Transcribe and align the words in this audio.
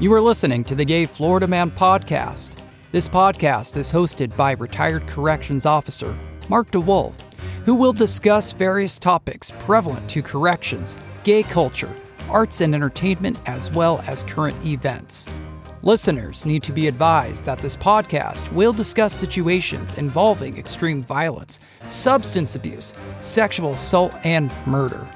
You 0.00 0.14
are 0.14 0.20
listening 0.22 0.64
to 0.64 0.74
the 0.74 0.84
Gay 0.86 1.04
Florida 1.04 1.46
Man 1.46 1.70
podcast. 1.70 2.64
This 2.90 3.06
podcast 3.06 3.76
is 3.76 3.92
hosted 3.92 4.34
by 4.34 4.52
retired 4.52 5.06
corrections 5.06 5.66
officer 5.66 6.16
Mark 6.48 6.70
DeWolf, 6.70 7.12
who 7.66 7.74
will 7.74 7.92
discuss 7.92 8.52
various 8.52 8.98
topics 8.98 9.52
prevalent 9.58 10.08
to 10.08 10.22
corrections, 10.22 10.96
gay 11.22 11.42
culture, 11.42 11.94
arts 12.30 12.62
and 12.62 12.74
entertainment, 12.74 13.38
as 13.44 13.70
well 13.70 14.02
as 14.06 14.24
current 14.24 14.64
events. 14.64 15.28
Listeners 15.82 16.46
need 16.46 16.62
to 16.62 16.72
be 16.72 16.88
advised 16.88 17.44
that 17.44 17.60
this 17.60 17.76
podcast 17.76 18.50
will 18.52 18.72
discuss 18.72 19.12
situations 19.12 19.98
involving 19.98 20.56
extreme 20.56 21.02
violence, 21.02 21.60
substance 21.86 22.56
abuse, 22.56 22.94
sexual 23.20 23.72
assault, 23.72 24.14
and 24.24 24.50
murder. 24.66 25.06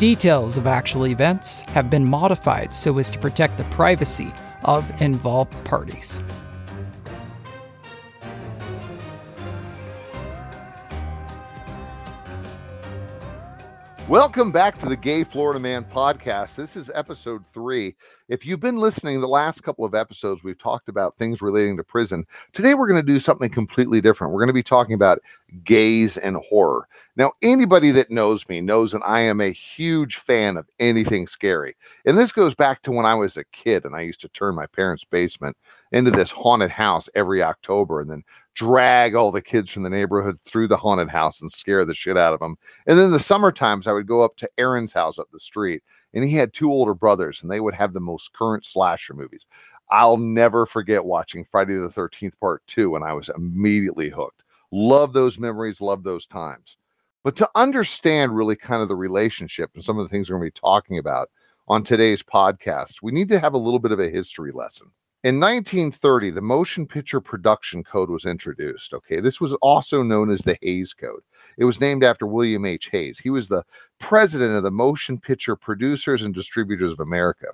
Details 0.00 0.56
of 0.56 0.66
actual 0.66 1.08
events 1.08 1.60
have 1.72 1.90
been 1.90 2.02
modified 2.02 2.72
so 2.72 2.96
as 2.96 3.10
to 3.10 3.18
protect 3.18 3.58
the 3.58 3.64
privacy 3.64 4.32
of 4.64 4.90
involved 5.02 5.52
parties. 5.66 6.18
Welcome 14.10 14.50
back 14.50 14.76
to 14.78 14.86
the 14.86 14.96
Gay 14.96 15.22
Florida 15.22 15.60
Man 15.60 15.84
podcast. 15.84 16.56
This 16.56 16.74
is 16.74 16.90
episode 16.96 17.46
three. 17.46 17.94
If 18.28 18.44
you've 18.44 18.58
been 18.58 18.78
listening 18.78 19.20
the 19.20 19.28
last 19.28 19.62
couple 19.62 19.84
of 19.84 19.94
episodes, 19.94 20.42
we've 20.42 20.58
talked 20.58 20.88
about 20.88 21.14
things 21.14 21.40
relating 21.40 21.76
to 21.76 21.84
prison. 21.84 22.26
Today, 22.52 22.74
we're 22.74 22.88
going 22.88 23.00
to 23.00 23.06
do 23.06 23.20
something 23.20 23.48
completely 23.48 24.00
different. 24.00 24.32
We're 24.32 24.40
going 24.40 24.48
to 24.48 24.52
be 24.52 24.64
talking 24.64 24.94
about 24.94 25.20
gays 25.62 26.16
and 26.16 26.36
horror. 26.38 26.88
Now, 27.14 27.30
anybody 27.40 27.92
that 27.92 28.10
knows 28.10 28.48
me 28.48 28.60
knows 28.60 28.90
that 28.90 29.02
I 29.04 29.20
am 29.20 29.40
a 29.40 29.52
huge 29.52 30.16
fan 30.16 30.56
of 30.56 30.68
anything 30.80 31.28
scary. 31.28 31.76
And 32.04 32.18
this 32.18 32.32
goes 32.32 32.56
back 32.56 32.82
to 32.82 32.90
when 32.90 33.06
I 33.06 33.14
was 33.14 33.36
a 33.36 33.44
kid 33.52 33.84
and 33.84 33.94
I 33.94 34.00
used 34.00 34.22
to 34.22 34.28
turn 34.30 34.56
my 34.56 34.66
parents' 34.66 35.04
basement 35.04 35.56
into 35.92 36.10
this 36.10 36.32
haunted 36.32 36.70
house 36.70 37.08
every 37.14 37.44
October 37.44 38.00
and 38.00 38.10
then 38.10 38.24
drag 38.54 39.14
all 39.14 39.32
the 39.32 39.42
kids 39.42 39.70
from 39.70 39.82
the 39.82 39.90
neighborhood 39.90 40.38
through 40.40 40.68
the 40.68 40.76
haunted 40.76 41.08
house 41.08 41.40
and 41.40 41.50
scare 41.50 41.84
the 41.84 41.94
shit 41.94 42.16
out 42.16 42.34
of 42.34 42.40
them. 42.40 42.56
And 42.86 42.98
then 42.98 43.10
the 43.10 43.18
summer 43.18 43.52
times, 43.52 43.86
I 43.86 43.92
would 43.92 44.06
go 44.06 44.22
up 44.22 44.36
to 44.38 44.50
Aaron's 44.58 44.92
house 44.92 45.18
up 45.18 45.28
the 45.32 45.40
street, 45.40 45.82
and 46.14 46.24
he 46.24 46.34
had 46.34 46.52
two 46.52 46.70
older 46.70 46.94
brothers, 46.94 47.42
and 47.42 47.50
they 47.50 47.60
would 47.60 47.74
have 47.74 47.92
the 47.92 48.00
most 48.00 48.32
current 48.32 48.64
slasher 48.64 49.14
movies. 49.14 49.46
I'll 49.90 50.16
never 50.16 50.66
forget 50.66 51.04
watching 51.04 51.44
Friday 51.44 51.74
the 51.74 51.88
13th 51.88 52.38
Part 52.38 52.64
2 52.68 52.94
and 52.94 53.04
I 53.04 53.12
was 53.12 53.28
immediately 53.36 54.08
hooked. 54.08 54.42
Love 54.70 55.12
those 55.12 55.38
memories, 55.38 55.80
love 55.80 56.04
those 56.04 56.26
times. 56.26 56.76
But 57.24 57.36
to 57.36 57.50
understand 57.54 58.34
really 58.34 58.56
kind 58.56 58.82
of 58.82 58.88
the 58.88 58.96
relationship 58.96 59.70
and 59.74 59.84
some 59.84 59.98
of 59.98 60.04
the 60.04 60.08
things 60.08 60.30
we're 60.30 60.38
going 60.38 60.50
to 60.50 60.54
be 60.54 60.60
talking 60.60 60.98
about 60.98 61.28
on 61.68 61.82
today's 61.82 62.22
podcast, 62.22 63.02
we 63.02 63.12
need 63.12 63.28
to 63.28 63.40
have 63.40 63.54
a 63.54 63.58
little 63.58 63.80
bit 63.80 63.92
of 63.92 64.00
a 64.00 64.08
history 64.08 64.52
lesson. 64.52 64.90
In 65.22 65.38
1930, 65.38 66.30
the 66.30 66.40
Motion 66.40 66.86
Picture 66.86 67.20
Production 67.20 67.84
Code 67.84 68.08
was 68.08 68.24
introduced. 68.24 68.94
Okay, 68.94 69.20
this 69.20 69.38
was 69.38 69.52
also 69.60 70.02
known 70.02 70.30
as 70.30 70.40
the 70.40 70.56
Hays 70.62 70.94
Code. 70.94 71.20
It 71.58 71.66
was 71.66 71.78
named 71.78 72.02
after 72.02 72.26
William 72.26 72.64
H. 72.64 72.88
Hays. 72.90 73.18
He 73.18 73.28
was 73.28 73.48
the 73.48 73.62
president 73.98 74.56
of 74.56 74.62
the 74.62 74.70
Motion 74.70 75.18
Picture 75.18 75.56
Producers 75.56 76.22
and 76.22 76.34
Distributors 76.34 76.92
of 76.92 77.00
America. 77.00 77.48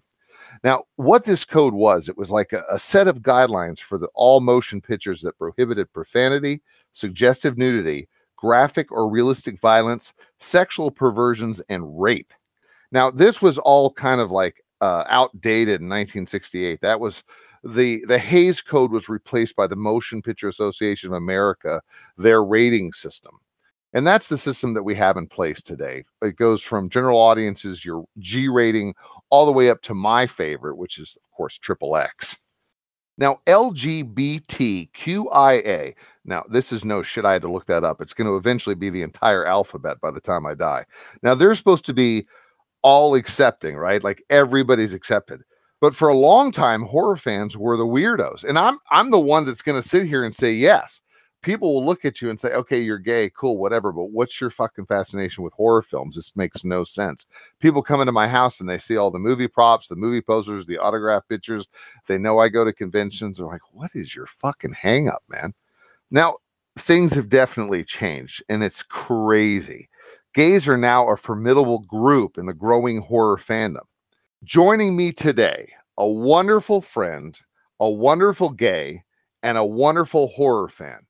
Now, 0.63 0.85
what 0.95 1.25
this 1.25 1.45
code 1.45 1.75
was, 1.75 2.09
it 2.09 2.17
was 2.17 2.31
like 2.31 2.53
a, 2.53 2.63
a 2.71 2.79
set 2.79 3.09
of 3.09 3.23
guidelines 3.23 3.81
for 3.81 3.99
the 3.99 4.09
all 4.15 4.41
motion 4.41 4.81
pictures 4.81 5.21
that 5.23 5.37
prohibited 5.37 5.93
profanity, 5.93 6.63
suggestive 6.93 7.59
nudity, 7.59 8.09
graphic 8.37 8.93
or 8.93 9.11
realistic 9.11 9.59
violence, 9.59 10.13
sexual 10.39 10.93
perversions, 10.93 11.61
and 11.69 12.01
rape. 12.01 12.33
Now, 12.93 13.11
this 13.11 13.43
was 13.43 13.59
all 13.59 13.91
kind 13.93 14.21
of 14.21 14.31
like 14.31 14.63
uh, 14.81 15.03
outdated 15.09 15.81
in 15.81 15.89
1968. 15.89 16.81
That 16.81 17.01
was 17.01 17.25
the 17.67 18.05
the 18.07 18.19
Hays 18.19 18.61
Code 18.61 18.93
was 18.93 19.09
replaced 19.09 19.57
by 19.57 19.67
the 19.67 19.77
Motion 19.77 20.23
Picture 20.23 20.49
Association 20.49 21.11
of 21.11 21.17
America, 21.17 21.83
their 22.17 22.43
rating 22.43 22.93
system. 22.93 23.39
And 23.93 24.07
that's 24.07 24.29
the 24.29 24.39
system 24.39 24.75
that 24.75 24.83
we 24.83 24.95
have 24.97 25.17
in 25.17 25.27
place 25.27 25.63
today. 25.63 26.05
It 26.21 26.37
goes 26.37 26.63
from 26.63 26.91
general 26.91 27.19
audiences, 27.19 27.85
your 27.85 28.05
G 28.19 28.49
rating, 28.49 28.95
all 29.31 29.47
the 29.47 29.53
way 29.53 29.71
up 29.71 29.81
to 29.83 29.95
my 29.95 30.27
favorite, 30.27 30.77
which 30.77 30.99
is, 30.99 31.17
of 31.17 31.31
course, 31.31 31.57
triple 31.57 31.97
X. 31.97 32.37
Now, 33.19 33.41
LGBTQIA. 33.47 35.95
Now, 36.27 36.45
this 36.51 36.73
is 36.73 36.85
no 36.85 37.03
shit. 37.03 37.25
I 37.25 37.33
had 37.33 37.41
to 37.43 37.51
look 37.51 37.65
that 37.67 37.85
up. 37.85 38.03
It's 38.03 38.13
going 38.13 38.29
to 38.29 38.37
eventually 38.37 38.75
be 38.75 38.91
the 38.91 39.03
entire 39.03 39.47
alphabet 39.47 40.01
by 40.03 40.11
the 40.11 40.21
time 40.21 40.45
I 40.45 40.55
die. 40.55 40.85
Now, 41.23 41.35
they're 41.35 41.55
supposed 41.55 41.87
to 41.87 41.95
be 41.95 42.27
all 42.83 43.15
accepting, 43.15 43.77
right? 43.77 44.05
Like 44.05 44.23
everybody's 44.29 44.93
accepted. 44.93 45.43
But 45.81 45.95
for 45.95 46.09
a 46.09 46.15
long 46.17 46.53
time, 46.53 46.83
horror 46.83 47.17
fans 47.17 47.57
were 47.57 47.77
the 47.77 47.87
weirdos. 47.87 48.45
And 48.45 48.59
I'm 48.59 48.79
I'm 48.91 49.11
the 49.11 49.21
one 49.21 49.45
that's 49.45 49.63
going 49.63 49.81
to 49.81 49.87
sit 49.87 50.07
here 50.07 50.25
and 50.25 50.35
say 50.35 50.53
yes. 50.53 51.01
People 51.43 51.75
will 51.75 51.87
look 51.87 52.05
at 52.05 52.21
you 52.21 52.31
and 52.31 52.41
say, 52.41 52.53
"Okay, 52.55 52.81
you're 52.81 52.99
gay, 52.99 53.31
cool, 53.37 53.59
whatever." 53.59 53.93
But 53.93 54.11
what's 54.11 54.41
your 54.41 54.51
fucking 54.51 54.87
fascination 54.87 55.45
with 55.45 55.53
horror 55.53 55.83
films? 55.83 56.17
This 56.17 56.35
makes 56.35 56.65
no 56.65 56.83
sense. 56.83 57.27
People 57.61 57.83
come 57.83 58.01
into 58.01 58.13
my 58.13 58.27
house 58.27 58.59
and 58.59 58.69
they 58.69 58.79
see 58.79 58.97
all 58.97 59.11
the 59.11 59.19
movie 59.19 59.47
props, 59.49 59.87
the 59.89 59.97
movie 59.97 60.23
posters, 60.23 60.67
the 60.67 60.79
autograph 60.79 61.23
pictures. 61.29 61.69
They 62.09 62.19
know 62.19 62.39
I 62.39 62.49
go 62.49 62.65
to 62.65 62.73
conventions. 62.73 63.37
They're 63.37 63.47
like, 63.47 63.73
"What 63.73 63.91
is 63.95 64.15
your 64.15 64.27
fucking 64.27 64.73
hang 64.73 65.09
up, 65.09 65.23
man?" 65.29 65.53
Now, 66.11 66.37
things 66.79 67.15
have 67.15 67.29
definitely 67.29 67.85
changed, 67.85 68.43
and 68.49 68.65
it's 68.65 68.83
crazy. 68.83 69.89
Gays 70.35 70.69
are 70.69 70.79
now 70.79 71.09
a 71.09 71.17
formidable 71.17 71.81
group 71.81 72.39
in 72.39 72.47
the 72.47 72.55
growing 72.55 73.01
horror 73.03 73.37
fandom. 73.39 73.85
Joining 74.47 74.95
me 74.95 75.13
today, 75.13 75.73
a 75.99 76.07
wonderful 76.07 76.81
friend, 76.81 77.37
a 77.81 77.91
wonderful 77.91 78.51
gay, 78.51 79.03
and 79.43 79.59
a 79.59 79.65
wonderful 79.65 80.29
horror 80.29 80.69
fan. 80.69 81.01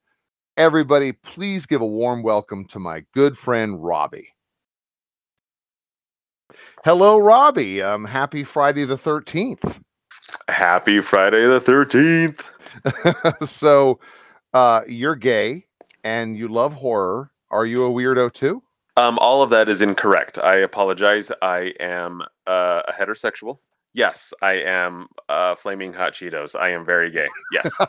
Everybody, 0.56 1.12
please 1.12 1.66
give 1.66 1.82
a 1.82 1.86
warm 1.86 2.22
welcome 2.22 2.64
to 2.68 2.78
my 2.78 3.04
good 3.12 3.36
friend 3.36 3.84
Robbie. 3.84 4.32
Hello, 6.82 7.18
Robbie. 7.18 7.82
Um, 7.82 8.06
happy 8.06 8.42
Friday 8.42 8.84
the 8.84 8.96
13th. 8.96 9.82
Happy 10.48 11.00
Friday 11.00 11.46
the 11.46 11.60
13th. 11.60 13.46
so, 13.46 14.00
uh, 14.54 14.80
you're 14.88 15.14
gay 15.14 15.66
and 16.04 16.38
you 16.38 16.48
love 16.48 16.72
horror. 16.72 17.30
Are 17.50 17.66
you 17.66 17.84
a 17.84 17.90
weirdo 17.90 18.32
too? 18.32 18.62
Um, 18.96 19.18
all 19.18 19.42
of 19.42 19.50
that 19.50 19.68
is 19.68 19.82
incorrect. 19.82 20.38
I 20.38 20.54
apologize. 20.56 21.30
I 21.42 21.74
am 21.80 22.22
uh, 22.46 22.82
a 22.88 22.92
heterosexual. 22.92 23.58
Yes, 23.92 24.34
I 24.42 24.54
am 24.54 25.06
uh, 25.28 25.54
flaming 25.54 25.92
hot 25.92 26.12
Cheetos. 26.12 26.54
I 26.58 26.70
am 26.70 26.84
very 26.84 27.10
gay. 27.10 27.28
Yes. 27.52 27.70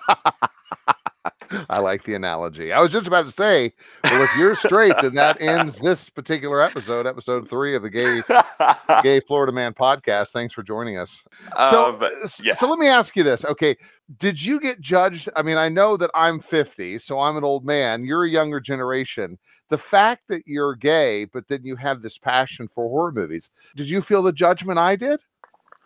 I 1.70 1.80
like 1.80 2.04
the 2.04 2.14
analogy. 2.14 2.74
I 2.74 2.80
was 2.82 2.92
just 2.92 3.08
about 3.08 3.26
to 3.26 3.32
say, 3.32 3.74
well, 4.04 4.22
if 4.24 4.30
you're 4.38 4.56
straight, 4.56 4.94
then 5.02 5.16
that 5.16 5.42
ends 5.42 5.78
this 5.80 6.10
particular 6.10 6.62
episode, 6.62 7.06
episode 7.08 7.48
three 7.50 7.74
of 7.76 7.84
the 7.84 7.90
Gay 7.90 8.22
Gay 9.04 9.20
Florida 9.22 9.52
Man 9.54 9.74
podcast. 9.74 10.32
Thanks 10.32 10.54
for 10.54 10.64
joining 10.64 10.98
us. 10.98 11.24
So, 11.70 11.96
Um, 11.96 12.10
yeah. 12.44 12.54
so 12.54 12.68
let 12.68 12.80
me 12.80 12.88
ask 12.88 13.16
you 13.16 13.24
this. 13.24 13.46
Okay, 13.46 13.78
did 14.18 14.42
you 14.42 14.60
get 14.60 14.82
judged? 14.82 15.30
I 15.36 15.42
mean, 15.42 15.58
I 15.58 15.70
know 15.70 15.96
that 15.98 16.12
I'm 16.16 16.40
50, 16.40 17.00
so 17.00 17.20
I'm 17.20 17.38
an 17.38 17.44
old 17.46 17.66
man. 17.66 18.04
You're 18.04 18.26
a 18.26 18.30
younger 18.30 18.60
generation. 18.60 19.38
The 19.70 19.78
fact 19.78 20.24
that 20.30 20.44
you're 20.46 20.76
gay, 20.76 21.26
but 21.26 21.48
then 21.48 21.64
you 21.64 21.76
have 21.76 22.02
this 22.02 22.18
passion 22.18 22.68
for 22.68 22.88
horror 22.88 23.12
movies, 23.12 23.50
did 23.76 23.90
you 23.90 24.02
feel 24.02 24.22
the 24.22 24.32
judgment 24.32 24.80
I 24.80 24.96
did? 24.96 25.20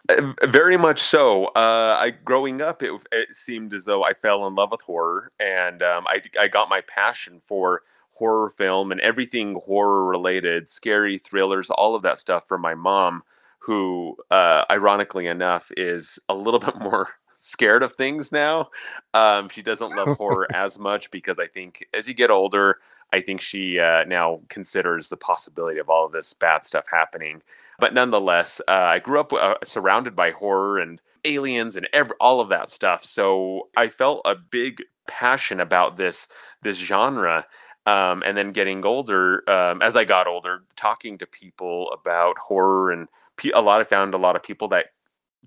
Uh, 0.10 0.34
Very 0.44 0.78
much 0.78 1.02
so. 1.02 1.46
Uh, 1.48 1.98
I 2.00 2.12
growing 2.24 2.62
up, 2.62 2.84
it, 2.84 2.92
it 3.12 3.36
seemed 3.36 3.74
as 3.74 3.86
though 3.86 4.04
I 4.04 4.14
fell 4.14 4.46
in 4.48 4.56
love 4.56 4.72
with 4.72 4.82
horror, 4.82 5.32
and 5.40 5.82
um, 5.82 6.06
I 6.08 6.22
I 6.40 6.48
got 6.48 6.70
my 6.70 6.82
passion 6.82 7.42
for 7.46 7.82
horror 8.14 8.50
film 8.50 8.92
and 8.92 9.02
everything 9.02 9.60
horror 9.66 10.06
related, 10.06 10.68
scary 10.68 11.18
thrillers, 11.18 11.70
all 11.70 11.96
of 11.96 12.02
that 12.04 12.18
stuff 12.18 12.48
from 12.48 12.62
my 12.62 12.76
mom, 12.76 13.24
who, 13.60 14.16
uh, 14.30 14.66
ironically 14.70 15.28
enough, 15.28 15.72
is 15.78 16.20
a 16.30 16.36
little 16.36 16.60
bit 16.68 16.78
more 16.80 17.08
scared 17.36 17.84
of 17.84 17.94
things 17.94 18.32
now. 18.32 18.70
Um, 19.14 19.50
she 19.50 19.62
doesn't 19.62 19.96
love 19.96 20.10
horror 20.18 20.48
as 20.54 20.78
much 20.78 21.10
because 21.12 21.40
I 21.40 21.48
think 21.48 21.86
as 21.94 22.08
you 22.08 22.14
get 22.14 22.30
older, 22.30 22.78
I 23.14 23.22
think 23.22 23.42
she 23.42 23.80
uh, 23.80 24.04
now 24.06 24.42
considers 24.50 25.10
the 25.10 25.18
possibility 25.18 25.80
of 25.80 25.90
all 25.90 26.06
of 26.06 26.12
this 26.12 26.34
bad 26.34 26.64
stuff 26.64 26.86
happening. 26.90 27.42
But 27.80 27.94
nonetheless, 27.94 28.62
uh, 28.68 28.72
I 28.72 29.00
grew 29.00 29.20
up 29.20 29.34
uh, 29.34 29.56
surrounded 29.64 30.16
by 30.16 30.32
horror 30.32 30.80
and 30.80 31.02
aliens 31.26 31.76
and 31.76 31.88
ev- 31.94 32.14
all 32.20 32.40
of 32.40 32.50
that 32.50 32.70
stuff. 32.70 33.04
So 33.04 33.70
I 33.76 33.88
felt 33.90 34.22
a 34.26 34.36
big 34.36 34.84
passion 35.08 35.60
about 35.60 35.98
this 35.98 36.28
this 36.62 36.78
genre. 36.78 37.46
Um, 37.88 38.22
and 38.24 38.38
then 38.38 38.52
getting 38.52 38.86
older, 38.86 39.50
um, 39.50 39.82
as 39.82 39.96
I 39.96 40.04
got 40.04 40.28
older, 40.28 40.64
talking 40.76 41.18
to 41.18 41.26
people 41.26 41.90
about 41.92 42.38
horror 42.38 42.92
and 42.92 43.08
pe- 43.38 43.50
a 43.50 43.60
lot, 43.62 43.82
I 43.82 43.86
found 43.86 44.14
a 44.14 44.20
lot 44.20 44.36
of 44.36 44.44
people 44.44 44.68
that 44.68 44.88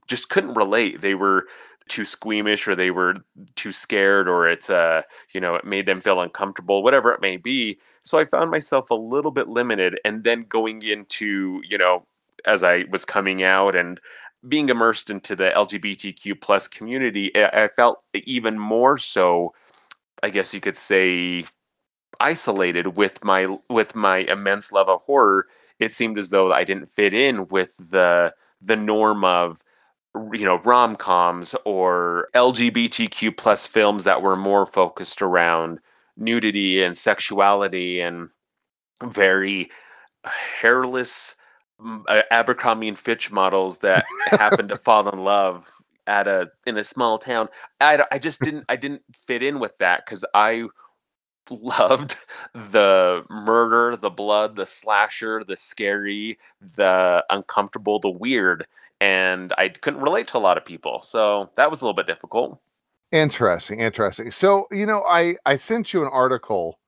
just 0.09 0.31
couldn't 0.31 0.55
relate. 0.55 1.01
They 1.01 1.15
were 1.15 1.47
too 1.89 2.05
squeamish 2.05 2.67
or 2.67 2.75
they 2.75 2.91
were 2.91 3.17
too 3.57 3.71
scared 3.71 4.27
or 4.27 4.49
it's 4.49 4.71
uh 4.71 5.03
you 5.35 5.41
know 5.41 5.55
it 5.55 5.67
made 5.67 5.85
them 5.85 6.01
feel 6.01 6.21
uncomfortable 6.21 6.83
whatever 6.83 7.13
it 7.13 7.21
may 7.21 7.37
be 7.37 7.79
so 8.01 8.17
i 8.17 8.25
found 8.25 8.51
myself 8.51 8.91
a 8.91 8.95
little 8.95 9.31
bit 9.31 9.49
limited 9.49 9.99
and 10.03 10.25
then 10.25 10.47
going 10.49 10.81
into 10.83 11.61
you 11.69 11.77
know 11.77 12.07
as 12.47 12.63
i 12.63 12.85
was 12.91 13.05
coming 13.05 13.43
out 13.43 13.77
and 13.77 14.01
being 14.49 14.69
immersed 14.69 15.11
into 15.11 15.35
the 15.35 15.53
LGBTQ 15.55 16.41
plus 16.41 16.69
community, 16.69 17.35
I, 17.37 17.69
felt 17.69 18.03
even 18.13 18.59
more 18.59 18.99
so. 18.99 19.55
I 20.23 20.31
guess 20.31 20.55
you 20.55 20.61
could 20.61 20.77
say 20.77 21.45
isolated 22.21 22.97
with 22.97 23.25
my 23.25 23.59
with 23.69 23.95
my 23.95 24.19
immense 24.19 24.73
love 24.73 24.89
of 24.89 25.03
horror. 25.03 25.47
It 25.79 25.93
seemed 25.93 26.19
as 26.19 26.31
though 26.31 26.53
I 26.53 26.65
didn't 26.65 26.91
fit 26.91 27.13
in 27.15 27.49
with 27.49 27.75
the 27.79 28.35
the 28.61 28.77
norm 28.77 29.25
of 29.25 29.63
you 30.33 30.45
know 30.45 30.59
rom-coms 30.59 31.55
or 31.65 32.29
lgbtq 32.35 33.37
plus 33.37 33.67
films 33.67 34.05
that 34.05 34.23
were 34.23 34.37
more 34.37 34.65
focused 34.65 35.21
around 35.21 35.81
nudity 36.17 36.83
and 36.83 36.97
sexuality 36.97 38.01
and 38.01 38.29
very 39.03 39.71
hairless 40.25 41.35
uh, 42.09 42.23
abercrombie 42.31 42.89
and 42.89 42.99
fitch 42.99 43.31
models 43.31 43.79
that 43.79 44.05
happen 44.27 44.69
to 44.69 44.77
fall 44.85 45.09
in 45.09 45.25
love 45.25 45.69
at 46.07 46.29
a 46.29 46.51
in 46.67 46.77
a 46.77 46.85
small 46.85 47.19
town. 47.19 47.49
I, 47.81 48.05
I 48.11 48.19
just 48.19 48.41
didn't 48.41 48.65
i 48.69 48.77
didn't 48.77 49.03
fit 49.13 49.43
in 49.43 49.59
with 49.59 49.77
that 49.79 50.05
because 50.05 50.25
i 50.35 50.65
loved 51.51 52.17
the 52.55 53.23
murder 53.29 53.97
the 53.97 54.11
blood 54.11 54.57
the 54.57 54.65
slasher 54.65 55.43
the 55.47 55.57
scary 55.57 56.39
the 56.61 57.25
uncomfortable 57.29 57.99
the 57.99 58.11
weird 58.11 58.67
and 59.01 59.53
I 59.59 59.69
couldn't 59.69 60.01
relate 60.01 60.27
to 60.29 60.39
a 60.39 60.41
lot 60.41 60.57
of 60.57 60.65
people. 60.65 61.03
So 61.03 61.51
that 61.57 61.71
was 61.71 61.81
a 61.81 61.85
little 61.85 61.95
bit 61.95 62.07
difficult. 62.07 62.61
Interesting, 63.13 63.81
interesting. 63.81 64.31
So, 64.31 64.67
you 64.71 64.87
know, 64.87 65.05
I 65.09 65.37
I 65.47 65.57
sent 65.57 65.93
you 65.93 66.03
an 66.03 66.11
article 66.13 66.79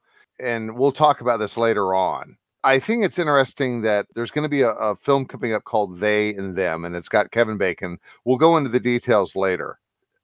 and 0.41 0.77
we'll 0.77 0.93
talk 0.93 1.21
about 1.21 1.39
this 1.39 1.57
later 1.57 1.95
on. 1.95 2.37
I 2.65 2.81
think 2.81 3.05
it's 3.05 3.19
interesting 3.19 3.83
that 3.83 4.07
there's 4.15 4.33
going 4.33 4.43
to 4.43 4.49
be 4.49 4.63
a, 4.63 4.71
a, 4.71 4.97
film 4.97 5.25
coming 5.25 5.55
up 5.55 5.63
called 5.63 6.01
They 6.01 6.35
and 6.35 6.57
Them, 6.57 6.85
and 6.85 6.97
it's 6.97 7.09
got 7.09 7.31
Kevin 7.31 7.57
Bacon. 7.57 7.97
We'll 8.25 8.39
go 8.39 8.57
into 8.57 8.71
the 8.71 8.81
details 8.81 9.37
later. 9.37 9.79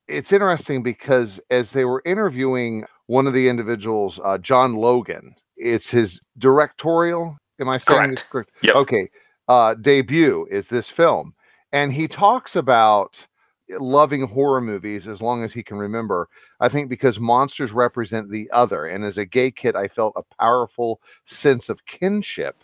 It's 0.08 0.32
interesting 0.32 0.82
because 0.82 1.40
as 1.50 1.72
they 1.72 1.84
were 1.84 2.02
interviewing 2.04 2.84
one 3.06 3.28
of 3.28 3.32
the 3.32 3.48
individuals, 3.48 4.18
uh, 4.24 4.38
John 4.38 4.74
Logan, 4.74 5.36
it's 5.56 5.88
his 5.88 6.20
directorial. 6.38 7.38
Am 7.60 7.68
I 7.68 7.76
saying 7.76 7.98
correct. 7.98 8.12
this 8.12 8.22
correct? 8.24 8.50
Yep. 8.62 8.74
Okay. 8.74 9.10
Uh, 9.46 9.74
debut 9.74 10.46
is 10.50 10.68
this 10.68 10.90
film 10.90 11.34
and 11.72 11.92
he 11.92 12.08
talks 12.08 12.56
about 12.56 13.26
loving 13.68 14.26
horror 14.26 14.60
movies 14.60 15.08
as 15.08 15.22
long 15.22 15.42
as 15.44 15.52
he 15.52 15.62
can 15.62 15.78
remember. 15.78 16.28
I 16.60 16.68
think 16.68 16.88
because 16.88 17.18
monsters 17.18 17.72
represent 17.72 18.30
the 18.30 18.50
other. 18.52 18.86
And 18.86 19.04
as 19.04 19.18
a 19.18 19.24
gay 19.24 19.50
kid, 19.50 19.76
I 19.76 19.88
felt 19.88 20.14
a 20.16 20.36
powerful 20.38 21.00
sense 21.24 21.68
of 21.68 21.86
kinship 21.86 22.56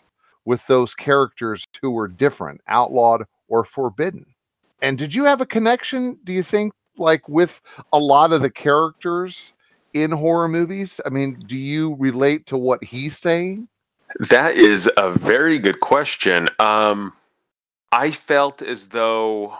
with 0.45 0.65
those 0.67 0.95
characters 0.95 1.65
who 1.81 1.91
were 1.91 2.07
different, 2.07 2.61
outlawed, 2.67 3.25
or 3.47 3.65
forbidden. 3.65 4.25
And 4.81 4.97
did 4.97 5.13
you 5.13 5.25
have 5.25 5.41
a 5.41 5.45
connection, 5.45 6.17
do 6.23 6.33
you 6.33 6.43
think, 6.43 6.73
like 6.97 7.27
with 7.27 7.61
a 7.91 7.99
lot 7.99 8.31
of 8.31 8.41
the 8.41 8.49
characters 8.49 9.53
in 9.93 10.11
horror 10.11 10.47
movies? 10.47 11.01
I 11.05 11.09
mean, 11.09 11.37
do 11.47 11.57
you 11.57 11.95
relate 11.95 12.45
to 12.47 12.57
what 12.57 12.83
he's 12.83 13.17
saying? 13.17 13.67
That 14.29 14.55
is 14.55 14.89
a 14.97 15.11
very 15.11 15.59
good 15.59 15.81
question. 15.81 16.49
Um, 16.59 17.13
I 17.91 18.11
felt 18.11 18.61
as 18.61 18.89
though 18.89 19.57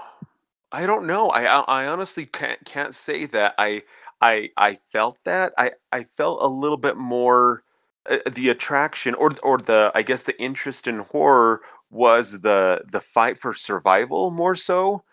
I 0.72 0.86
don't 0.86 1.08
know. 1.08 1.28
I 1.30 1.44
I 1.46 1.88
honestly 1.88 2.26
can't 2.26 2.64
can't 2.66 2.96
say 2.96 3.26
that 3.28 3.56
I 3.58 3.84
I 4.22 4.50
I 4.58 4.76
felt 4.76 5.20
that. 5.26 5.54
I 5.58 5.72
I 5.92 6.04
felt 6.04 6.42
a 6.44 6.48
little 6.48 6.78
bit 6.78 6.98
more 6.98 7.64
uh, 8.10 8.20
the 8.32 8.50
attraction 8.50 9.16
or 9.16 9.32
or 9.44 9.58
the 9.58 9.92
I 9.96 10.04
guess 10.04 10.24
the 10.24 10.40
interest 10.42 10.88
in 10.88 11.00
horror 11.00 11.62
was 11.92 12.42
the 12.42 12.84
the 12.92 13.02
fight 13.02 13.40
for 13.40 13.54
survival 13.54 14.32
more 14.32 14.56
so. 14.56 15.04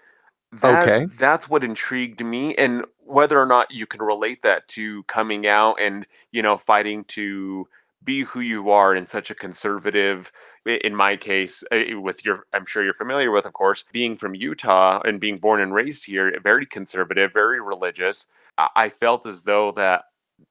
That, 0.53 0.89
okay. 0.89 1.07
That's 1.19 1.49
what 1.49 1.65
intrigued 1.65 2.25
me 2.25 2.55
and 2.57 2.85
whether 3.01 3.41
or 3.41 3.47
not 3.47 3.71
you 3.73 3.87
can 3.87 4.03
relate 4.03 4.43
that 4.43 4.69
to 4.69 5.03
coming 5.05 5.47
out 5.47 5.77
and 5.81 6.07
you 6.33 6.43
know 6.43 6.57
fighting 6.57 7.05
to 7.05 7.69
be 8.07 8.23
who 8.23 8.41
you 8.41 8.71
are 8.71 8.95
in 8.95 9.07
such 9.07 9.31
a 9.31 9.35
conservative 9.35 10.33
in 10.65 10.95
my 10.95 11.17
case 11.17 11.63
with 11.73 12.25
your 12.25 12.47
i'm 12.55 12.65
sure 12.65 12.85
you're 12.85 12.95
familiar 12.95 13.31
with 13.31 13.45
of 13.45 13.53
course 13.53 13.85
being 13.93 14.17
from 14.17 14.35
utah 14.35 15.01
and 15.05 15.21
being 15.21 15.39
born 15.39 15.61
and 15.61 15.75
raised 15.75 16.07
here 16.07 16.29
eh, 16.29 16.39
very 16.43 16.65
conservative 16.65 17.33
very 17.33 17.61
religious 17.61 18.27
i 18.75 18.89
felt 18.89 19.27
as 19.27 19.43
though 19.43 19.73
that 19.73 20.05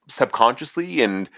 subconsciously 0.07 1.01
and 1.01 1.29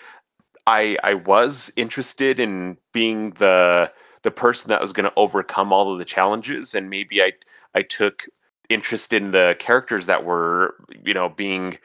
i 0.65 0.97
i 1.03 1.13
was 1.13 1.71
interested 1.77 2.39
in 2.39 2.77
being 2.91 3.31
the 3.31 3.91
the 4.23 4.31
person 4.31 4.69
that 4.69 4.81
was 4.81 4.91
going 4.91 5.09
to 5.09 5.13
overcome 5.15 5.71
all 5.71 5.93
of 5.93 5.99
the 5.99 6.05
challenges 6.05 6.75
and 6.75 6.89
maybe 6.89 7.21
i 7.21 7.31
i 7.75 7.81
took 7.81 8.25
interest 8.69 9.13
in 9.13 9.31
the 9.31 9.55
characters 9.59 10.05
that 10.07 10.25
were 10.25 10.75
you 11.05 11.13
know 11.13 11.29
being 11.29 11.77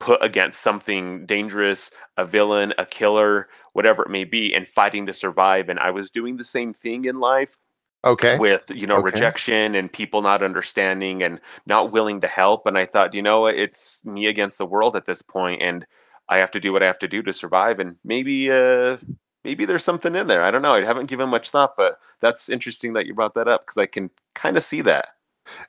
put 0.00 0.22
against 0.24 0.62
something 0.62 1.26
dangerous 1.26 1.90
a 2.16 2.24
villain 2.24 2.72
a 2.78 2.86
killer 2.86 3.48
whatever 3.72 4.02
it 4.02 4.10
may 4.10 4.24
be, 4.24 4.54
and 4.54 4.66
fighting 4.66 5.06
to 5.06 5.12
survive. 5.12 5.68
And 5.68 5.78
I 5.78 5.90
was 5.90 6.10
doing 6.10 6.36
the 6.36 6.44
same 6.44 6.72
thing 6.72 7.04
in 7.04 7.20
life. 7.20 7.56
Okay. 8.02 8.38
With, 8.38 8.70
you 8.74 8.86
know, 8.86 8.96
okay. 8.96 9.04
rejection 9.04 9.74
and 9.74 9.92
people 9.92 10.22
not 10.22 10.42
understanding 10.42 11.22
and 11.22 11.38
not 11.66 11.92
willing 11.92 12.22
to 12.22 12.26
help. 12.26 12.66
And 12.66 12.78
I 12.78 12.86
thought, 12.86 13.12
you 13.12 13.20
know, 13.20 13.46
it's 13.46 14.02
me 14.06 14.26
against 14.26 14.56
the 14.56 14.64
world 14.64 14.96
at 14.96 15.04
this 15.04 15.20
point, 15.20 15.60
and 15.60 15.86
I 16.28 16.38
have 16.38 16.50
to 16.52 16.60
do 16.60 16.72
what 16.72 16.82
I 16.82 16.86
have 16.86 16.98
to 17.00 17.08
do 17.08 17.22
to 17.22 17.32
survive. 17.32 17.78
And 17.78 17.96
maybe, 18.02 18.50
uh, 18.50 18.96
maybe 19.44 19.66
there's 19.66 19.84
something 19.84 20.16
in 20.16 20.28
there. 20.28 20.42
I 20.42 20.50
don't 20.50 20.62
know. 20.62 20.74
I 20.74 20.84
haven't 20.84 21.06
given 21.06 21.28
much 21.28 21.50
thought, 21.50 21.76
but 21.76 21.98
that's 22.20 22.48
interesting 22.48 22.94
that 22.94 23.06
you 23.06 23.14
brought 23.14 23.34
that 23.34 23.48
up 23.48 23.62
because 23.62 23.76
I 23.76 23.86
can 23.86 24.10
kind 24.34 24.56
of 24.56 24.62
see 24.62 24.80
that. 24.82 25.08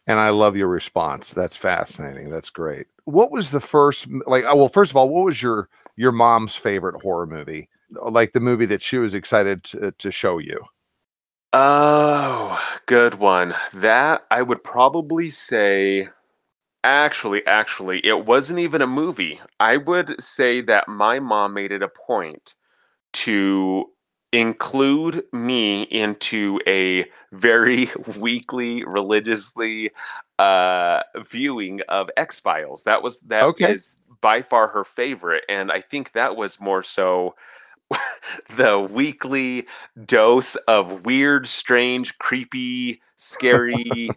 And 0.08 0.20
I 0.20 0.30
love 0.30 0.56
your 0.56 0.68
response. 0.68 1.34
That's 1.34 1.56
fascinating. 1.56 2.30
That's 2.30 2.50
great. 2.50 2.88
What 3.06 3.32
was 3.32 3.52
the 3.52 3.62
first 3.62 4.08
like? 4.28 4.46
Uh, 4.46 4.54
well, 4.56 4.70
first 4.70 4.92
of 4.92 4.96
all, 4.96 5.10
what 5.10 5.26
was 5.26 5.42
your 5.42 5.70
your 5.96 6.12
mom's 6.12 6.56
favorite 6.56 7.02
horror 7.02 7.26
movie? 7.26 7.68
Like 7.92 8.34
the 8.34 8.40
movie 8.40 8.66
that 8.68 8.82
she 8.82 8.98
was 8.98 9.14
excited 9.14 9.64
to, 9.66 9.92
to 9.92 10.12
show 10.12 10.38
you? 10.38 10.64
Oh, 11.54 12.62
good 12.86 13.16
one. 13.16 13.54
That 13.74 14.26
I 14.32 14.42
would 14.42 14.64
probably 14.64 15.30
say 15.30 16.08
actually 16.84 17.46
actually 17.46 18.04
it 18.06 18.26
wasn't 18.26 18.60
even 18.60 18.82
a 18.82 18.88
movie. 18.88 19.40
I 19.60 19.78
would 19.78 20.22
say 20.22 20.62
that 20.62 20.88
my 20.88 21.20
mom 21.20 21.54
made 21.54 21.72
it 21.72 21.84
a 21.84 21.90
point 21.90 22.56
to 23.14 23.86
include 24.32 25.24
me 25.34 25.84
into 25.84 26.60
a 26.66 27.06
very 27.34 27.92
weekly 28.18 28.84
religiously 28.86 29.92
uh 30.40 31.02
viewing 31.30 31.82
of 31.90 32.10
X-Files. 32.16 32.84
That 32.84 33.04
was 33.04 33.20
that 33.22 33.44
okay. 33.44 33.74
is 33.74 33.98
by 34.22 34.42
far 34.42 34.70
her 34.70 34.86
favorite 34.86 35.44
and 35.50 35.72
I 35.72 35.82
think 35.82 36.14
that 36.14 36.38
was 36.38 36.62
more 36.62 36.84
so 36.84 37.36
the 38.56 38.80
weekly 38.80 39.68
dose 40.06 40.56
of 40.68 41.06
weird, 41.06 41.48
strange, 41.48 42.18
creepy, 42.18 43.02
scary, 43.16 44.10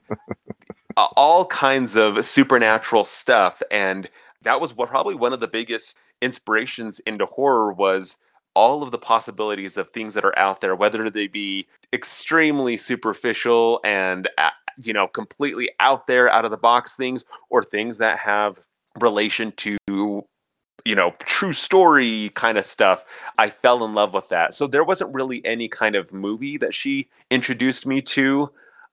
all 0.97 1.47
kinds 1.47 1.97
of 1.97 2.25
supernatural 2.25 3.04
stuff. 3.04 3.62
And 3.71 4.09
that 4.43 4.61
was 4.61 4.73
probably 4.73 5.14
one 5.14 5.33
of 5.33 5.40
the 5.40 5.49
biggest 5.49 5.97
inspirations 6.23 7.00
into 7.00 7.26
horror 7.26 7.73
was 7.73 8.16
all 8.54 8.83
of 8.83 8.93
the 8.93 8.99
possibilities 8.99 9.76
of 9.76 9.90
things 9.90 10.14
that 10.14 10.25
are 10.25 10.38
out 10.38 10.61
there, 10.61 10.76
whether 10.76 11.11
they 11.11 11.26
be 11.26 11.66
extremely 11.93 12.76
superficial 12.76 13.81
and 13.85 14.28
uh, 14.38 14.50
you 14.83 14.93
know 14.93 15.09
completely 15.09 15.71
out 15.81 16.07
there, 16.07 16.31
out 16.31 16.45
of 16.45 16.50
the 16.50 16.57
box 16.57 16.95
things, 16.95 17.25
or 17.50 17.62
things 17.62 17.99
that 17.99 18.19
have 18.19 18.61
relation 19.00 19.52
to 19.57 20.25
you 20.85 20.95
know, 20.95 21.14
true 21.21 21.53
story 21.53 22.31
kind 22.35 22.59
of 22.59 22.64
stuff, 22.64 23.05
I 23.38 23.50
fell 23.50 23.85
in 23.85 23.95
love 23.95 24.12
with 24.12 24.29
that. 24.29 24.55
So 24.55 24.67
there 24.67 24.85
wasn't 24.85 25.14
really 25.14 25.45
any 25.45 25.69
kind 25.69 25.97
of 25.97 26.12
movie 26.12 26.59
that 26.59 26.75
she 26.75 27.09
introduced 27.31 27.87
me 27.87 28.03
to. 28.03 28.50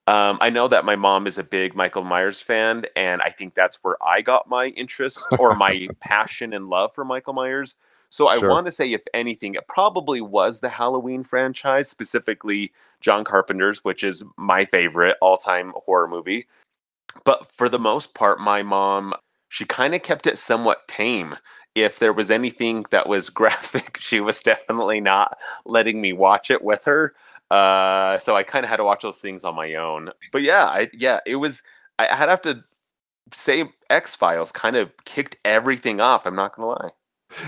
Um, 0.08 0.38
I 0.42 0.50
know 0.50 0.68
that 0.68 0.86
my 0.86 0.96
mom 0.96 1.28
is 1.28 1.38
a 1.38 1.44
big 1.44 1.76
Michael 1.76 2.04
Myers 2.04 2.42
fan, 2.42 2.86
and 2.96 3.22
I 3.22 3.30
think 3.30 3.54
that's 3.54 3.80
where 3.84 3.98
I 4.04 4.22
got 4.22 4.50
my 4.50 4.68
interest 4.68 5.20
or 5.38 5.56
my 5.58 5.88
passion 6.00 6.54
and 6.54 6.70
love 6.70 6.94
for 6.94 7.06
Michael 7.06 7.34
Myers. 7.34 7.76
So 8.10 8.28
I 8.28 8.40
sure. 8.40 8.50
want 8.50 8.66
to 8.66 8.74
say, 8.74 8.92
if 8.92 9.04
anything, 9.14 9.56
it 9.56 9.68
probably 9.68 10.20
was 10.20 10.60
the 10.60 10.70
Halloween 10.70 11.24
franchise, 11.24 11.88
specifically 11.88 12.74
John 13.00 13.24
Carpenter's, 13.24 13.84
which 13.86 14.04
is 14.04 14.24
my 14.38 14.66
favorite 14.66 15.18
all 15.22 15.38
time 15.38 15.74
horror 15.86 16.08
movie. 16.08 16.48
But 17.24 17.52
for 17.54 17.70
the 17.70 17.80
most 17.80 18.14
part, 18.14 18.40
my 18.40 18.64
mom, 18.64 19.14
she 19.50 19.66
kind 19.66 19.94
of 19.94 20.02
kept 20.02 20.28
it 20.28 20.38
somewhat 20.38 20.88
tame 20.88 21.36
if 21.76 22.00
there 22.00 22.14
was 22.14 22.30
anything 22.30 22.86
that 22.92 23.08
was 23.08 23.30
graphic, 23.42 23.98
she 24.00 24.20
was 24.20 24.42
definitely 24.42 25.02
not 25.02 25.38
letting 25.66 26.02
me 26.02 26.14
watch 26.14 26.52
it 26.52 26.64
with 26.64 26.84
her. 26.86 27.14
Uh, 27.50 28.18
so 28.20 28.36
I 28.36 28.44
kind 28.44 28.64
of 28.64 28.70
had 28.70 28.78
to 28.78 28.86
watch 28.86 29.02
those 29.02 29.18
things 29.18 29.44
on 29.44 29.56
my 29.56 29.76
own. 29.76 30.12
But 30.32 30.42
yeah, 30.42 30.66
I 30.66 30.90
yeah, 30.94 31.20
it 31.26 31.36
was. 31.36 31.62
I 32.00 32.06
had 32.06 32.26
to 32.26 32.32
have 32.32 32.42
to 32.44 32.64
say 33.34 33.66
X 33.90 34.16
Files 34.16 34.52
kind 34.52 34.76
of 34.78 34.90
kicked 35.04 35.36
everything 35.44 36.00
off. 36.00 36.26
I'm 36.26 36.36
not 36.36 36.56
gonna 36.56 36.70
lie. 36.70 36.90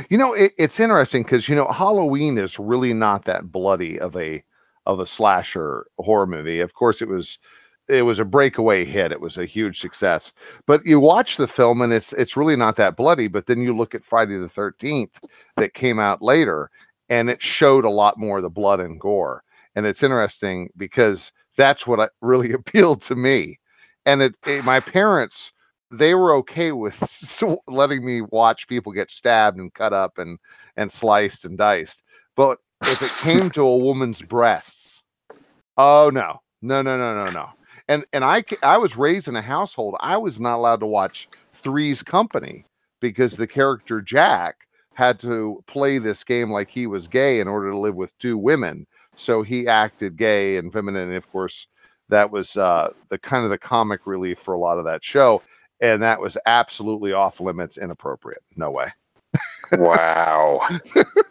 You 0.10 0.18
know, 0.18 0.34
it, 0.34 0.52
it's 0.58 0.80
interesting 0.80 1.24
because 1.24 1.48
you 1.48 1.56
know 1.56 1.68
Halloween 1.72 2.38
is 2.38 2.60
really 2.60 2.94
not 2.94 3.26
that 3.26 3.52
bloody 3.52 3.98
of 4.00 4.16
a 4.18 4.44
of 4.86 5.00
a 5.00 5.08
slasher 5.08 5.88
horror 6.00 6.28
movie. 6.28 6.60
Of 6.60 6.74
course, 6.74 7.02
it 7.02 7.08
was 7.08 7.40
it 7.88 8.04
was 8.04 8.20
a 8.20 8.26
breakaway 8.26 8.86
hit. 8.86 9.12
It 9.12 9.22
was 9.22 9.38
a 9.38 9.46
huge 9.46 9.80
success. 9.80 10.34
But 10.66 10.86
you 10.86 11.00
watch 11.00 11.38
the 11.38 11.48
film 11.48 11.82
and 11.82 11.92
it's 11.92 12.14
it's 12.14 12.38
really 12.38 12.56
not 12.56 12.76
that 12.78 12.96
bloody. 12.96 13.28
But 13.28 13.46
then 13.46 13.62
you 13.62 13.76
look 13.76 13.94
at 13.94 14.06
Friday 14.06 14.38
the 14.38 14.50
Thirteenth 14.50 15.20
that 15.58 15.74
came 15.74 16.00
out 16.00 16.22
later, 16.22 16.70
and 17.10 17.30
it 17.30 17.42
showed 17.42 17.86
a 17.86 17.90
lot 17.90 18.18
more 18.18 18.38
of 18.38 18.44
the 18.44 18.50
blood 18.50 18.80
and 18.80 19.00
gore. 19.00 19.44
And 19.76 19.86
it's 19.86 20.04
interesting 20.04 20.70
because 20.78 21.32
that's 21.58 21.86
what 21.86 22.12
really 22.22 22.54
appealed 22.54 23.02
to 23.04 23.16
me. 23.16 23.60
And 24.06 24.22
it, 24.22 24.36
it 24.46 24.66
my 24.66 24.80
parents 24.80 25.52
they 25.92 26.16
were 26.16 26.34
okay 26.34 26.72
with 26.72 27.44
letting 27.68 28.04
me 28.04 28.22
watch 28.22 28.68
people 28.68 28.92
get 28.92 29.12
stabbed 29.12 29.60
and 29.60 29.74
cut 29.74 29.94
up 29.94 30.18
and 30.18 30.40
and 30.76 30.92
sliced 30.92 31.46
and 31.46 31.58
diced. 31.58 32.02
But 32.36 32.58
if 32.84 33.02
it 33.02 33.12
came 33.24 33.50
to 33.52 33.62
a 33.62 33.78
woman's 33.78 34.22
breasts, 34.22 35.04
oh 35.78 36.10
no, 36.12 36.42
no, 36.62 36.82
no, 36.82 36.98
no, 36.98 37.20
no, 37.20 37.32
no. 37.32 37.50
And 37.88 38.06
and 38.14 38.24
I 38.24 38.44
I 38.62 38.78
was 38.78 38.96
raised 38.98 39.28
in 39.28 39.36
a 39.36 39.42
household 39.42 39.96
I 40.00 40.18
was 40.18 40.40
not 40.40 40.58
allowed 40.58 40.80
to 40.80 40.86
watch 40.86 41.28
Three's 41.54 42.02
Company 42.02 42.66
because 43.02 43.36
the 43.36 43.48
character 43.48 44.02
Jack 44.02 44.56
had 44.94 45.20
to 45.20 45.64
play 45.68 45.98
this 45.98 46.24
game 46.24 46.52
like 46.52 46.70
he 46.70 46.88
was 46.88 47.08
gay 47.08 47.40
in 47.40 47.48
order 47.48 47.72
to 47.72 47.78
live 47.78 47.96
with 47.96 48.18
two 48.20 48.38
women. 48.38 48.86
So 49.16 49.42
he 49.42 49.68
acted 49.68 50.18
gay 50.18 50.58
and 50.58 50.72
feminine. 50.72 51.10
And 51.10 51.18
of 51.18 51.30
course, 51.32 51.68
that 52.10 52.30
was 52.30 52.58
uh, 52.58 52.92
the 53.10 53.18
kind 53.18 53.44
of 53.44 53.50
the 53.50 53.58
comic 53.58 54.06
relief 54.06 54.40
for 54.40 54.54
a 54.54 54.60
lot 54.60 54.78
of 54.78 54.86
that 54.86 55.04
show. 55.04 55.42
And 55.82 56.02
that 56.02 56.20
was 56.20 56.38
absolutely 56.46 57.12
off 57.12 57.42
limits, 57.42 57.78
inappropriate. 57.78 58.44
No 58.56 58.72
way. 58.72 58.92
wow. 59.74 60.62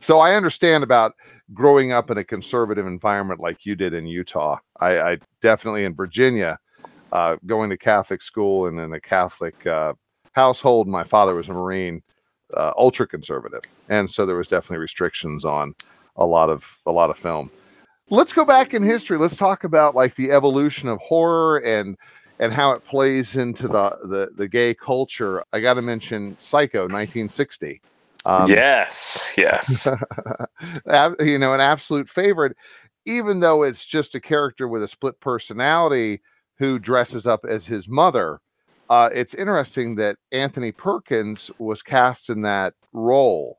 so 0.00 0.18
I 0.18 0.34
understand 0.34 0.84
about 0.84 1.14
growing 1.52 1.92
up 1.92 2.10
in 2.10 2.18
a 2.18 2.24
conservative 2.24 2.86
environment 2.86 3.40
like 3.40 3.64
you 3.66 3.74
did 3.74 3.94
in 3.94 4.06
Utah. 4.06 4.58
I, 4.80 5.00
I 5.00 5.18
definitely 5.40 5.84
in 5.84 5.94
Virginia, 5.94 6.58
uh, 7.12 7.36
going 7.46 7.70
to 7.70 7.76
Catholic 7.76 8.22
school 8.22 8.66
and 8.66 8.78
in 8.78 8.92
a 8.92 9.00
Catholic 9.00 9.66
uh, 9.66 9.94
household. 10.32 10.86
My 10.86 11.04
father 11.04 11.34
was 11.34 11.48
a 11.48 11.52
Marine, 11.52 12.02
uh, 12.56 12.72
ultra 12.76 13.06
conservative, 13.06 13.62
and 13.88 14.08
so 14.08 14.26
there 14.26 14.36
was 14.36 14.48
definitely 14.48 14.78
restrictions 14.78 15.44
on 15.44 15.74
a 16.16 16.26
lot 16.26 16.50
of 16.50 16.78
a 16.86 16.92
lot 16.92 17.10
of 17.10 17.18
film. 17.18 17.50
Let's 18.10 18.32
go 18.32 18.44
back 18.44 18.74
in 18.74 18.82
history. 18.82 19.18
Let's 19.18 19.36
talk 19.36 19.64
about 19.64 19.94
like 19.94 20.14
the 20.16 20.30
evolution 20.32 20.88
of 20.88 20.98
horror 20.98 21.58
and 21.58 21.96
and 22.38 22.52
how 22.52 22.72
it 22.72 22.84
plays 22.84 23.36
into 23.36 23.68
the 23.68 23.98
the, 24.04 24.30
the 24.36 24.48
gay 24.48 24.74
culture. 24.74 25.44
I 25.52 25.60
got 25.60 25.74
to 25.74 25.82
mention 25.82 26.36
Psycho, 26.38 26.82
1960. 26.82 27.80
Um, 28.26 28.50
yes, 28.50 29.34
yes. 29.36 29.86
you 31.20 31.38
know, 31.38 31.54
an 31.54 31.60
absolute 31.60 32.08
favorite, 32.08 32.56
even 33.06 33.40
though 33.40 33.62
it's 33.62 33.84
just 33.84 34.14
a 34.14 34.20
character 34.20 34.68
with 34.68 34.82
a 34.82 34.88
split 34.88 35.18
personality 35.20 36.20
who 36.58 36.78
dresses 36.78 37.26
up 37.26 37.44
as 37.48 37.66
his 37.66 37.88
mother. 37.88 38.40
Uh, 38.90 39.08
it's 39.14 39.34
interesting 39.34 39.94
that 39.94 40.16
Anthony 40.32 40.72
Perkins 40.72 41.50
was 41.58 41.82
cast 41.82 42.28
in 42.28 42.42
that 42.42 42.74
role, 42.92 43.58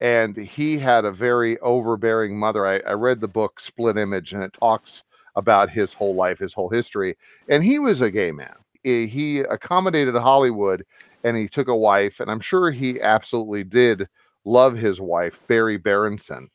and 0.00 0.36
he 0.36 0.78
had 0.78 1.04
a 1.04 1.10
very 1.10 1.58
overbearing 1.60 2.38
mother. 2.38 2.66
I, 2.66 2.78
I 2.80 2.92
read 2.92 3.20
the 3.20 3.28
book 3.28 3.58
Split 3.58 3.96
Image, 3.96 4.32
and 4.32 4.42
it 4.42 4.52
talks 4.52 5.02
about 5.34 5.70
his 5.70 5.92
whole 5.92 6.14
life, 6.14 6.38
his 6.38 6.54
whole 6.54 6.68
history, 6.68 7.16
and 7.48 7.64
he 7.64 7.78
was 7.78 8.00
a 8.00 8.10
gay 8.10 8.32
man. 8.32 8.54
He 8.84 9.40
accommodated 9.40 10.14
Hollywood 10.14 10.84
and 11.26 11.36
he 11.36 11.48
took 11.48 11.66
a 11.66 11.76
wife, 11.76 12.20
and 12.20 12.30
I'm 12.30 12.40
sure 12.40 12.70
he 12.70 13.00
absolutely 13.00 13.64
did 13.64 14.08
love 14.44 14.76
his 14.76 15.00
wife, 15.00 15.44
Berry 15.48 15.76
Berenson. 15.76 16.48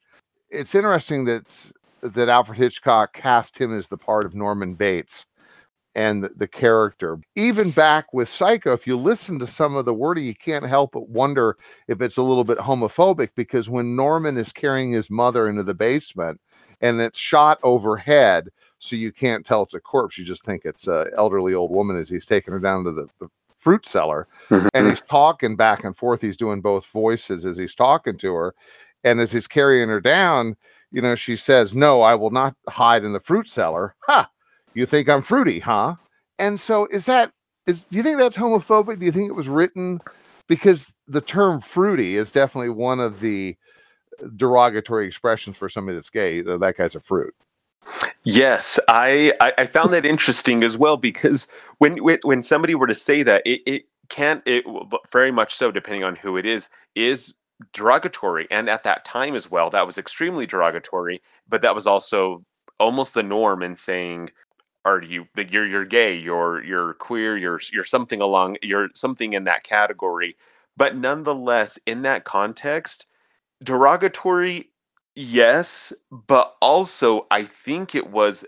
It's 0.49 0.75
interesting 0.75 1.25
that 1.25 1.71
that 2.01 2.29
Alfred 2.29 2.57
Hitchcock 2.57 3.13
cast 3.13 3.57
him 3.57 3.77
as 3.77 3.89
the 3.89 3.97
part 3.97 4.25
of 4.25 4.33
Norman 4.33 4.73
Bates 4.73 5.27
and 5.93 6.23
the, 6.23 6.29
the, 6.29 6.47
character. 6.47 7.19
Even 7.35 7.69
back 7.71 8.11
with 8.11 8.27
Psycho, 8.27 8.73
if 8.73 8.87
you 8.87 8.97
listen 8.97 9.37
to 9.37 9.45
some 9.45 9.75
of 9.75 9.85
the 9.85 9.93
wording, 9.93 10.23
you 10.23 10.33
can't 10.33 10.65
help 10.65 10.93
but 10.93 11.09
wonder 11.09 11.57
if 11.87 12.01
it's 12.01 12.17
a 12.17 12.23
little 12.23 12.45
bit 12.45 12.57
homophobic 12.57 13.29
because 13.35 13.69
when 13.69 13.95
Norman 13.95 14.35
is 14.37 14.51
carrying 14.51 14.91
his 14.93 15.11
mother 15.11 15.47
into 15.47 15.61
the 15.61 15.75
basement 15.75 16.41
and 16.79 16.99
it's 17.01 17.19
shot 17.19 17.59
overhead, 17.61 18.47
so 18.79 18.95
you 18.95 19.11
can't 19.11 19.45
tell 19.45 19.61
it's 19.61 19.75
a 19.75 19.79
corpse, 19.79 20.17
you 20.17 20.25
just 20.25 20.43
think 20.43 20.63
it's 20.63 20.87
an 20.87 21.07
elderly 21.15 21.53
old 21.53 21.69
woman 21.69 21.99
as 21.99 22.09
he's 22.09 22.25
taking 22.25 22.53
her 22.53 22.59
down 22.59 22.83
to 22.85 22.91
the, 22.93 23.07
the 23.19 23.27
fruit 23.61 23.85
cellar 23.85 24.27
mm-hmm. 24.49 24.67
and 24.73 24.89
he's 24.89 25.01
talking 25.01 25.55
back 25.55 25.83
and 25.83 25.95
forth. 25.95 26.21
He's 26.21 26.37
doing 26.37 26.61
both 26.61 26.85
voices 26.87 27.45
as 27.45 27.55
he's 27.55 27.75
talking 27.75 28.17
to 28.17 28.33
her. 28.33 28.55
And 29.03 29.19
as 29.19 29.31
he's 29.31 29.47
carrying 29.47 29.89
her 29.89 30.01
down 30.01 30.55
you 30.93 31.01
know 31.01 31.15
she 31.15 31.37
says 31.37 31.73
no 31.73 32.01
i 32.01 32.13
will 32.13 32.31
not 32.31 32.53
hide 32.67 33.05
in 33.05 33.13
the 33.13 33.19
fruit 33.19 33.47
cellar 33.47 33.95
ha 34.01 34.29
you 34.73 34.85
think 34.85 35.07
i'm 35.07 35.21
fruity 35.21 35.57
huh? 35.57 35.95
And 36.41 36.59
so 36.59 36.87
is 36.87 37.05
that 37.05 37.31
is 37.67 37.85
do 37.85 37.97
you 37.97 38.03
think 38.03 38.17
that's 38.17 38.35
homophobic? 38.35 38.99
Do 38.99 39.05
you 39.05 39.11
think 39.11 39.29
it 39.29 39.35
was 39.35 39.47
written? 39.47 40.01
Because 40.47 40.95
the 41.07 41.21
term 41.21 41.61
fruity 41.61 42.17
is 42.17 42.31
definitely 42.31 42.71
one 42.71 42.99
of 42.99 43.19
the 43.19 43.55
derogatory 44.35 45.07
expressions 45.07 45.55
for 45.55 45.69
somebody 45.69 45.95
that's 45.95 46.09
gay 46.09 46.41
that 46.41 46.75
guy's 46.77 46.95
a 46.95 46.99
fruit 46.99 47.33
Yes, 48.23 48.79
I, 48.87 49.33
I, 49.57 49.65
found 49.65 49.93
that 49.93 50.05
interesting 50.05 50.63
as 50.63 50.77
well 50.77 50.95
because 50.95 51.47
when 51.79 51.97
when 51.97 52.43
somebody 52.43 52.75
were 52.75 52.85
to 52.85 52.93
say 52.93 53.23
that, 53.23 53.41
it, 53.45 53.61
it 53.65 53.83
can't 54.09 54.43
it 54.45 54.63
very 55.11 55.31
much 55.31 55.55
so 55.55 55.71
depending 55.71 56.03
on 56.03 56.15
who 56.15 56.37
it 56.37 56.45
is 56.45 56.69
is 56.93 57.33
derogatory, 57.73 58.47
and 58.51 58.69
at 58.69 58.83
that 58.83 59.05
time 59.05 59.33
as 59.35 59.49
well, 59.49 59.71
that 59.71 59.87
was 59.87 59.97
extremely 59.97 60.45
derogatory. 60.45 61.21
But 61.49 61.61
that 61.63 61.73
was 61.73 61.87
also 61.87 62.45
almost 62.79 63.15
the 63.15 63.23
norm 63.23 63.63
in 63.63 63.75
saying, 63.75 64.29
"Are 64.85 65.01
you 65.01 65.27
that 65.35 65.51
you're 65.51 65.65
you're 65.65 65.85
gay, 65.85 66.15
you're 66.15 66.63
you're 66.63 66.93
queer, 66.95 67.37
you're 67.37 67.59
you're 67.73 67.83
something 67.85 68.21
along, 68.21 68.57
you're 68.61 68.89
something 68.93 69.33
in 69.33 69.45
that 69.45 69.63
category." 69.63 70.37
But 70.77 70.95
nonetheless, 70.95 71.79
in 71.87 72.03
that 72.03 72.23
context, 72.25 73.07
derogatory 73.63 74.69
Yes, 75.15 75.91
but 76.09 76.55
also 76.61 77.27
I 77.31 77.43
think 77.43 77.95
it 77.95 78.09
was 78.09 78.45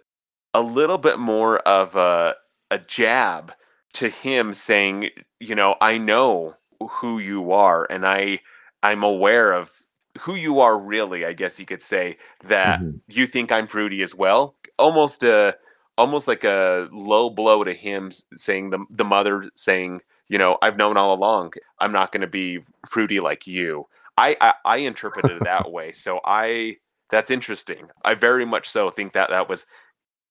a 0.54 0.62
little 0.62 0.98
bit 0.98 1.20
more 1.20 1.60
of 1.60 1.96
a 1.96 2.36
a 2.72 2.80
jab 2.80 3.54
to 3.94 4.10
him 4.10 4.54
saying, 4.54 5.10
you 5.40 5.56
know, 5.56 5.76
I 5.82 5.98
know 5.98 6.56
who 6.90 7.20
you 7.20 7.52
are 7.52 7.86
and 7.90 8.06
I 8.06 8.40
I'm 8.82 9.04
aware 9.04 9.54
of 9.54 9.72
who 10.20 10.36
you 10.36 10.60
are 10.60 10.80
really, 10.80 11.26
I 11.26 11.34
guess 11.34 11.60
you 11.60 11.66
could 11.66 11.82
say 11.82 12.18
that 12.46 12.80
mm-hmm. 12.80 12.98
you 13.08 13.28
think 13.28 13.52
I'm 13.52 13.68
fruity 13.68 14.02
as 14.02 14.16
well. 14.16 14.56
Almost 14.80 15.24
a 15.24 15.56
almost 15.98 16.28
like 16.28 16.44
a 16.44 16.88
low 16.92 17.30
blow 17.30 17.64
to 17.64 17.74
him 17.74 18.12
saying 18.36 18.70
the 18.70 18.86
the 18.90 19.06
mother 19.06 19.50
saying, 19.56 20.02
you 20.30 20.38
know, 20.38 20.58
I've 20.62 20.78
known 20.78 20.98
all 20.98 21.14
along 21.14 21.54
I'm 21.80 21.92
not 21.92 22.12
going 22.12 22.22
to 22.22 22.28
be 22.28 22.60
fruity 22.88 23.20
like 23.20 23.48
you. 23.48 23.88
I, 24.18 24.38
I, 24.40 24.54
I 24.66 24.78
interpreted 24.78 25.32
it 25.32 25.44
that 25.44 25.72
way. 25.72 25.92
So 25.92 26.20
I 26.24 26.78
that's 27.10 27.32
interesting. 27.32 27.88
I 28.04 28.16
very 28.16 28.46
much 28.46 28.70
so 28.70 28.90
think 28.90 29.14
that 29.14 29.30
that 29.30 29.50
was 29.50 29.66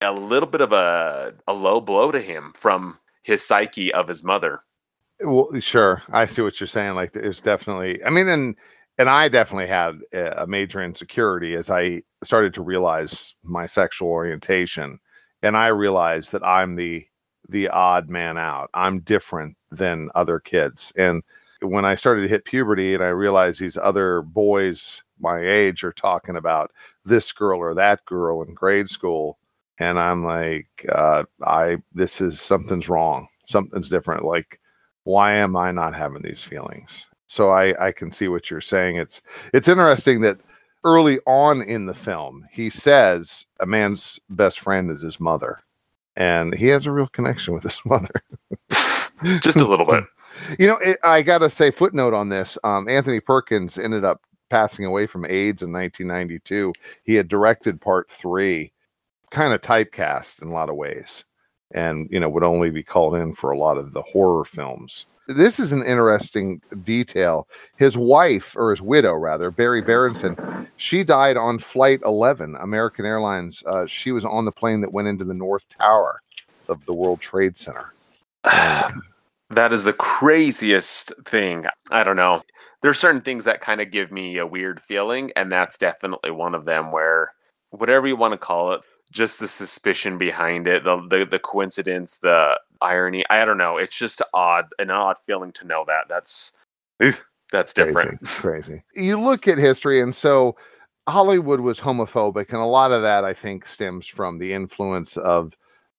a 0.01 0.11
little 0.11 0.49
bit 0.49 0.61
of 0.61 0.73
a 0.73 1.33
a 1.47 1.53
low 1.53 1.81
blow 1.81 2.11
to 2.11 2.19
him 2.19 2.53
from 2.55 2.99
his 3.23 3.45
psyche 3.45 3.93
of 3.93 4.07
his 4.07 4.23
mother. 4.23 4.59
Well, 5.21 5.49
sure, 5.59 6.01
I 6.11 6.25
see 6.25 6.41
what 6.41 6.59
you're 6.59 6.67
saying. 6.67 6.95
Like, 6.95 7.13
there's 7.13 7.39
definitely. 7.39 8.03
I 8.03 8.09
mean, 8.09 8.27
and 8.27 8.55
and 8.97 9.09
I 9.09 9.29
definitely 9.29 9.67
had 9.67 9.99
a 10.13 10.45
major 10.45 10.83
insecurity 10.83 11.55
as 11.55 11.69
I 11.69 12.03
started 12.23 12.53
to 12.55 12.61
realize 12.61 13.33
my 13.43 13.65
sexual 13.65 14.09
orientation, 14.09 14.99
and 15.41 15.57
I 15.57 15.67
realized 15.67 16.31
that 16.31 16.43
I'm 16.43 16.75
the 16.75 17.05
the 17.49 17.69
odd 17.69 18.09
man 18.09 18.37
out. 18.37 18.69
I'm 18.73 19.01
different 19.01 19.55
than 19.71 20.09
other 20.15 20.39
kids, 20.39 20.91
and 20.95 21.23
when 21.63 21.85
I 21.85 21.95
started 21.95 22.21
to 22.21 22.27
hit 22.27 22.45
puberty 22.45 22.93
and 22.93 23.03
I 23.03 23.07
realized 23.07 23.59
these 23.59 23.77
other 23.77 24.21
boys 24.21 25.01
my 25.19 25.39
age 25.39 25.83
are 25.83 25.93
talking 25.93 26.35
about 26.35 26.71
this 27.05 27.31
girl 27.31 27.59
or 27.59 27.73
that 27.73 28.03
girl 28.05 28.43
in 28.43 28.53
grade 28.53 28.89
school, 28.89 29.39
and 29.79 29.99
I'm 29.99 30.23
like, 30.23 30.67
uh, 30.89 31.23
I 31.43 31.77
this 31.93 32.21
is 32.21 32.41
something's 32.41 32.89
wrong, 32.89 33.27
something's 33.47 33.89
different. 33.89 34.25
Like, 34.25 34.59
why 35.03 35.33
am 35.33 35.55
I 35.55 35.71
not 35.71 35.95
having 35.95 36.21
these 36.21 36.43
feelings? 36.43 37.07
So 37.27 37.49
I 37.51 37.87
I 37.87 37.91
can 37.91 38.11
see 38.11 38.27
what 38.27 38.51
you're 38.51 38.61
saying. 38.61 38.97
It's 38.97 39.21
it's 39.53 39.67
interesting 39.67 40.21
that 40.21 40.39
early 40.85 41.19
on 41.25 41.61
in 41.61 41.85
the 41.85 41.93
film 41.93 42.45
he 42.51 42.69
says 42.69 43.45
a 43.61 43.65
man's 43.65 44.19
best 44.29 44.59
friend 44.59 44.91
is 44.91 45.01
his 45.01 45.19
mother, 45.19 45.59
and 46.15 46.53
he 46.53 46.67
has 46.67 46.85
a 46.85 46.91
real 46.91 47.07
connection 47.07 47.53
with 47.53 47.63
his 47.63 47.79
mother. 47.85 48.13
Just 49.41 49.57
a 49.57 49.65
little 49.67 49.85
bit. 49.85 50.03
You 50.59 50.67
know, 50.67 50.77
it, 50.77 50.97
I 51.03 51.21
got 51.21 51.39
to 51.39 51.49
say, 51.49 51.71
footnote 51.71 52.13
on 52.13 52.29
this 52.29 52.57
um, 52.63 52.87
Anthony 52.87 53.19
Perkins 53.19 53.77
ended 53.77 54.03
up 54.03 54.21
passing 54.49 54.85
away 54.85 55.07
from 55.07 55.25
AIDS 55.25 55.63
in 55.63 55.71
1992. 55.71 56.73
He 57.03 57.15
had 57.15 57.27
directed 57.27 57.81
part 57.81 58.09
three, 58.09 58.71
kind 59.31 59.53
of 59.53 59.61
typecast 59.61 60.41
in 60.41 60.49
a 60.49 60.53
lot 60.53 60.69
of 60.69 60.75
ways, 60.75 61.25
and, 61.71 62.07
you 62.11 62.19
know, 62.19 62.29
would 62.29 62.43
only 62.43 62.69
be 62.69 62.83
called 62.83 63.15
in 63.15 63.33
for 63.33 63.51
a 63.51 63.57
lot 63.57 63.77
of 63.77 63.93
the 63.93 64.01
horror 64.03 64.45
films. 64.45 65.05
This 65.27 65.59
is 65.59 65.71
an 65.71 65.83
interesting 65.85 66.61
detail. 66.83 67.47
His 67.77 67.97
wife, 67.97 68.55
or 68.57 68.71
his 68.71 68.81
widow 68.81 69.13
rather, 69.13 69.51
Berry 69.51 69.81
Berenson, 69.81 70.67
she 70.75 71.03
died 71.03 71.37
on 71.37 71.59
Flight 71.59 72.01
11, 72.03 72.55
American 72.59 73.05
Airlines. 73.05 73.63
Uh, 73.65 73.85
she 73.87 74.11
was 74.11 74.25
on 74.25 74.43
the 74.45 74.51
plane 74.51 74.81
that 74.81 74.91
went 74.91 75.07
into 75.07 75.23
the 75.23 75.33
North 75.33 75.65
Tower 75.69 76.21
of 76.67 76.85
the 76.85 76.93
World 76.93 77.21
Trade 77.21 77.57
Center. 77.57 77.93
that 79.55 79.73
is 79.73 79.83
the 79.83 79.93
craziest 79.93 81.11
thing. 81.25 81.65
I 81.91 82.03
don't 82.03 82.15
know. 82.15 82.43
There 82.81 82.91
are 82.91 82.95
certain 82.95 83.21
things 83.21 83.45
that 83.45 83.61
kind 83.61 83.81
of 83.81 83.91
give 83.91 84.11
me 84.11 84.37
a 84.37 84.45
weird 84.45 84.81
feeling, 84.81 85.31
and 85.35 85.51
that's 85.51 85.77
definitely 85.77 86.31
one 86.31 86.53
of 86.53 86.65
them. 86.65 86.91
Where 86.91 87.33
whatever 87.69 88.07
you 88.07 88.15
want 88.15 88.33
to 88.33 88.37
call 88.37 88.73
it, 88.73 88.81
just 89.11 89.39
the 89.39 89.47
suspicion 89.47 90.17
behind 90.17 90.67
it, 90.67 90.83
the 90.83 91.05
the, 91.09 91.25
the 91.25 91.39
coincidence, 91.39 92.17
the 92.19 92.59
irony. 92.81 93.23
I 93.29 93.45
don't 93.45 93.57
know. 93.57 93.77
It's 93.77 93.97
just 93.97 94.21
odd, 94.33 94.65
an 94.79 94.91
odd 94.91 95.17
feeling 95.25 95.51
to 95.53 95.65
know 95.65 95.85
that. 95.87 96.07
That's 96.09 96.53
that's 97.51 97.73
different. 97.73 98.19
Crazy, 98.19 98.41
crazy. 98.41 98.83
You 98.95 99.19
look 99.19 99.47
at 99.47 99.57
history, 99.57 100.01
and 100.01 100.13
so 100.13 100.55
Hollywood 101.07 101.59
was 101.59 101.79
homophobic, 101.79 102.49
and 102.49 102.57
a 102.57 102.65
lot 102.65 102.91
of 102.91 103.01
that 103.01 103.23
I 103.23 103.33
think 103.33 103.65
stems 103.65 104.07
from 104.07 104.39
the 104.39 104.53
influence 104.53 105.17
of 105.17 105.53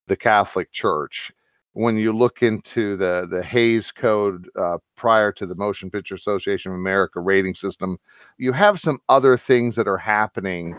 the 0.06 0.16
Catholic 0.16 0.72
Church. 0.72 1.32
When 1.74 1.96
you 1.96 2.12
look 2.12 2.42
into 2.42 2.96
the 2.96 3.26
the 3.30 3.42
Hays 3.42 3.92
Code 3.92 4.48
uh, 4.56 4.78
prior 4.96 5.32
to 5.32 5.46
the 5.46 5.54
Motion 5.54 5.90
Picture 5.90 6.14
Association 6.14 6.72
of 6.72 6.78
America 6.78 7.20
rating 7.20 7.54
system, 7.54 7.98
you 8.38 8.52
have 8.52 8.80
some 8.80 9.00
other 9.08 9.36
things 9.36 9.76
that 9.76 9.88
are 9.88 9.98
happening 9.98 10.76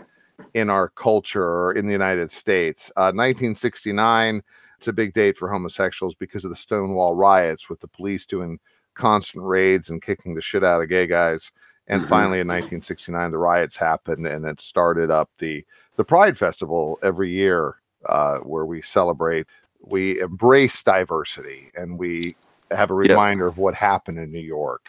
in 0.54 0.70
our 0.70 0.88
culture 0.90 1.72
in 1.72 1.86
the 1.86 1.92
United 1.92 2.32
States. 2.32 2.90
Uh, 2.96 3.12
1969, 3.12 4.42
it's 4.78 4.88
a 4.88 4.92
big 4.92 5.14
date 5.14 5.36
for 5.36 5.50
homosexuals 5.50 6.14
because 6.14 6.44
of 6.44 6.50
the 6.50 6.56
Stonewall 6.56 7.14
riots, 7.14 7.68
with 7.68 7.80
the 7.80 7.88
police 7.88 8.26
doing 8.26 8.58
constant 8.94 9.44
raids 9.44 9.90
and 9.90 10.02
kicking 10.02 10.34
the 10.34 10.40
shit 10.40 10.64
out 10.64 10.82
of 10.82 10.88
gay 10.88 11.06
guys. 11.06 11.52
And 11.88 12.00
mm-hmm. 12.00 12.08
finally, 12.08 12.40
in 12.40 12.48
1969, 12.48 13.30
the 13.30 13.38
riots 13.38 13.76
happened, 13.76 14.26
and 14.26 14.44
it 14.44 14.60
started 14.60 15.10
up 15.10 15.30
the 15.38 15.64
the 15.96 16.04
Pride 16.04 16.36
Festival 16.36 16.98
every 17.02 17.30
year, 17.30 17.76
uh, 18.08 18.38
where 18.38 18.66
we 18.66 18.82
celebrate, 18.82 19.46
we 19.80 20.20
embrace 20.20 20.82
diversity, 20.82 21.70
and 21.74 21.98
we 21.98 22.36
have 22.70 22.90
a 22.90 22.94
reminder 22.94 23.44
yep. 23.44 23.52
of 23.52 23.58
what 23.58 23.74
happened 23.74 24.18
in 24.18 24.30
New 24.30 24.38
York. 24.38 24.88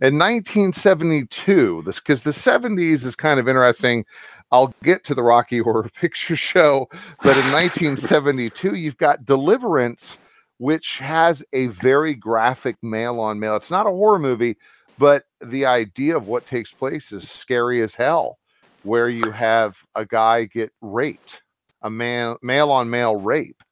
In 0.00 0.18
1972, 0.18 1.82
this 1.86 2.00
because 2.00 2.24
the 2.24 2.32
70s 2.32 3.06
is 3.06 3.14
kind 3.14 3.38
of 3.38 3.48
interesting. 3.48 4.04
I'll 4.50 4.74
get 4.82 5.04
to 5.04 5.14
the 5.14 5.22
Rocky 5.22 5.58
Horror 5.58 5.88
Picture 5.94 6.36
Show, 6.36 6.88
but 7.22 7.36
in 7.36 7.52
1972, 7.52 8.74
you've 8.74 8.98
got 8.98 9.24
Deliverance, 9.24 10.18
which 10.58 10.98
has 10.98 11.42
a 11.52 11.68
very 11.68 12.14
graphic 12.14 12.76
male 12.82 13.20
on 13.20 13.38
male. 13.38 13.56
It's 13.56 13.70
not 13.70 13.86
a 13.86 13.90
horror 13.90 14.18
movie, 14.18 14.56
but 14.98 15.24
the 15.40 15.66
idea 15.66 16.16
of 16.16 16.26
what 16.26 16.46
takes 16.46 16.72
place 16.72 17.12
is 17.12 17.30
scary 17.30 17.80
as 17.80 17.94
hell, 17.94 18.38
where 18.82 19.08
you 19.08 19.30
have 19.30 19.78
a 19.94 20.04
guy 20.04 20.44
get 20.44 20.72
raped, 20.80 21.42
a 21.82 21.90
man 21.90 22.36
male 22.42 22.70
on 22.70 22.90
male 22.90 23.16
rape. 23.16 23.62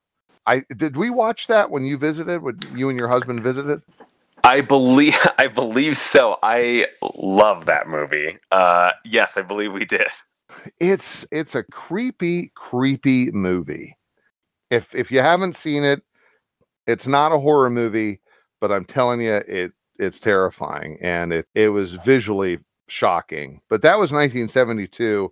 I 0.47 0.65
did 0.77 0.97
we 0.97 1.11
watch 1.11 1.47
that 1.49 1.71
when 1.71 1.85
you 1.85 1.97
visited? 1.99 2.43
When 2.43 2.59
you 2.75 2.89
and 2.89 2.99
your 2.99 3.09
husband 3.09 3.43
visited? 3.43 3.83
I 4.45 4.61
believe 4.61 5.17
I 5.39 5.49
believe 5.49 5.97
so. 5.97 6.39
I 6.43 6.87
love 7.17 7.67
that 7.67 7.89
movie. 7.89 8.39
Uh 8.51 8.93
yes, 9.05 9.37
I 9.37 9.43
believe 9.43 9.73
we 9.73 9.85
did. 9.85 10.09
It's 10.79 11.25
it's 11.31 11.55
a 11.55 11.63
creepy, 11.65 12.53
creepy 12.55 13.31
movie. 13.31 13.97
If 14.71 14.95
if 14.95 15.11
you 15.11 15.21
haven't 15.21 15.57
seen 15.57 15.85
it, 15.85 16.03
it's 16.87 17.07
not 17.07 17.33
a 17.33 17.39
horror 17.39 17.71
movie, 17.71 18.21
but 18.61 18.73
I'm 18.73 18.85
telling 18.85 19.21
you, 19.21 19.35
it 19.35 19.73
it's 19.99 20.19
terrifying 20.19 20.99
and 21.03 21.33
it, 21.33 21.47
it 21.55 21.69
was 21.69 21.95
visually 21.95 22.59
shocking. 22.89 23.61
But 23.69 23.83
that 23.83 23.99
was 23.99 24.13
1972, 24.13 25.31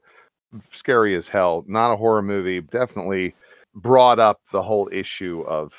scary 0.71 1.15
as 1.17 1.27
hell. 1.27 1.65
Not 1.67 1.93
a 1.93 1.97
horror 1.97 2.23
movie. 2.23 2.61
Definitely 2.61 3.35
brought 3.75 4.19
up 4.19 4.41
the 4.53 4.63
whole 4.63 4.89
issue 4.93 5.43
of 5.47 5.73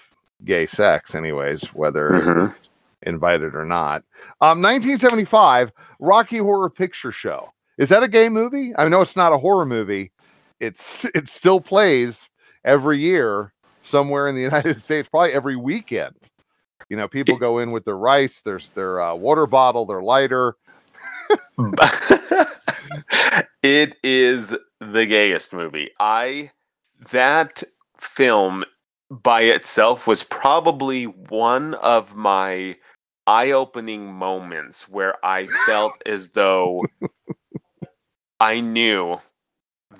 gay 0.46 0.66
sex, 0.66 1.16
anyways, 1.16 1.64
whether 1.74 2.10
mm-hmm. 2.10 2.56
invited 3.04 3.56
or 3.56 3.66
not. 3.66 4.04
Um, 4.42 4.62
1975, 4.62 5.72
Rocky 6.00 6.38
Horror 6.38 6.70
Picture 6.70 7.12
Show. 7.12 7.52
Is 7.78 7.90
that 7.90 8.04
a 8.04 8.08
gay 8.08 8.30
movie? 8.30 8.74
I 8.78 8.88
know 8.88 9.02
it's 9.02 9.16
not 9.16 9.34
a 9.34 9.38
horror 9.38 9.66
movie. 9.66 10.12
It's 10.60 11.06
it 11.16 11.30
still 11.30 11.62
plays 11.62 12.30
every 12.66 13.00
year 13.00 13.54
somewhere 13.82 14.28
in 14.28 14.36
the 14.36 14.42
United 14.54 14.82
States, 14.82 15.08
probably 15.10 15.32
every 15.32 15.56
weekend. 15.56 16.16
You 16.90 16.98
know, 16.98 17.08
people 17.08 17.38
go 17.38 17.60
in 17.60 17.72
with 17.72 17.86
their 17.86 17.98
rice, 17.98 18.42
their 18.42 18.60
their 18.76 19.02
uh, 19.02 19.16
water 19.16 19.48
bottle, 19.48 19.86
their 19.86 20.02
lighter. 20.02 20.56
it 23.64 23.96
is 24.04 24.58
the 24.80 25.06
gayest 25.06 25.54
movie. 25.54 25.92
I 26.00 26.52
that 27.12 27.64
film 28.00 28.66
by 29.10 29.42
itself 29.42 30.08
was 30.08 30.24
probably 30.24 31.06
one 31.06 31.74
of 31.76 32.16
my 32.16 32.76
eye-opening 33.28 34.14
moments 34.14 34.88
where 34.88 35.24
I 35.24 35.48
felt 35.66 35.94
as 36.06 36.32
though 36.32 36.86
I 38.40 38.60
knew 38.60 39.20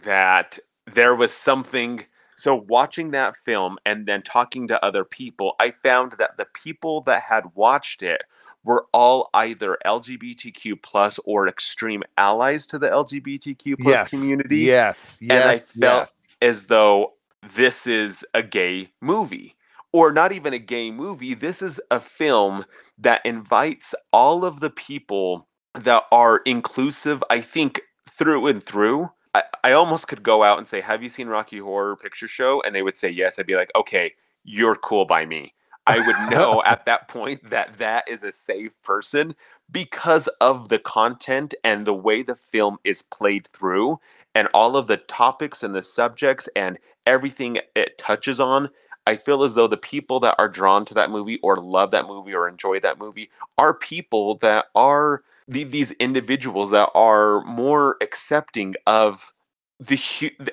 that 0.04 0.60
there 0.86 1.16
was 1.16 1.34
something 1.34 2.06
so 2.38 2.56
watching 2.56 3.12
that 3.12 3.36
film 3.36 3.78
and 3.86 4.06
then 4.06 4.22
talking 4.22 4.68
to 4.70 4.84
other 4.84 5.04
people, 5.04 5.56
I 5.60 5.72
found 5.72 6.14
that 6.20 6.38
the 6.38 6.48
people 6.54 7.02
that 7.02 7.22
had 7.24 7.44
watched 7.54 8.02
it 8.02 8.22
were 8.64 8.88
all 8.94 9.30
either 9.34 9.78
LGBTQ 9.86 10.82
plus 10.82 11.20
or 11.26 11.50
extreme 11.50 12.04
allies 12.18 12.66
to 12.68 12.80
the 12.80 12.88
LGBTQ 12.88 13.80
plus 13.82 13.94
yes. 13.94 14.10
community. 14.10 14.60
Yes. 14.60 15.18
Yes. 15.20 15.32
And 15.32 15.44
I 15.44 15.58
felt 15.58 16.14
yes. 16.22 16.36
as 16.42 16.64
though 16.66 17.14
this 17.42 17.88
is 17.88 18.26
a 18.34 18.44
gay 18.44 18.92
movie. 19.02 19.56
Or 19.92 20.12
not 20.12 20.32
even 20.32 20.54
a 20.54 20.60
gay 20.60 20.92
movie. 20.92 21.34
This 21.34 21.64
is 21.64 21.80
a 21.90 22.00
film 22.00 22.66
that 23.00 23.26
invites 23.26 23.96
all 24.14 24.46
of 24.46 24.60
the 24.60 24.70
people 24.70 25.48
that 25.74 26.04
are 26.12 26.42
inclusive, 26.46 27.24
I 27.30 27.42
think, 27.42 27.82
through 28.08 28.46
and 28.48 28.62
through 28.62 29.10
I, 29.34 29.44
I 29.64 29.72
almost 29.74 30.08
could 30.08 30.24
go 30.24 30.44
out 30.44 30.58
and 30.58 30.68
say, 30.68 30.82
"Have 30.82 31.04
you 31.04 31.10
seen 31.10 31.28
Rocky 31.28 31.60
Horror 31.60 31.96
Picture 31.96 32.28
Show?" 32.28 32.62
And 32.62 32.76
they 32.76 32.82
would 32.82 32.96
say 32.96 33.10
yes. 33.10 33.38
I'd 33.38 33.46
be 33.46 33.56
like, 33.56 33.72
"Okay, 33.76 34.14
you're 34.44 34.76
cool 34.76 35.06
by 35.06 35.26
me." 35.26 35.54
I 35.90 36.00
would 36.00 36.20
know 36.22 36.64
at 36.68 36.86
that 36.86 37.10
point 37.10 37.50
that 37.52 37.80
that 37.80 38.08
is 38.10 38.24
a 38.24 38.32
safe 38.34 38.82
person 38.84 39.36
because 39.72 40.28
of 40.42 40.70
the 40.70 40.80
content 40.80 41.56
and 41.66 41.86
the 41.88 41.96
way 41.96 42.24
the 42.24 42.36
film 42.36 42.80
is 42.86 43.04
played 43.04 43.48
through 43.48 44.00
and 44.36 44.50
all 44.54 44.78
of 44.78 44.88
the 44.88 44.98
topics 44.98 45.64
and 45.64 45.76
the 45.76 45.84
subjects 45.84 46.50
and 46.56 46.80
everything 47.08 47.60
it 47.76 47.98
touches 48.00 48.40
on. 48.40 48.70
I 49.08 49.18
feel 49.18 49.44
as 49.44 49.56
though 49.56 49.68
the 49.68 49.78
people 49.78 50.22
that 50.22 50.36
are 50.40 50.50
drawn 50.50 50.86
to 50.86 50.96
that 50.96 51.12
movie 51.12 51.40
or 51.44 51.58
love 51.58 51.92
that 51.92 52.08
movie 52.08 52.36
or 52.36 52.48
enjoy 52.50 52.80
that 52.82 53.00
movie 53.00 53.32
are 53.58 53.74
people 53.76 54.36
that 54.38 54.68
are 54.76 55.24
the, 55.48 55.66
these 55.66 55.92
individuals 55.94 56.72
that 56.72 56.92
are 56.96 57.44
more 57.46 57.98
accepting 58.02 58.76
of 58.88 59.34
the 59.80 60.00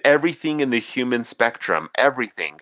everything 0.04 0.60
in 0.60 0.70
the 0.70 0.80
human 0.80 1.24
spectrum, 1.24 1.90
everything. 1.96 2.60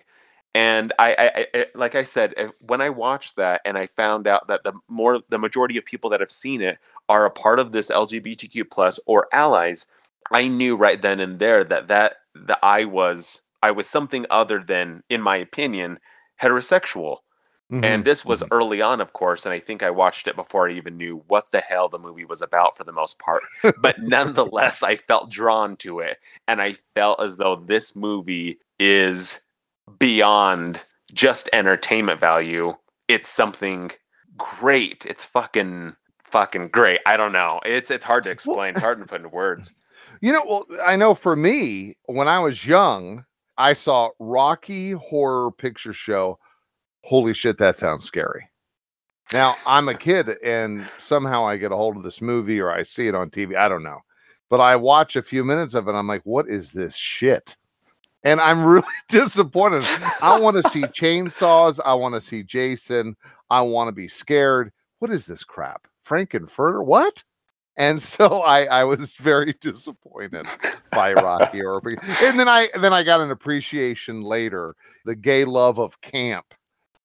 And 0.55 0.93
I, 0.97 1.15
I, 1.19 1.47
I, 1.53 1.65
like 1.75 1.95
I 1.95 2.03
said, 2.03 2.33
eh, 2.37 2.47
when 2.59 2.79
I 2.79 2.89
watched 2.89 3.35
that 3.35 3.59
and 3.65 3.77
I 3.77 3.87
found 3.87 4.25
out 4.25 4.47
that 4.47 4.63
the 4.63 4.71
more 4.87 5.19
the 5.27 5.37
majority 5.37 5.77
of 5.77 5.83
people 5.83 6.09
that 6.11 6.21
have 6.21 6.31
seen 6.31 6.61
it 6.61 6.77
are 7.09 7.25
a 7.25 7.29
part 7.29 7.59
of 7.59 7.73
this 7.73 7.89
LGBTQ 7.89 8.71
plus 8.71 8.97
or 9.05 9.27
allies, 9.33 9.85
I 10.31 10.47
knew 10.47 10.77
right 10.77 11.01
then 11.01 11.19
and 11.19 11.39
there 11.39 11.65
that 11.65 11.89
that 11.89 12.15
that 12.35 12.59
I 12.63 12.85
was 12.85 13.43
I 13.61 13.71
was 13.71 13.85
something 13.85 14.25
other 14.29 14.63
than, 14.65 15.03
in 15.09 15.21
my 15.21 15.35
opinion, 15.35 15.99
heterosexual. 16.41 17.17
Mm-hmm. 17.69 17.83
And 17.83 18.05
this 18.05 18.23
was 18.23 18.39
mm-hmm. 18.39 18.53
early 18.53 18.81
on, 18.81 19.01
of 19.01 19.11
course, 19.11 19.45
and 19.45 19.53
I 19.53 19.59
think 19.59 19.83
I 19.83 19.89
watched 19.89 20.27
it 20.27 20.37
before 20.37 20.69
I 20.69 20.73
even 20.73 20.95
knew 20.95 21.23
what 21.27 21.51
the 21.51 21.59
hell 21.59 21.89
the 21.89 21.99
movie 21.99 22.23
was 22.23 22.41
about 22.41 22.77
for 22.77 22.85
the 22.85 22.93
most 22.93 23.19
part. 23.19 23.41
but 23.81 23.99
nonetheless, 23.99 24.83
I 24.83 24.95
felt 24.95 25.31
drawn 25.31 25.75
to 25.77 25.99
it, 25.99 26.19
and 26.47 26.61
I 26.61 26.73
felt 26.73 27.19
as 27.19 27.35
though 27.35 27.57
this 27.57 27.93
movie 27.93 28.59
is 28.79 29.41
beyond 29.99 30.83
just 31.13 31.49
entertainment 31.53 32.19
value. 32.19 32.75
It's 33.07 33.29
something 33.29 33.91
great. 34.37 35.05
It's 35.05 35.23
fucking 35.23 35.95
fucking 36.19 36.69
great. 36.69 36.99
I 37.05 37.17
don't 37.17 37.31
know. 37.31 37.59
It's 37.65 37.91
it's 37.91 38.03
hard 38.03 38.23
to 38.25 38.29
explain. 38.31 38.71
it's 38.71 38.81
hard 38.81 38.99
to 38.99 39.05
put 39.05 39.17
into 39.17 39.29
words. 39.29 39.73
You 40.21 40.31
know, 40.31 40.43
well, 40.47 40.65
I 40.83 40.95
know 40.95 41.13
for 41.13 41.35
me, 41.35 41.97
when 42.05 42.29
I 42.29 42.39
was 42.39 42.65
young, 42.65 43.25
I 43.57 43.73
saw 43.73 44.09
Rocky 44.17 44.91
Horror 44.91 45.51
Picture 45.51 45.91
Show 45.91 46.39
holy 47.05 47.33
shit, 47.33 47.57
that 47.59 47.79
sounds 47.79 48.03
scary. 48.03 48.49
Now, 49.31 49.55
I'm 49.65 49.87
a 49.87 49.95
kid 49.97 50.37
and 50.43 50.87
somehow 50.97 51.47
I 51.47 51.57
get 51.57 51.71
a 51.71 51.75
hold 51.77 51.95
of 51.95 52.03
this 52.03 52.21
movie 52.21 52.59
or 52.59 52.71
I 52.71 52.83
see 52.83 53.07
it 53.07 53.15
on 53.15 53.29
TV. 53.29 53.55
I 53.55 53.69
don't 53.69 53.83
know. 53.83 53.99
But 54.49 54.59
I 54.59 54.75
watch 54.75 55.15
a 55.15 55.23
few 55.23 55.43
minutes 55.43 55.73
of 55.73 55.87
it. 55.87 55.93
I'm 55.93 56.07
like, 56.07 56.21
what 56.23 56.47
is 56.49 56.71
this 56.71 56.95
shit? 56.95 57.55
And 58.25 58.41
I'm 58.41 58.65
really 58.65 58.83
disappointed. 59.09 59.83
I 60.21 60.37
want 60.37 60.61
to 60.61 60.69
see 60.69 60.81
chainsaws. 60.81 61.79
I 61.85 61.93
want 61.93 62.15
to 62.15 62.21
see 62.21 62.43
Jason. 62.43 63.15
I 63.49 63.61
want 63.61 63.87
to 63.87 63.91
be 63.93 64.07
scared. 64.07 64.73
What 64.99 65.11
is 65.11 65.25
this 65.25 65.43
crap? 65.43 65.87
Frank-N-Furter? 66.03 66.83
What? 66.83 67.23
And 67.77 68.01
so 68.01 68.41
I, 68.41 68.65
I 68.65 68.83
was 68.83 69.15
very 69.17 69.53
disappointed 69.61 70.47
by 70.91 71.13
Rocky 71.13 71.59
Horror. 71.59 71.81
And 72.23 72.39
then 72.39 72.47
I 72.47 72.69
then 72.79 72.93
I 72.93 73.03
got 73.03 73.21
an 73.21 73.31
appreciation 73.31 74.21
later, 74.21 74.75
the 75.03 75.15
gay 75.15 75.45
love 75.45 75.77
of 75.77 75.99
camp. 76.01 76.45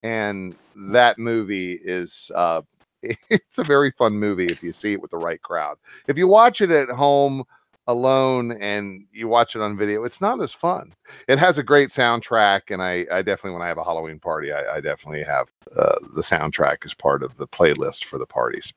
And 0.02 0.56
that 0.92 1.18
movie 1.18 1.78
is 1.84 2.30
uh 2.34 2.62
it's 3.02 3.58
a 3.58 3.64
very 3.64 3.90
fun 3.92 4.12
movie 4.12 4.46
if 4.46 4.62
you 4.62 4.72
see 4.72 4.92
it 4.92 5.02
with 5.02 5.10
the 5.10 5.16
right 5.16 5.42
crowd. 5.42 5.76
If 6.06 6.16
you 6.16 6.28
watch 6.28 6.60
it 6.60 6.70
at 6.70 6.88
home 6.90 7.44
alone 7.90 8.52
and 8.52 9.04
you 9.12 9.28
watch 9.28 9.54
it 9.54 9.62
on 9.62 9.76
video, 9.76 10.04
it's 10.04 10.20
not 10.20 10.40
as 10.40 10.52
fun. 10.52 10.94
It 11.28 11.38
has 11.38 11.58
a 11.58 11.62
great 11.62 11.90
soundtrack, 11.90 12.62
and 12.70 12.82
I, 12.82 13.06
I 13.12 13.22
definitely, 13.22 13.52
when 13.52 13.62
I 13.62 13.68
have 13.68 13.78
a 13.78 13.84
Halloween 13.84 14.18
party, 14.18 14.52
I, 14.52 14.76
I 14.76 14.80
definitely 14.80 15.24
have 15.24 15.48
uh, 15.76 15.96
the 16.14 16.22
soundtrack 16.22 16.84
as 16.84 16.94
part 16.94 17.22
of 17.22 17.36
the 17.36 17.48
playlist 17.48 18.04
for 18.04 18.18
the 18.18 18.26
parties. 18.26 18.72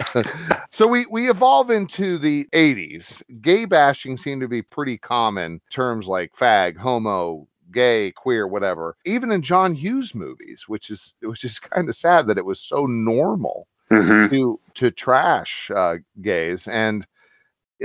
so 0.70 0.86
we 0.86 1.04
we 1.06 1.28
evolve 1.28 1.70
into 1.70 2.16
the 2.16 2.46
80s. 2.54 3.22
Gay 3.42 3.66
bashing 3.66 4.16
seemed 4.16 4.40
to 4.40 4.48
be 4.48 4.62
pretty 4.62 4.96
common. 4.96 5.60
Terms 5.70 6.08
like 6.08 6.32
fag, 6.34 6.78
homo, 6.78 7.46
gay, 7.70 8.12
queer, 8.12 8.46
whatever. 8.48 8.96
Even 9.04 9.30
in 9.30 9.42
John 9.42 9.74
Hughes 9.74 10.14
movies, 10.14 10.64
which 10.68 10.88
is 10.88 11.14
which 11.20 11.44
is 11.44 11.58
kind 11.58 11.88
of 11.90 11.94
sad 11.94 12.26
that 12.28 12.38
it 12.38 12.46
was 12.46 12.60
so 12.60 12.86
normal 12.86 13.66
Mm-hmm. 13.90 14.34
to 14.34 14.58
to 14.72 14.90
trash 14.90 15.70
uh, 15.74 15.96
gays 16.22 16.66
and 16.66 17.06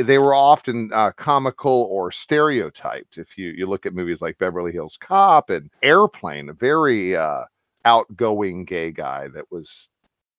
they 0.04 0.18
were 0.18 0.34
often 0.36 0.92
uh, 0.94 1.12
comical 1.12 1.88
or 1.92 2.12
stereotyped. 2.12 3.18
If 3.18 3.38
you 3.38 3.50
you 3.50 3.66
look 3.66 3.86
at 3.86 3.94
movies 3.94 4.22
like 4.22 4.38
Beverly 4.38 4.72
Hills 4.72 4.98
Cop 5.00 5.50
and 5.50 5.70
Airplane, 5.82 6.50
a 6.50 6.54
very 6.54 7.16
uh, 7.16 7.44
outgoing 7.86 8.66
gay 8.66 8.92
guy 8.92 9.28
that 9.30 9.52
was 9.52 9.90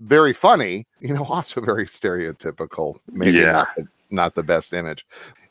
very 0.01 0.33
funny, 0.33 0.87
you 1.01 1.15
know, 1.15 1.25
also 1.25 1.61
very 1.61 1.87
stereotypical. 1.87 2.97
Maybe 3.13 3.39
Yeah. 3.39 3.53
not, 3.53 3.69
the, 3.77 3.89
not 4.11 4.35
the 4.35 4.43
best 4.43 4.73
image. 4.73 5.07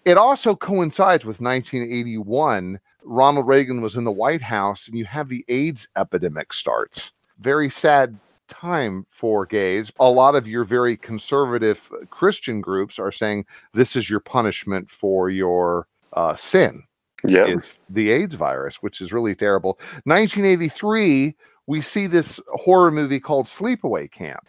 It 0.06 0.17
also 0.17 0.56
coincides 0.56 1.26
with 1.26 1.41
1981. 1.41 2.80
Ronald 3.04 3.48
Reagan 3.48 3.82
was 3.82 3.96
in 3.96 4.04
the 4.04 4.12
White 4.12 4.41
House, 4.41 4.88
and 4.88 4.98
you 4.98 5.06
have 5.06 5.28
the 5.30 5.43
AIDS 5.50 5.88
epidemic 5.98 6.54
starts. 6.54 7.12
Very 7.39 7.70
sad 7.70 8.17
time 8.47 9.05
for 9.10 9.45
gays. 9.45 9.91
A 9.99 10.10
lot 10.10 10.36
of 10.36 10.47
your 10.47 10.63
very 10.63 10.97
conservative 10.97 11.91
Christian 12.10 12.62
groups 12.62 12.99
are 12.99 13.12
saying 13.12 13.45
this 13.73 13.95
is 13.95 14.10
your 14.10 14.19
punishment 14.19 14.89
for 14.89 15.29
your 15.29 15.88
uh, 16.13 16.36
sin 16.36 16.83
Yeah. 17.23 17.45
is 17.45 17.79
the 17.89 18.10
AIDS 18.12 18.36
virus, 18.36 18.77
which 18.77 19.01
is 19.01 19.12
really 19.13 19.36
terrible. 19.36 19.79
1983, 20.05 21.36
we 21.67 21.81
see 21.81 22.07
this 22.07 22.39
horror 22.47 22.91
movie 22.91 23.19
called 23.19 23.47
Sleepaway 23.47 24.10
Camp, 24.12 24.47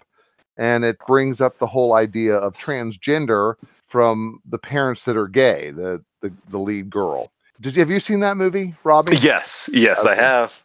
and 0.56 0.84
it 0.84 0.96
brings 1.06 1.40
up 1.40 1.58
the 1.58 1.66
whole 1.66 1.94
idea 1.94 2.34
of 2.34 2.56
transgender 2.56 3.54
from 3.84 4.40
the 4.48 4.58
parents 4.58 5.04
that 5.04 5.16
are 5.16 5.28
gay, 5.28 5.70
the 5.70 6.02
the, 6.20 6.32
the 6.48 6.58
lead 6.58 6.90
girl. 6.90 7.30
Did 7.60 7.74
you 7.76 7.80
have 7.80 7.90
you 7.90 8.00
seen 8.00 8.20
that 8.20 8.36
movie, 8.36 8.74
Robbie? 8.84 9.16
Yes. 9.16 9.68
Yes, 9.72 10.04
I 10.04 10.14
have. 10.14 10.62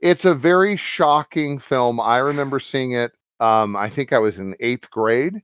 It's 0.00 0.24
a 0.24 0.34
very 0.34 0.76
shocking 0.76 1.58
film. 1.58 2.00
I 2.00 2.18
remember 2.18 2.60
seeing 2.60 2.92
it. 2.92 3.12
Um, 3.38 3.76
I 3.76 3.88
think 3.88 4.12
I 4.12 4.18
was 4.18 4.38
in 4.38 4.54
eighth 4.60 4.90
grade, 4.90 5.42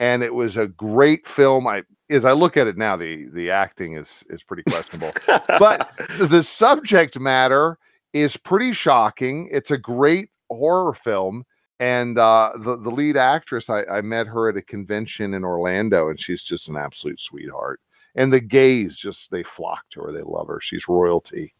and 0.00 0.22
it 0.22 0.34
was 0.34 0.56
a 0.56 0.68
great 0.68 1.26
film. 1.26 1.66
I 1.66 1.82
as 2.08 2.24
I 2.24 2.32
look 2.32 2.56
at 2.56 2.66
it 2.66 2.76
now, 2.76 2.96
the 2.96 3.26
the 3.32 3.50
acting 3.50 3.96
is 3.96 4.24
is 4.30 4.42
pretty 4.42 4.62
questionable. 4.64 5.12
but 5.58 5.90
the 6.18 6.42
subject 6.42 7.18
matter 7.18 7.78
is 8.12 8.36
pretty 8.36 8.72
shocking. 8.72 9.48
It's 9.50 9.70
a 9.70 9.78
great 9.78 10.30
horror 10.50 10.94
film. 10.94 11.44
And 11.78 12.18
uh, 12.18 12.52
the, 12.58 12.78
the 12.78 12.90
lead 12.90 13.18
actress, 13.18 13.68
I, 13.68 13.84
I 13.84 14.00
met 14.00 14.26
her 14.26 14.48
at 14.48 14.56
a 14.56 14.62
convention 14.62 15.34
in 15.34 15.44
Orlando, 15.44 16.08
and 16.08 16.18
she's 16.18 16.42
just 16.42 16.68
an 16.68 16.76
absolute 16.76 17.20
sweetheart. 17.20 17.80
And 18.14 18.32
the 18.32 18.40
gays 18.40 18.96
just, 18.96 19.30
they 19.30 19.42
flock 19.42 19.82
to 19.90 20.00
her. 20.00 20.12
They 20.12 20.22
love 20.22 20.46
her. 20.48 20.58
She's 20.58 20.88
royalty 20.88 21.54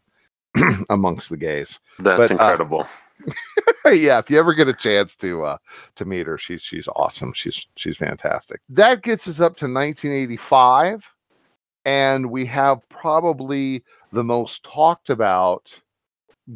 amongst 0.89 1.29
the 1.29 1.37
gays. 1.37 1.79
That's 1.99 2.29
but, 2.29 2.31
uh, 2.31 2.33
incredible. 2.33 2.87
yeah, 3.85 4.19
if 4.19 4.29
you 4.29 4.37
ever 4.39 4.53
get 4.53 4.67
a 4.67 4.73
chance 4.73 5.15
to 5.17 5.43
uh 5.43 5.57
to 5.95 6.05
meet 6.05 6.27
her, 6.27 6.37
she's 6.37 6.61
she's 6.61 6.87
awesome. 6.89 7.33
She's 7.33 7.67
she's 7.75 7.97
fantastic. 7.97 8.61
That 8.69 9.01
gets 9.01 9.27
us 9.27 9.39
up 9.39 9.57
to 9.57 9.65
1985, 9.65 11.11
and 11.85 12.29
we 12.29 12.45
have 12.45 12.87
probably 12.89 13.83
the 14.11 14.23
most 14.23 14.63
talked 14.63 15.09
about 15.09 15.79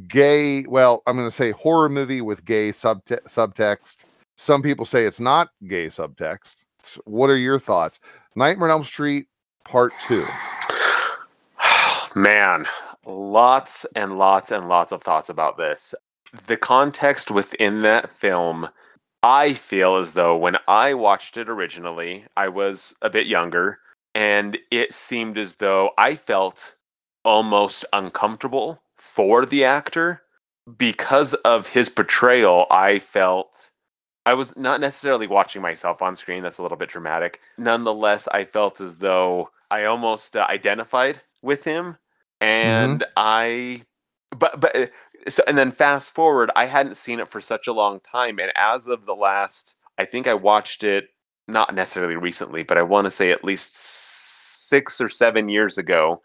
gay. 0.07 0.63
Well, 0.63 1.03
I'm 1.07 1.15
going 1.15 1.27
to 1.27 1.35
say 1.35 1.51
horror 1.51 1.89
movie 1.89 2.21
with 2.21 2.45
gay 2.45 2.69
subte- 2.71 3.23
subtext. 3.27 3.97
Some 4.37 4.61
people 4.61 4.85
say 4.85 5.05
it's 5.05 5.19
not 5.19 5.49
gay 5.67 5.87
subtext. 5.87 6.65
What 7.05 7.29
are 7.29 7.37
your 7.37 7.59
thoughts? 7.59 7.99
Nightmare 8.35 8.69
on 8.69 8.77
Elm 8.77 8.83
Street 8.83 9.27
Part 9.65 9.93
Two. 10.07 10.25
Man, 12.15 12.65
lots 13.05 13.85
and 13.95 14.17
lots 14.17 14.51
and 14.51 14.67
lots 14.67 14.91
of 14.91 15.01
thoughts 15.01 15.29
about 15.29 15.57
this. 15.57 15.93
The 16.47 16.57
context 16.57 17.29
within 17.31 17.81
that 17.81 18.09
film, 18.09 18.69
I 19.23 19.53
feel 19.53 19.95
as 19.95 20.13
though 20.13 20.37
when 20.37 20.57
I 20.67 20.93
watched 20.93 21.37
it 21.37 21.49
originally, 21.49 22.25
I 22.37 22.47
was 22.47 22.95
a 23.01 23.09
bit 23.09 23.27
younger, 23.27 23.79
and 24.15 24.57
it 24.71 24.93
seemed 24.93 25.37
as 25.37 25.55
though 25.55 25.91
I 25.97 26.15
felt 26.15 26.75
almost 27.23 27.85
uncomfortable 27.93 28.81
for 28.95 29.45
the 29.45 29.63
actor 29.63 30.23
because 30.77 31.33
of 31.33 31.67
his 31.67 31.89
portrayal. 31.89 32.65
I 32.71 32.99
felt 32.99 33.71
I 34.25 34.33
was 34.35 34.55
not 34.55 34.79
necessarily 34.79 35.27
watching 35.27 35.61
myself 35.61 36.01
on 36.01 36.15
screen. 36.15 36.43
That's 36.43 36.59
a 36.59 36.61
little 36.61 36.77
bit 36.77 36.89
dramatic. 36.89 37.39
Nonetheless, 37.57 38.27
I 38.29 38.45
felt 38.45 38.79
as 38.79 38.97
though 38.97 39.49
I 39.69 39.85
almost 39.85 40.35
uh, 40.35 40.45
identified 40.49 41.21
with 41.41 41.63
him, 41.63 41.97
and 42.41 42.99
mm-hmm. 42.99 43.11
I, 43.15 43.83
but 44.37 44.59
but 44.59 44.91
so 45.27 45.43
and 45.47 45.57
then 45.57 45.71
fast 45.71 46.11
forward, 46.11 46.51
I 46.55 46.65
hadn't 46.65 46.95
seen 46.95 47.19
it 47.19 47.29
for 47.29 47.39
such 47.39 47.67
a 47.67 47.73
long 47.73 47.99
time, 48.01 48.39
and 48.39 48.51
as 48.55 48.87
of 48.87 49.05
the 49.05 49.15
last, 49.15 49.75
I 49.97 50.05
think 50.05 50.27
I 50.27 50.33
watched 50.33 50.83
it 50.83 51.09
not 51.47 51.73
necessarily 51.73 52.15
recently, 52.15 52.63
but 52.63 52.77
I 52.77 52.83
want 52.83 53.05
to 53.05 53.11
say 53.11 53.31
at 53.31 53.43
least 53.43 53.75
six 53.75 54.99
or 54.99 55.09
seven 55.09 55.49
years 55.49 55.77
ago. 55.77 56.21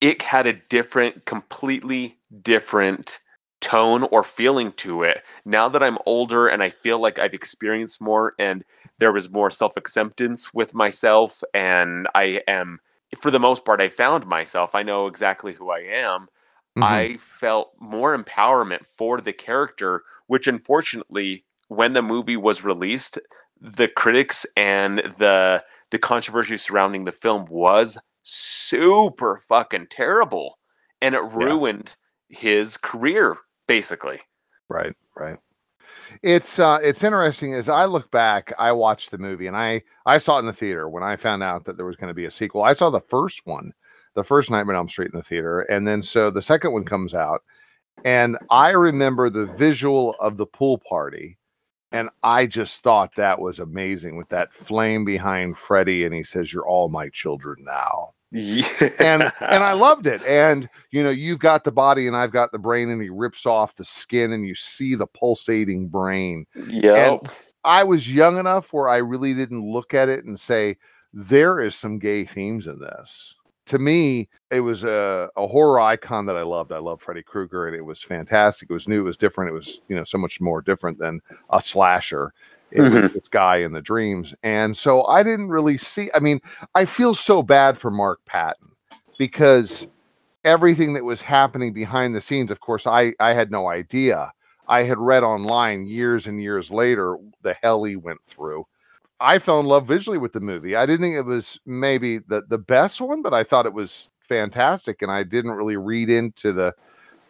It 0.00 0.20
had 0.22 0.46
a 0.46 0.52
different, 0.52 1.24
completely 1.24 2.18
different 2.42 3.20
tone 3.62 4.02
or 4.04 4.22
feeling 4.22 4.72
to 4.72 5.02
it. 5.02 5.22
Now 5.46 5.68
that 5.70 5.82
I'm 5.82 5.98
older 6.04 6.46
and 6.46 6.62
I 6.62 6.70
feel 6.70 6.98
like 6.98 7.18
I've 7.18 7.32
experienced 7.32 8.00
more 8.00 8.34
and 8.38 8.62
there 8.98 9.12
was 9.12 9.30
more 9.30 9.50
self 9.50 9.76
acceptance 9.76 10.54
with 10.54 10.74
myself, 10.74 11.42
and 11.52 12.08
I 12.14 12.40
am, 12.48 12.80
for 13.18 13.30
the 13.30 13.40
most 13.40 13.64
part, 13.64 13.80
I 13.80 13.88
found 13.88 14.26
myself. 14.26 14.74
I 14.74 14.82
know 14.82 15.06
exactly 15.06 15.54
who 15.54 15.70
I 15.70 15.80
am. 15.80 16.28
Mhm. 16.76 16.82
I 16.82 17.16
felt 17.16 17.72
more 17.80 18.16
empowerment 18.16 18.84
for 18.86 19.20
the 19.20 19.32
character, 19.32 20.04
which 20.26 20.46
unfortunately, 20.46 21.44
when 21.68 21.94
the 21.94 22.02
movie 22.02 22.36
was 22.36 22.64
released, 22.64 23.18
the 23.60 23.88
critics 23.88 24.46
and 24.56 24.98
the 25.18 25.64
the 25.90 25.98
controversy 25.98 26.56
surrounding 26.56 27.04
the 27.04 27.12
film 27.12 27.46
was 27.46 27.96
super 28.22 29.38
fucking 29.38 29.86
terrible, 29.88 30.58
and 31.00 31.14
it 31.14 31.22
ruined 31.22 31.96
his 32.28 32.76
career 32.76 33.36
basically. 33.68 34.20
Right, 34.68 34.94
right. 35.16 35.38
It's 36.22 36.58
uh 36.58 36.78
it's 36.82 37.04
interesting 37.04 37.54
as 37.54 37.68
I 37.68 37.84
look 37.84 38.10
back, 38.10 38.52
I 38.58 38.72
watched 38.72 39.10
the 39.10 39.18
movie 39.18 39.46
and 39.46 39.56
I 39.56 39.82
I 40.06 40.18
saw 40.18 40.36
it 40.36 40.40
in 40.40 40.46
the 40.46 40.52
theater 40.52 40.88
when 40.88 41.02
I 41.02 41.16
found 41.16 41.42
out 41.42 41.64
that 41.64 41.76
there 41.76 41.86
was 41.86 41.96
going 41.96 42.08
to 42.08 42.14
be 42.14 42.26
a 42.26 42.30
sequel. 42.30 42.62
I 42.62 42.72
saw 42.72 42.90
the 42.90 43.00
first 43.00 43.42
one, 43.46 43.72
the 44.14 44.24
first 44.24 44.50
Nightmare 44.50 44.76
on 44.76 44.80
Elm 44.80 44.88
Street 44.88 45.10
in 45.12 45.18
the 45.18 45.24
theater, 45.24 45.60
and 45.62 45.86
then 45.86 46.02
so 46.02 46.30
the 46.30 46.42
second 46.42 46.72
one 46.72 46.84
comes 46.84 47.14
out 47.14 47.42
and 48.04 48.38
I 48.50 48.70
remember 48.70 49.30
the 49.30 49.46
visual 49.46 50.14
of 50.20 50.36
the 50.36 50.46
pool 50.46 50.78
party 50.78 51.38
and 51.92 52.10
I 52.22 52.46
just 52.46 52.82
thought 52.82 53.14
that 53.16 53.40
was 53.40 53.58
amazing 53.60 54.16
with 54.16 54.28
that 54.30 54.52
flame 54.52 55.04
behind 55.04 55.56
Freddy 55.58 56.04
and 56.04 56.14
he 56.14 56.24
says 56.24 56.52
you're 56.52 56.66
all 56.66 56.88
my 56.88 57.08
children 57.10 57.58
now 57.64 58.14
Yeah. 58.32 58.66
and 58.98 59.22
and 59.40 59.64
I 59.64 59.72
loved 59.74 60.06
it. 60.06 60.22
And 60.24 60.68
you 60.90 61.02
know, 61.02 61.10
you've 61.10 61.38
got 61.38 61.64
the 61.64 61.72
body 61.72 62.06
and 62.06 62.16
I've 62.16 62.32
got 62.32 62.52
the 62.52 62.58
brain, 62.58 62.90
and 62.90 63.00
he 63.00 63.08
rips 63.08 63.46
off 63.46 63.76
the 63.76 63.84
skin, 63.84 64.32
and 64.32 64.46
you 64.46 64.54
see 64.54 64.94
the 64.94 65.06
pulsating 65.06 65.88
brain. 65.88 66.46
Yep. 66.68 67.28
I 67.64 67.82
was 67.82 68.12
young 68.12 68.38
enough 68.38 68.72
where 68.72 68.88
I 68.88 68.98
really 68.98 69.34
didn't 69.34 69.68
look 69.68 69.92
at 69.92 70.08
it 70.08 70.24
and 70.24 70.38
say 70.38 70.76
there 71.12 71.60
is 71.60 71.74
some 71.74 71.98
gay 71.98 72.24
themes 72.24 72.68
in 72.68 72.78
this. 72.78 73.34
To 73.66 73.80
me, 73.80 74.28
it 74.52 74.60
was 74.60 74.84
a, 74.84 75.28
a 75.36 75.46
horror 75.48 75.80
icon 75.80 76.26
that 76.26 76.36
I 76.36 76.42
loved. 76.42 76.70
I 76.70 76.78
loved 76.78 77.02
Freddy 77.02 77.24
Krueger, 77.24 77.66
and 77.66 77.74
it 77.74 77.84
was 77.84 78.00
fantastic. 78.00 78.70
It 78.70 78.72
was 78.72 78.86
new. 78.86 79.00
It 79.00 79.06
was 79.06 79.16
different. 79.16 79.50
It 79.50 79.54
was 79.54 79.80
you 79.88 79.96
know 79.96 80.04
so 80.04 80.18
much 80.18 80.40
more 80.40 80.62
different 80.62 80.98
than 80.98 81.20
a 81.50 81.60
slasher. 81.60 82.32
It 82.70 82.80
was 82.82 82.92
Mhm. 82.92 83.12
this 83.12 83.28
guy 83.28 83.56
in 83.58 83.72
the 83.72 83.80
dreams, 83.82 84.34
and 84.42 84.76
so 84.76 85.06
I 85.06 85.22
didn't 85.22 85.48
really 85.48 85.78
see. 85.78 86.10
I 86.14 86.18
mean, 86.20 86.40
I 86.74 86.84
feel 86.84 87.14
so 87.14 87.42
bad 87.42 87.78
for 87.78 87.90
Mark 87.90 88.20
Patton 88.26 88.68
because 89.18 89.86
everything 90.44 90.94
that 90.94 91.04
was 91.04 91.20
happening 91.22 91.72
behind 91.72 92.14
the 92.14 92.20
scenes, 92.20 92.50
of 92.50 92.60
course, 92.60 92.86
I, 92.86 93.14
I 93.20 93.32
had 93.34 93.50
no 93.50 93.68
idea. 93.68 94.32
I 94.68 94.82
had 94.84 94.98
read 94.98 95.22
online 95.24 95.86
years 95.86 96.26
and 96.26 96.40
years 96.42 96.70
later 96.70 97.18
the 97.42 97.54
hell 97.62 97.84
he 97.84 97.96
went 97.96 98.22
through. 98.24 98.66
I 99.20 99.38
fell 99.38 99.60
in 99.60 99.66
love 99.66 99.86
visually 99.86 100.18
with 100.18 100.32
the 100.32 100.40
movie. 100.40 100.76
I 100.76 100.86
didn't 100.86 101.02
think 101.02 101.16
it 101.16 101.22
was 101.26 101.58
maybe 101.66 102.18
the 102.18 102.42
the 102.48 102.58
best 102.58 103.00
one, 103.00 103.22
but 103.22 103.34
I 103.34 103.44
thought 103.44 103.66
it 103.66 103.72
was 103.74 104.08
fantastic, 104.20 105.02
and 105.02 105.10
I 105.10 105.22
didn't 105.22 105.52
really 105.52 105.76
read 105.76 106.10
into 106.10 106.52
the 106.52 106.74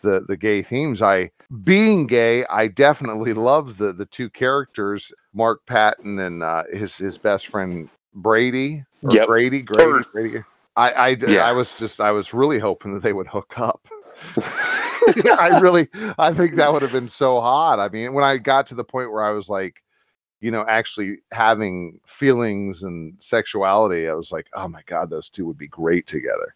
the 0.07 0.25
the 0.27 0.37
gay 0.37 0.63
themes. 0.63 1.03
I 1.03 1.31
being 1.65 2.07
gay, 2.07 2.45
I 2.47 2.69
definitely 2.69 3.35
love 3.35 3.77
the 3.79 3.93
the 3.93 4.07
two 4.07 4.31
characters, 4.31 5.13
Mark 5.35 5.65
Patton 5.67 6.19
and 6.21 6.43
uh, 6.43 6.63
his 6.73 6.97
his 6.97 7.19
best 7.19 7.49
friend 7.49 7.89
Brady. 8.15 8.85
Or 9.05 9.15
Yep. 9.15 9.27
Brady, 9.29 9.63
Grady, 9.63 9.91
Or- 9.91 10.03
Brady. 10.13 10.39
I 10.77 10.91
I, 10.93 11.09
Yeah. 11.27 11.47
I 11.49 11.53
was 11.53 11.77
just 11.79 12.01
I 12.01 12.11
was 12.13 12.33
really 12.33 12.59
hoping 12.59 12.95
that 12.95 13.03
they 13.03 13.13
would 13.13 13.27
hook 13.27 13.59
up. 13.59 13.87
I 15.39 15.59
really 15.63 15.89
I 16.19 16.33
think 16.33 16.57
that 16.57 16.73
would 16.73 16.83
have 16.83 16.93
been 16.93 17.09
so 17.09 17.41
hot. 17.41 17.79
I 17.79 17.89
mean, 17.89 18.15
when 18.15 18.25
I 18.25 18.39
got 18.39 18.67
to 18.69 18.75
the 18.75 18.85
point 18.85 19.13
where 19.13 19.23
I 19.23 19.31
was 19.31 19.49
like, 19.49 19.83
you 20.41 20.51
know, 20.51 20.65
actually 20.69 21.19
having 21.33 22.01
feelings 22.07 22.83
and 22.83 23.15
sexuality, 23.21 24.09
I 24.09 24.15
was 24.15 24.33
like, 24.33 24.49
oh 24.55 24.69
my 24.69 24.83
god, 24.87 25.11
those 25.11 25.31
two 25.31 25.47
would 25.47 25.59
be 25.59 25.69
great 25.69 26.07
together. 26.07 26.55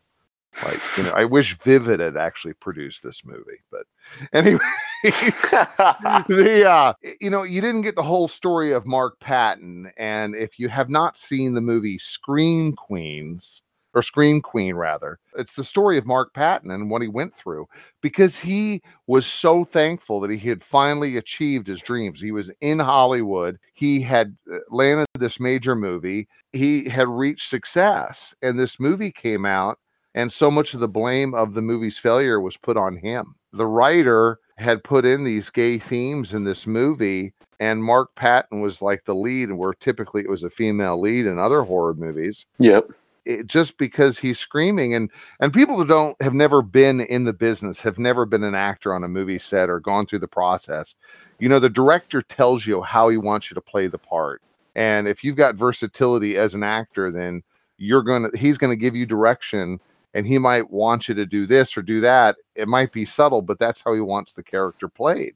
Like, 0.64 0.80
you 0.96 1.04
know, 1.04 1.12
I 1.12 1.24
wish 1.24 1.56
Vivid 1.58 2.00
had 2.00 2.16
actually 2.16 2.54
produced 2.54 3.02
this 3.02 3.24
movie, 3.24 3.62
but 3.70 3.86
anyway, 4.32 4.60
the 5.02 6.64
uh 6.68 6.92
you 7.20 7.30
know, 7.30 7.44
you 7.44 7.60
didn't 7.60 7.82
get 7.82 7.94
the 7.94 8.02
whole 8.02 8.28
story 8.28 8.72
of 8.72 8.84
Mark 8.84 9.18
Patton, 9.20 9.90
and 9.96 10.34
if 10.34 10.58
you 10.58 10.68
have 10.68 10.90
not 10.90 11.16
seen 11.16 11.54
the 11.54 11.60
movie 11.60 11.98
Scream 11.98 12.74
Queens 12.74 13.62
or 13.94 14.02
Scream 14.02 14.42
Queen 14.42 14.74
rather, 14.74 15.18
it's 15.36 15.54
the 15.54 15.64
story 15.64 15.96
of 15.96 16.06
Mark 16.06 16.34
Patton 16.34 16.70
and 16.70 16.90
what 16.90 17.02
he 17.02 17.08
went 17.08 17.32
through 17.32 17.66
because 18.02 18.38
he 18.38 18.82
was 19.06 19.26
so 19.26 19.64
thankful 19.64 20.20
that 20.20 20.30
he 20.30 20.48
had 20.48 20.62
finally 20.62 21.16
achieved 21.16 21.68
his 21.68 21.80
dreams. 21.80 22.20
He 22.20 22.32
was 22.32 22.50
in 22.60 22.80
Hollywood. 22.80 23.58
He 23.74 24.00
had 24.00 24.36
uh, 24.52 24.58
landed 24.68 25.06
this 25.18 25.40
major 25.40 25.74
movie. 25.74 26.28
He 26.52 26.88
had 26.88 27.08
reached 27.08 27.48
success 27.48 28.34
and 28.42 28.58
this 28.58 28.78
movie 28.78 29.12
came 29.12 29.46
out 29.46 29.78
and 30.14 30.30
so 30.30 30.50
much 30.50 30.74
of 30.74 30.80
the 30.80 30.88
blame 30.88 31.34
of 31.34 31.54
the 31.54 31.62
movie's 31.62 31.98
failure 31.98 32.40
was 32.40 32.56
put 32.56 32.76
on 32.76 32.96
him. 32.96 33.34
The 33.52 33.66
writer 33.66 34.38
had 34.58 34.84
put 34.84 35.04
in 35.04 35.24
these 35.24 35.50
gay 35.50 35.78
themes 35.78 36.34
in 36.34 36.44
this 36.44 36.66
movie 36.66 37.32
and 37.60 37.84
Mark 37.84 38.14
Patton 38.14 38.62
was 38.62 38.80
like 38.80 39.04
the 39.04 39.14
lead 39.14 39.50
and 39.50 39.58
where 39.58 39.74
typically 39.74 40.22
it 40.22 40.30
was 40.30 40.42
a 40.42 40.50
female 40.50 41.00
lead 41.00 41.26
in 41.26 41.38
other 41.38 41.62
horror 41.62 41.94
movies 41.94 42.46
yep. 42.58 42.88
it, 43.24 43.46
just 43.46 43.78
because 43.78 44.18
he's 44.18 44.38
screaming 44.38 44.94
and 44.94 45.10
and 45.40 45.52
people 45.52 45.76
that 45.76 45.88
don't 45.88 46.20
have 46.20 46.34
never 46.34 46.62
been 46.62 47.00
in 47.02 47.24
the 47.24 47.32
business 47.32 47.80
have 47.80 47.98
never 47.98 48.24
been 48.24 48.42
an 48.42 48.54
actor 48.54 48.94
on 48.94 49.04
a 49.04 49.08
movie 49.08 49.38
set 49.38 49.70
or 49.70 49.78
gone 49.78 50.06
through 50.06 50.18
the 50.18 50.26
process 50.26 50.94
you 51.38 51.48
know 51.48 51.58
the 51.58 51.70
director 51.70 52.22
tells 52.22 52.66
you 52.66 52.82
how 52.82 53.08
he 53.08 53.16
wants 53.16 53.50
you 53.50 53.54
to 53.54 53.60
play 53.60 53.86
the 53.86 53.98
part 53.98 54.42
and 54.74 55.06
if 55.06 55.22
you've 55.22 55.36
got 55.36 55.54
versatility 55.54 56.36
as 56.36 56.54
an 56.54 56.62
actor 56.62 57.10
then 57.10 57.42
you're 57.76 58.02
going 58.02 58.30
to 58.30 58.38
he's 58.38 58.58
going 58.58 58.70
to 58.70 58.80
give 58.80 58.94
you 58.94 59.06
direction 59.06 59.80
and 60.14 60.26
he 60.26 60.38
might 60.38 60.70
want 60.70 61.08
you 61.08 61.14
to 61.14 61.26
do 61.26 61.46
this 61.46 61.76
or 61.76 61.82
do 61.82 62.00
that 62.00 62.36
it 62.54 62.68
might 62.68 62.92
be 62.92 63.04
subtle 63.04 63.42
but 63.42 63.58
that's 63.58 63.80
how 63.80 63.92
he 63.94 64.00
wants 64.00 64.32
the 64.32 64.42
character 64.42 64.88
played 64.88 65.34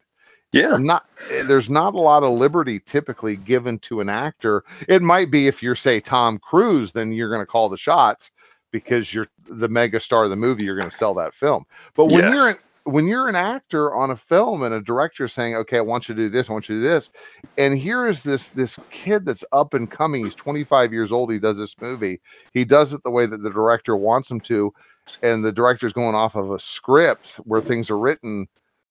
Yeah. 0.52 0.76
not 0.76 1.06
eh, 1.30 1.42
there's 1.44 1.70
not 1.70 1.94
a 1.94 2.00
lot 2.00 2.22
of 2.22 2.32
liberty 2.38 2.80
typically 2.80 3.36
given 3.36 3.78
to 3.80 4.00
an 4.00 4.08
actor 4.08 4.64
it 4.88 5.02
might 5.02 5.30
be 5.30 5.46
if 5.46 5.62
you're 5.62 5.76
say 5.76 6.00
tom 6.00 6.38
cruise 6.38 6.92
then 6.92 7.12
you're 7.12 7.30
going 7.30 7.42
to 7.42 7.46
call 7.46 7.68
the 7.68 7.76
shots 7.76 8.30
because 8.70 9.14
you're 9.14 9.28
the 9.48 9.68
mega 9.68 10.00
star 10.00 10.24
of 10.24 10.30
the 10.30 10.36
movie 10.36 10.64
you're 10.64 10.78
going 10.78 10.90
to 10.90 10.96
sell 10.96 11.14
that 11.14 11.34
film 11.34 11.64
but 11.94 12.06
when 12.06 12.24
you're 12.24 12.48
an, 12.48 12.54
Yes. 12.54 12.64
When 12.84 13.06
you're 13.06 13.28
an 13.28 13.34
actor 13.34 13.94
on 13.94 14.10
a 14.10 14.16
film 14.16 14.62
and 14.62 14.74
a 14.74 14.80
director 14.80 15.26
saying 15.26 15.54
okay 15.54 15.78
i 15.78 15.80
want 15.80 16.08
you 16.08 16.14
to 16.14 16.22
do 16.22 16.28
this 16.28 16.48
i 16.48 16.52
want 16.52 16.68
you 16.68 16.76
to 16.76 16.82
do 16.82 16.88
this 16.88 17.10
and 17.56 17.78
here 17.78 18.06
is 18.06 18.22
this 18.22 18.52
this 18.52 18.78
kid 18.90 19.24
that's 19.24 19.44
up 19.52 19.74
and 19.74 19.90
coming 19.90 20.24
he's 20.24 20.34
25 20.34 20.92
years 20.92 21.10
old 21.10 21.32
he 21.32 21.38
does 21.38 21.58
this 21.58 21.80
movie 21.80 22.20
he 22.52 22.64
does 22.64 22.92
it 22.92 23.02
the 23.02 23.10
way 23.10 23.26
that 23.26 23.42
the 23.42 23.50
director 23.50 23.96
wants 23.96 24.30
him 24.30 24.40
to 24.40 24.72
and 25.22 25.44
the 25.44 25.52
director's 25.52 25.92
going 25.92 26.14
off 26.14 26.34
of 26.34 26.50
a 26.50 26.58
script 26.58 27.36
where 27.44 27.60
things 27.60 27.90
are 27.90 27.98
written 27.98 28.46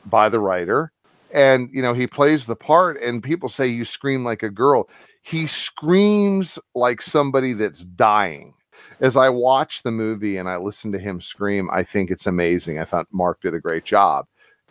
by 0.06 0.28
the 0.28 0.40
writer 0.40 0.92
and 1.34 1.70
you 1.74 1.82
know 1.82 1.94
he 1.94 2.08
plays 2.08 2.46
the 2.46 2.56
part 2.56 3.02
and 3.02 3.22
people 3.22 3.50
say 3.50 3.68
you 3.68 3.84
scream 3.84 4.24
like 4.24 4.44
a 4.44 4.50
girl. 4.50 4.90
He 5.24 5.48
screams 5.48 6.60
like 6.76 7.02
somebody 7.02 7.54
that's 7.54 7.84
dying 7.84 8.54
as 9.00 9.18
i 9.18 9.30
watch 9.30 9.84
the 9.84 9.92
movie 9.92 10.38
and 10.38 10.50
i 10.50 10.58
listen 10.58 10.92
to 10.92 11.00
him 11.00 11.20
scream 11.22 11.70
i 11.72 11.84
think 11.84 12.10
it's 12.12 12.28
amazing 12.28 12.80
i 12.80 12.86
thought 12.86 13.08
mark 13.12 13.42
did 13.42 13.54
a 13.54 13.60
great 13.60 13.84
job 13.86 14.26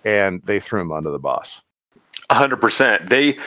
and 0.04 0.42
they 0.42 0.60
threw 0.60 0.80
him 0.80 0.92
under 0.92 1.10
the 1.10 1.18
bus 1.18 1.62
A 2.30 2.34
hundred 2.34 2.60
percent. 2.60 3.08
They, 3.08 3.38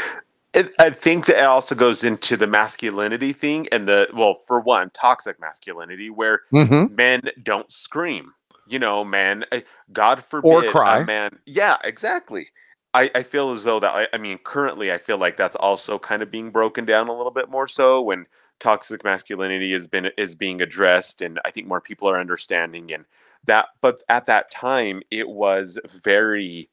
it, 0.54 0.74
I 0.80 0.90
think 0.90 1.26
that 1.26 1.44
also 1.46 1.76
goes 1.76 2.04
into 2.04 2.38
the 2.38 2.48
masculinity 2.48 3.34
thing 3.34 3.68
and 3.72 3.88
the 3.88 4.08
well, 4.14 4.42
for 4.48 4.60
one, 4.60 4.90
toxic 4.92 5.40
masculinity, 5.40 6.10
where 6.10 6.42
mm-hmm. 6.54 6.96
men 6.96 7.22
don't 7.44 7.72
scream. 7.72 8.34
You 8.68 8.80
know, 8.80 9.04
man, 9.04 9.46
uh, 9.52 9.62
God 9.92 10.24
forbid, 10.24 10.68
or 10.68 10.72
cry. 10.72 11.00
a 11.00 11.06
man. 11.06 11.40
Yeah, 11.46 11.78
exactly. 11.84 12.48
I, 12.94 13.12
I 13.14 13.24
feel 13.24 13.52
as 13.52 13.64
though 13.64 13.80
that 13.82 13.94
I, 13.94 14.08
I 14.14 14.18
mean, 14.18 14.40
currently, 14.44 14.92
I 14.92 14.98
feel 14.98 15.18
like 15.18 15.36
that's 15.36 15.56
also 15.58 16.00
kind 16.00 16.22
of 16.22 16.32
being 16.32 16.52
broken 16.52 16.86
down 16.86 17.10
a 17.10 17.16
little 17.16 17.32
bit 17.32 17.50
more 17.50 17.68
so 17.68 18.02
when 18.02 18.26
toxic 18.60 19.04
masculinity 19.04 19.72
has 19.74 19.88
been 19.88 20.12
is 20.18 20.36
being 20.36 20.62
addressed, 20.62 21.22
and 21.22 21.40
I 21.46 21.52
think 21.52 21.68
more 21.68 21.82
people 21.82 22.10
are 22.10 22.20
understanding 22.20 22.92
and 22.94 23.06
that. 23.46 23.68
But 23.82 24.02
at 24.10 24.26
that 24.26 24.52
time, 24.52 25.02
it 25.12 25.30
was 25.30 25.80
very 26.04 26.70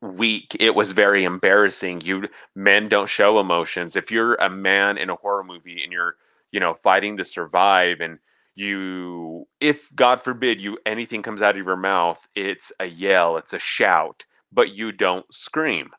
weak. 0.00 0.56
It 0.60 0.74
was 0.74 0.92
very 0.92 1.24
embarrassing. 1.24 2.02
You 2.02 2.28
men 2.54 2.88
don't 2.88 3.08
show 3.08 3.40
emotions. 3.40 3.96
If 3.96 4.10
you're 4.10 4.34
a 4.34 4.50
man 4.50 4.98
in 4.98 5.10
a 5.10 5.16
horror 5.16 5.44
movie 5.44 5.82
and 5.82 5.92
you're 5.92 6.16
you 6.52 6.60
know 6.60 6.74
fighting 6.74 7.16
to 7.18 7.24
survive 7.24 8.00
and 8.00 8.18
you 8.54 9.46
if 9.60 9.94
god 9.94 10.20
forbid 10.20 10.60
you 10.60 10.78
anything 10.84 11.22
comes 11.22 11.40
out 11.40 11.56
of 11.56 11.64
your 11.64 11.76
mouth 11.76 12.26
it's 12.34 12.72
a 12.80 12.86
yell 12.86 13.36
it's 13.36 13.52
a 13.52 13.58
shout 13.58 14.24
but 14.52 14.74
you 14.74 14.92
don't 14.92 15.32
scream. 15.32 15.90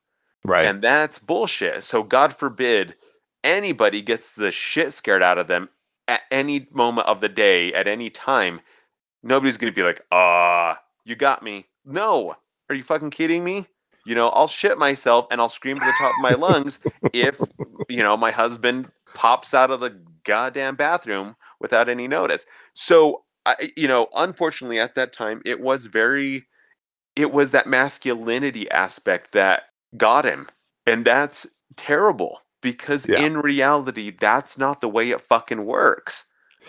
Right. 0.43 0.65
And 0.65 0.81
that's 0.81 1.19
bullshit. 1.19 1.83
So 1.83 2.03
god 2.03 2.33
forbid 2.33 2.95
anybody 3.43 4.01
gets 4.01 4.33
the 4.33 4.51
shit 4.51 4.91
scared 4.91 5.23
out 5.23 5.37
of 5.37 5.47
them 5.47 5.69
at 6.07 6.21
any 6.31 6.67
moment 6.71 7.07
of 7.07 7.21
the 7.21 7.29
day 7.29 7.73
at 7.73 7.87
any 7.87 8.09
time 8.09 8.61
nobody's 9.23 9.57
gonna 9.57 9.71
be 9.71 9.83
like 9.83 10.01
ah 10.11 10.79
you 11.09 11.15
got 11.15 11.41
me. 11.41 11.65
No. 11.83 12.35
Are 12.69 12.75
you 12.75 12.83
fucking 12.83 13.09
kidding 13.09 13.43
me? 13.43 13.65
You 14.05 14.15
know 14.15 14.29
i'll 14.29 14.47
shit 14.47 14.77
myself 14.77 15.27
and 15.29 15.41
i'll 15.41 15.49
scream 15.49 15.77
to 15.77 15.85
the 15.85 15.93
top 15.99 16.13
of 16.15 16.21
my 16.21 16.33
lungs 16.47 16.79
if 17.13 17.39
you 17.89 18.01
know 18.01 18.15
my 18.15 18.31
husband 18.31 18.89
pops 19.13 19.53
out 19.53 19.71
of 19.71 19.81
the 19.81 19.99
goddamn 20.23 20.75
bathroom 20.75 21.35
without 21.59 21.89
any 21.89 22.07
notice. 22.07 22.45
So 22.73 23.23
I, 23.45 23.71
you 23.75 23.87
know 23.87 24.07
unfortunately 24.15 24.79
at 24.79 24.95
that 24.95 25.13
time 25.13 25.41
it 25.45 25.59
was 25.59 25.87
very 25.87 26.47
it 27.15 27.31
was 27.31 27.51
that 27.51 27.67
masculinity 27.67 28.69
aspect 28.71 29.33
that 29.33 29.63
got 29.97 30.25
him 30.25 30.47
and 30.85 31.03
that's 31.03 31.45
terrible 31.75 32.41
because 32.61 33.07
Yeah. 33.07 33.19
in 33.21 33.37
reality 33.39 34.11
that's 34.11 34.57
not 34.57 34.81
the 34.81 34.89
way 34.89 35.09
it 35.11 35.21
fucking 35.21 35.65
works. 35.65 36.25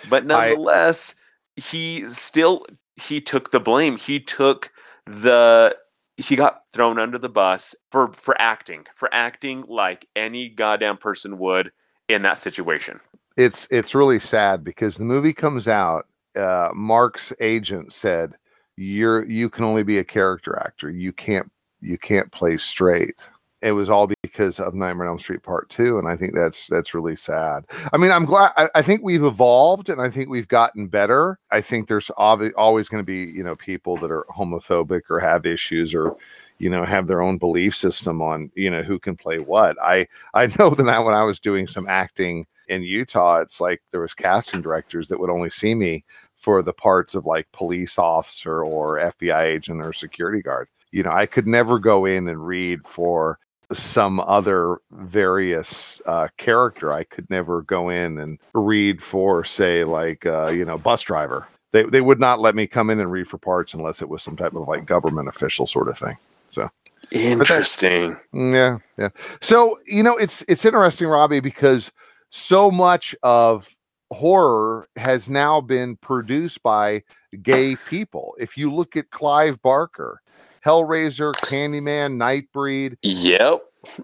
But 0.09 0.25
I- 0.25 0.27
nonetheless 0.27 1.15
he 1.57 2.07
still 2.09 2.65
he 2.97 3.21
took 3.21 3.51
the 3.51 3.61
blame. 3.61 3.97
He 3.97 4.21
took 4.21 4.71
the 5.07 5.77
he 6.17 6.37
got 6.37 6.63
thrown 6.73 6.99
under 6.99 7.19
the 7.19 7.29
bus 7.29 7.75
for 7.91 8.13
for 8.13 8.41
acting 8.41 8.87
for 8.95 9.09
acting 9.13 9.65
like 9.69 10.07
any 10.17 10.49
goddamn 10.49 10.97
person 10.99 11.39
would 11.39 11.73
in 12.09 12.23
that 12.23 12.39
situation. 12.39 13.01
It's 13.37 13.67
it's 13.71 13.95
really 13.95 14.19
sad 14.21 14.63
because 14.65 14.97
the 14.97 15.05
movie 15.05 15.33
comes 15.33 15.67
out 15.69 16.07
uh 16.37 16.69
mark's 16.75 17.33
agent 17.41 17.93
said 17.93 18.35
you're 18.77 19.25
you 19.27 19.49
can 19.51 19.65
only 19.65 19.83
be 19.83 19.99
a 19.99 20.05
character 20.05 20.59
actor. 20.59 20.91
You 20.91 21.13
can't 21.13 21.51
you 21.81 21.97
can't 21.99 22.31
play 22.31 22.57
straight 22.59 23.29
it 23.63 23.73
was 23.73 23.91
all 23.91 24.09
because 24.23 24.59
of 24.59 24.75
nightmare 24.75 25.07
on 25.07 25.13
elm 25.13 25.19
street 25.19 25.43
part 25.43 25.69
two 25.69 25.99
and 25.99 26.09
i 26.09 26.17
think 26.17 26.35
that's 26.35 26.67
that's 26.67 26.95
really 26.95 27.17
sad. 27.17 27.65
I 27.93 27.97
mean 27.97 28.11
i'm 28.11 28.25
glad 28.25 28.53
i, 28.57 28.69
I 28.75 28.83
think 28.83 29.03
we've 29.03 29.25
evolved 29.25 29.89
and 29.89 30.01
i 30.01 30.09
think 30.09 30.29
we've 30.29 30.49
gotten 30.49 30.87
better. 30.87 31.39
I 31.51 31.61
think 31.61 31.89
there's 31.89 32.11
always 32.11 32.89
going 32.89 33.03
to 33.03 33.07
be 33.07 33.31
you 33.33 33.43
know 33.43 33.57
people 33.57 33.97
that 33.99 34.11
are 34.11 34.27
homophobic 34.35 35.03
or 35.11 35.21
have 35.21 35.47
issues 35.47 35.95
or 35.95 36.17
you 36.59 36.71
know 36.71 36.85
have 36.85 37.07
their 37.07 37.23
own 37.23 37.39
belief 37.39 37.75
system 37.75 38.23
on 38.23 38.51
you 38.55 38.71
know 38.71 38.83
who 38.83 38.99
can 38.99 39.17
play 39.17 39.39
what. 39.39 39.77
I 39.83 40.07
i 40.35 40.47
know 40.47 40.71
that 40.71 41.05
when 41.05 41.15
i 41.15 41.23
was 41.23 41.41
doing 41.41 41.67
some 41.67 41.89
acting 41.89 42.47
in 42.71 42.83
Utah, 42.85 43.41
it's 43.41 43.61
like 43.61 43.83
there 43.91 44.01
was 44.01 44.15
casting 44.15 44.63
directors 44.63 45.09
that 45.09 45.19
would 45.19 45.29
only 45.29 45.51
see 45.51 45.75
me 45.75 46.05
for 46.37 46.63
the 46.63 46.73
parts 46.73 47.15
of 47.15 47.27
like 47.27 47.51
police 47.53 47.99
officer 47.99 48.65
or 48.65 48.97
FBI 48.97 49.41
agent 49.43 49.83
or 49.83 49.93
security 49.93 50.41
guard. 50.41 50.69
You 50.93 51.03
know, 51.03 51.11
I 51.11 51.27
could 51.27 51.47
never 51.47 51.79
go 51.79 52.07
in 52.07 52.29
and 52.29 52.47
read 52.47 52.87
for 52.87 53.39
some 53.73 54.21
other 54.21 54.79
various 54.93 56.01
uh, 56.07 56.29
character. 56.37 56.93
I 56.93 57.05
could 57.05 57.29
never 57.31 57.63
go 57.63 57.89
in 57.89 58.19
and 58.19 58.39
read 58.55 59.03
for, 59.03 59.45
say, 59.45 59.85
like 59.85 60.27
uh, 60.27 60.49
you 60.49 60.65
know, 60.65 60.79
bus 60.79 61.03
driver. 61.03 61.47
They 61.73 61.85
they 61.85 62.01
would 62.01 62.21
not 62.21 62.41
let 62.41 62.55
me 62.55 62.67
come 62.67 62.91
in 62.91 63.01
and 63.01 63.13
read 63.13 63.29
for 63.29 63.39
parts 63.39 63.75
unless 63.75 64.03
it 64.03 64.09
was 64.09 64.23
some 64.23 64.37
type 64.37 64.55
of 64.55 64.67
like 64.67 64.87
government 64.87 65.29
official 65.29 65.67
sort 65.67 65.89
of 65.89 65.99
thing. 65.99 66.17
So 66.49 66.69
interesting 67.13 68.17
Yeah, 68.33 68.79
yeah. 68.99 69.09
So 69.41 69.79
you 69.87 70.03
know, 70.03 70.17
it's 70.17 70.45
it's 70.49 70.65
interesting, 70.65 71.09
Robbie, 71.09 71.41
because 71.41 71.91
so 72.31 72.71
much 72.71 73.15
of 73.23 73.69
horror 74.13 74.89
has 74.97 75.29
now 75.29 75.61
been 75.61 75.97
produced 75.97 76.63
by 76.63 77.03
gay 77.43 77.77
people. 77.89 78.35
If 78.39 78.57
you 78.57 78.73
look 78.73 78.97
at 78.97 79.11
Clive 79.11 79.61
Barker, 79.63 80.21
Hellraiser, 80.65 81.33
Candyman, 81.35 82.17
Nightbreed, 82.17 82.97
Yep. 83.03 83.63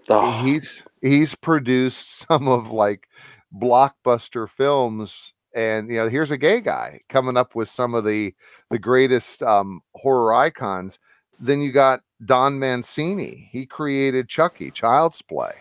Oh, 0.09 0.43
he's 0.43 0.83
he's 1.01 1.35
produced 1.35 2.19
some 2.27 2.47
of 2.47 2.71
like 2.71 3.07
blockbuster 3.55 4.49
films. 4.49 5.33
And 5.55 5.89
you 5.89 5.97
know 5.97 6.09
here's 6.09 6.31
a 6.31 6.37
gay 6.37 6.61
guy 6.61 7.01
coming 7.09 7.37
up 7.37 7.55
with 7.55 7.69
some 7.69 7.95
of 7.95 8.05
the 8.05 8.33
the 8.69 8.79
greatest 8.79 9.41
um 9.43 9.81
horror 9.95 10.33
icons. 10.33 10.99
Then 11.39 11.61
you 11.61 11.71
got 11.71 12.01
don 12.25 12.59
mancini. 12.59 13.49
He 13.51 13.65
created 13.65 14.27
chucky 14.27 14.71
child's 14.71 15.21
play. 15.21 15.53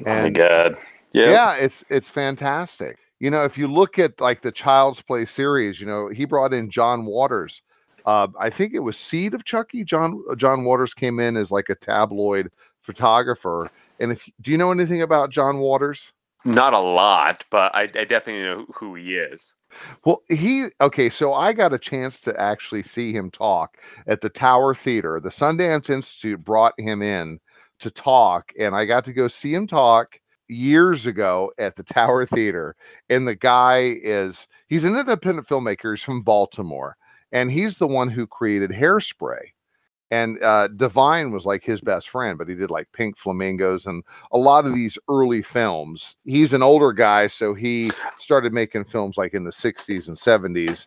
Oh 0.00 0.04
my 0.04 0.10
and 0.10 0.34
god. 0.34 0.76
Yep. 1.12 1.28
yeah 1.28 1.54
it's 1.54 1.84
it's 1.88 2.10
fantastic. 2.10 2.98
You 3.20 3.30
know 3.30 3.44
if 3.44 3.58
you 3.58 3.68
look 3.68 3.98
at 3.98 4.20
like 4.20 4.42
the 4.42 4.52
child's 4.52 5.02
play 5.02 5.24
series 5.24 5.80
you 5.80 5.86
know 5.86 6.08
he 6.08 6.24
brought 6.24 6.54
in 6.54 6.70
john 6.70 7.04
waters 7.04 7.62
uh, 8.08 8.26
i 8.40 8.48
think 8.50 8.74
it 8.74 8.80
was 8.80 8.96
seed 8.96 9.34
of 9.34 9.44
chucky 9.44 9.84
john 9.84 10.22
john 10.36 10.64
waters 10.64 10.94
came 10.94 11.20
in 11.20 11.36
as 11.36 11.52
like 11.52 11.68
a 11.68 11.74
tabloid 11.74 12.50
photographer 12.82 13.70
and 14.00 14.12
if 14.12 14.24
do 14.40 14.50
you 14.50 14.58
know 14.58 14.70
anything 14.72 15.02
about 15.02 15.30
john 15.30 15.58
waters 15.58 16.12
Not 16.44 16.72
a 16.72 16.78
lot, 16.78 17.44
but 17.50 17.74
I, 17.74 17.82
I 17.82 18.04
definitely 18.04 18.42
know 18.42 18.66
who 18.72 18.94
he 18.94 19.16
is. 19.16 19.56
Well, 20.04 20.22
he 20.28 20.68
okay. 20.80 21.08
So 21.08 21.34
I 21.34 21.52
got 21.52 21.74
a 21.74 21.78
chance 21.78 22.20
to 22.20 22.40
actually 22.40 22.82
see 22.82 23.12
him 23.12 23.30
talk 23.30 23.76
at 24.06 24.20
the 24.20 24.30
Tower 24.30 24.74
Theater. 24.74 25.20
The 25.20 25.28
Sundance 25.30 25.90
Institute 25.90 26.42
brought 26.42 26.78
him 26.78 27.02
in 27.02 27.40
to 27.80 27.90
talk, 27.90 28.52
and 28.58 28.74
I 28.74 28.84
got 28.84 29.04
to 29.06 29.12
go 29.12 29.28
see 29.28 29.52
him 29.52 29.66
talk 29.66 30.20
years 30.48 31.06
ago 31.06 31.52
at 31.58 31.76
the 31.76 31.82
Tower 31.98 32.24
Theater. 32.24 32.76
And 33.10 33.26
the 33.26 33.36
guy 33.36 33.96
is 34.02 34.46
he's 34.68 34.84
an 34.84 34.96
independent 34.96 35.48
filmmaker. 35.48 35.92
He's 35.92 36.02
from 36.04 36.22
Baltimore, 36.22 36.96
and 37.32 37.50
he's 37.50 37.78
the 37.78 37.86
one 37.86 38.08
who 38.08 38.26
created 38.26 38.70
Hairspray. 38.70 39.48
And 40.10 40.42
uh, 40.42 40.68
Divine 40.68 41.32
was 41.32 41.44
like 41.44 41.62
his 41.62 41.82
best 41.82 42.08
friend, 42.08 42.38
but 42.38 42.48
he 42.48 42.54
did 42.54 42.70
like 42.70 42.90
Pink 42.92 43.18
Flamingos 43.18 43.84
and 43.84 44.02
a 44.32 44.38
lot 44.38 44.64
of 44.64 44.74
these 44.74 44.96
early 45.10 45.42
films. 45.42 46.16
He's 46.24 46.54
an 46.54 46.62
older 46.62 46.94
guy, 46.94 47.26
so 47.26 47.52
he 47.52 47.90
started 48.18 48.54
making 48.54 48.84
films 48.84 49.18
like 49.18 49.34
in 49.34 49.44
the 49.44 49.50
60s 49.50 50.08
and 50.08 50.16
70s 50.16 50.86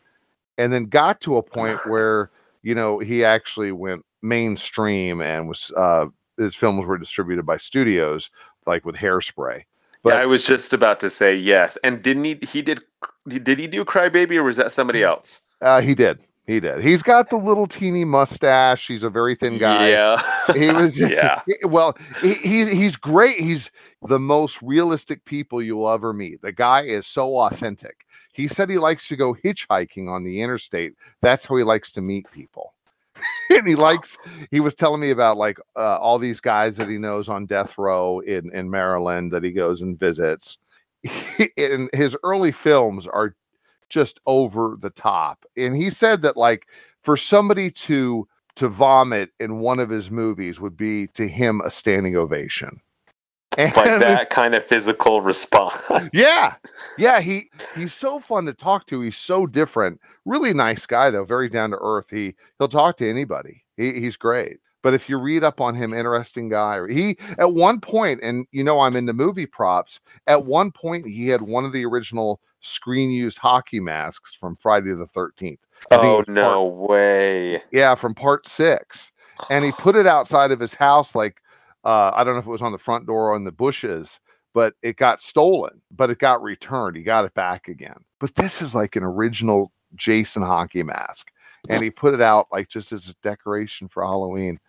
and 0.58 0.74
then 0.74 0.86
got 0.86 1.22
to 1.22 1.38
a 1.38 1.44
point 1.44 1.86
where 1.86 2.32
you 2.64 2.74
know 2.74 2.98
he 3.00 3.24
actually 3.24 3.72
went 3.72 4.04
mainstream 4.24 5.22
and 5.22 5.48
was 5.48 5.72
uh 5.78 6.06
his 6.38 6.56
films 6.56 6.86
were 6.86 6.98
distributed 6.98 7.46
by 7.46 7.58
studios 7.58 8.30
like 8.66 8.86
with 8.86 8.96
hairspray 8.96 9.64
But- 10.04 10.14
yeah, 10.14 10.20
I 10.22 10.26
was 10.26 10.46
just 10.46 10.74
about 10.74 11.00
to 11.02 11.10
say 11.12 11.36
yes. 11.36 11.78
And 11.84 12.02
didn't 12.02 12.24
he? 12.24 12.40
He 12.48 12.62
did. 12.64 12.84
Did 13.28 13.60
he 13.60 13.68
do 13.68 13.86
Crybaby, 13.86 14.36
or 14.36 14.44
was 14.44 14.56
that 14.58 14.72
somebody 14.72 15.04
else? 15.04 15.42
uh 15.62 15.80
he 15.82 15.94
did 15.94 16.18
he 16.52 16.60
did. 16.60 16.84
He's 16.84 17.02
got 17.02 17.30
the 17.30 17.38
little 17.38 17.66
teeny 17.66 18.04
mustache. 18.04 18.86
He's 18.86 19.04
a 19.04 19.10
very 19.10 19.36
thin 19.36 19.58
guy. 19.58 19.90
Yeah. 19.90 20.22
he 20.54 20.72
was 20.72 21.00
yeah. 21.00 21.42
well 21.64 21.98
he, 22.22 22.34
he 22.36 22.76
he's 22.76 22.96
great. 22.96 23.38
He's 23.38 23.72
the 24.04 24.20
most 24.20 24.62
realistic 24.62 25.24
people 25.26 25.62
you'll 25.62 25.90
ever 25.90 26.12
meet. 26.14 26.42
The 26.42 26.52
guy 26.52 26.82
is 26.82 27.08
so 27.08 27.38
authentic. 27.38 28.06
He 28.34 28.48
said 28.48 28.70
he 28.70 28.78
likes 28.78 29.08
to 29.08 29.16
go 29.16 29.34
hitchhiking 29.34 30.10
on 30.10 30.24
the 30.24 30.42
interstate. 30.42 30.94
That's 31.22 31.46
how 31.46 31.56
he 31.56 31.64
likes 31.64 31.92
to 31.94 32.02
meet 32.02 32.30
people. 32.32 32.74
And 33.50 33.68
he 33.68 33.76
likes 33.76 34.18
he 34.50 34.62
was 34.62 34.74
telling 34.74 35.02
me 35.02 35.12
about 35.12 35.36
like 35.36 35.60
uh, 35.76 35.98
all 35.98 36.18
these 36.18 36.40
guys 36.40 36.78
that 36.78 36.88
he 36.88 36.98
knows 36.98 37.28
on 37.28 37.46
death 37.46 37.78
row 37.78 38.22
in 38.22 38.50
in 38.56 38.70
maryland 38.70 39.30
that 39.34 39.44
he 39.44 39.52
goes 39.52 39.82
and 39.82 40.00
visits. 40.00 40.58
And 41.58 41.90
his 41.94 42.16
early 42.24 42.54
films 42.54 43.08
are 43.08 43.36
just 43.92 44.20
over 44.26 44.78
the 44.80 44.90
top 44.90 45.46
and 45.58 45.76
he 45.76 45.90
said 45.90 46.22
that 46.24 46.38
like 46.38 46.68
for 47.04 47.18
somebody 47.18 47.70
to 47.70 48.28
to 48.56 48.68
vomit 48.68 49.30
in 49.40 49.60
one 49.60 49.80
of 49.80 49.90
his 49.90 50.12
movies 50.12 50.60
would 50.60 50.76
be 50.78 51.08
to 51.08 51.28
him 51.28 51.62
a 51.66 51.72
standing 51.72 52.16
ovation. 52.16 52.80
And 53.58 53.76
Like 53.76 54.00
that 54.00 54.30
kind 54.30 54.56
of 54.56 54.64
physical 54.64 55.20
response. 55.22 55.78
yeah. 56.14 56.56
Yeah 56.98 57.20
he 57.20 57.50
he's 57.76 57.94
so 57.94 58.20
fun 58.20 58.46
to 58.46 58.54
talk 58.54 58.88
to. 58.88 59.02
He's 59.02 59.18
so 59.18 59.46
different. 59.46 60.00
Really 60.26 60.54
nice 60.54 60.86
guy 60.86 61.10
though. 61.10 61.26
Very 61.26 61.50
down 61.50 61.72
to 61.72 61.78
earth. 61.82 62.10
He 62.10 62.36
he'll 62.60 62.70
talk 62.70 62.96
to 62.98 63.10
anybody. 63.10 63.64
He, 63.78 64.00
he's 64.00 64.16
great 64.16 64.60
but 64.82 64.94
if 64.94 65.08
you 65.10 65.18
read 65.18 65.44
up 65.44 65.62
on 65.62 65.76
him 65.76 65.94
interesting 65.94 66.50
guy 66.50 66.80
he 66.90 67.18
at 67.38 67.54
one 67.54 67.80
point 67.80 68.20
and 68.24 68.46
you 68.52 68.64
know 68.64 68.80
i'm 68.82 68.96
into 68.96 69.14
movie 69.14 69.46
props 69.46 70.00
at 70.28 70.46
one 70.46 70.72
point 70.72 71.06
he 71.08 71.28
had 71.28 71.42
one 71.42 71.66
of 71.66 71.72
the 71.72 71.86
original 71.86 72.40
screen 72.62 73.10
used 73.10 73.38
hockey 73.38 73.80
masks 73.80 74.36
from 74.36 74.56
friday 74.56 74.94
the 74.94 75.06
13th 75.06 75.58
I 75.92 75.96
Oh 75.98 76.24
no 76.28 76.66
way. 76.66 77.64
yeah 77.72 77.96
from 77.96 78.14
part 78.14 78.48
six 78.48 79.12
and 79.50 79.64
he 79.66 79.72
put 79.80 79.96
it 79.96 80.08
outside 80.08 80.52
of 80.52 80.60
his 80.60 80.74
house 80.74 81.16
like 81.16 81.38
uh, 81.84 82.12
i 82.14 82.24
don't 82.24 82.34
know 82.36 82.40
if 82.40 82.46
it 82.46 82.50
was 82.52 82.62
on 82.62 82.72
the 82.72 82.78
front 82.78 83.08
door 83.08 83.32
or 83.32 83.36
in 83.36 83.44
the 83.44 83.52
bushes 83.52 84.20
but 84.54 84.74
it 84.84 84.98
got 84.98 85.22
stolen 85.22 85.82
but 85.92 86.10
it 86.10 86.20
got 86.20 86.44
returned 86.44 86.96
he 86.96 87.04
got 87.04 87.26
it 87.26 87.34
back 87.34 87.68
again. 87.68 87.96
But 88.20 88.36
this 88.36 88.62
is 88.62 88.76
like 88.76 88.96
an 88.96 89.04
original 89.04 89.72
jason 89.96 90.42
hockey 90.44 90.84
mask 90.84 91.32
and 91.70 91.82
he 91.82 91.90
put 91.90 92.14
it 92.14 92.22
out 92.22 92.48
like 92.52 92.68
just 92.70 92.92
as 92.92 93.08
a 93.08 93.14
decoration 93.24 93.88
for 93.88 94.04
halloween 94.04 94.60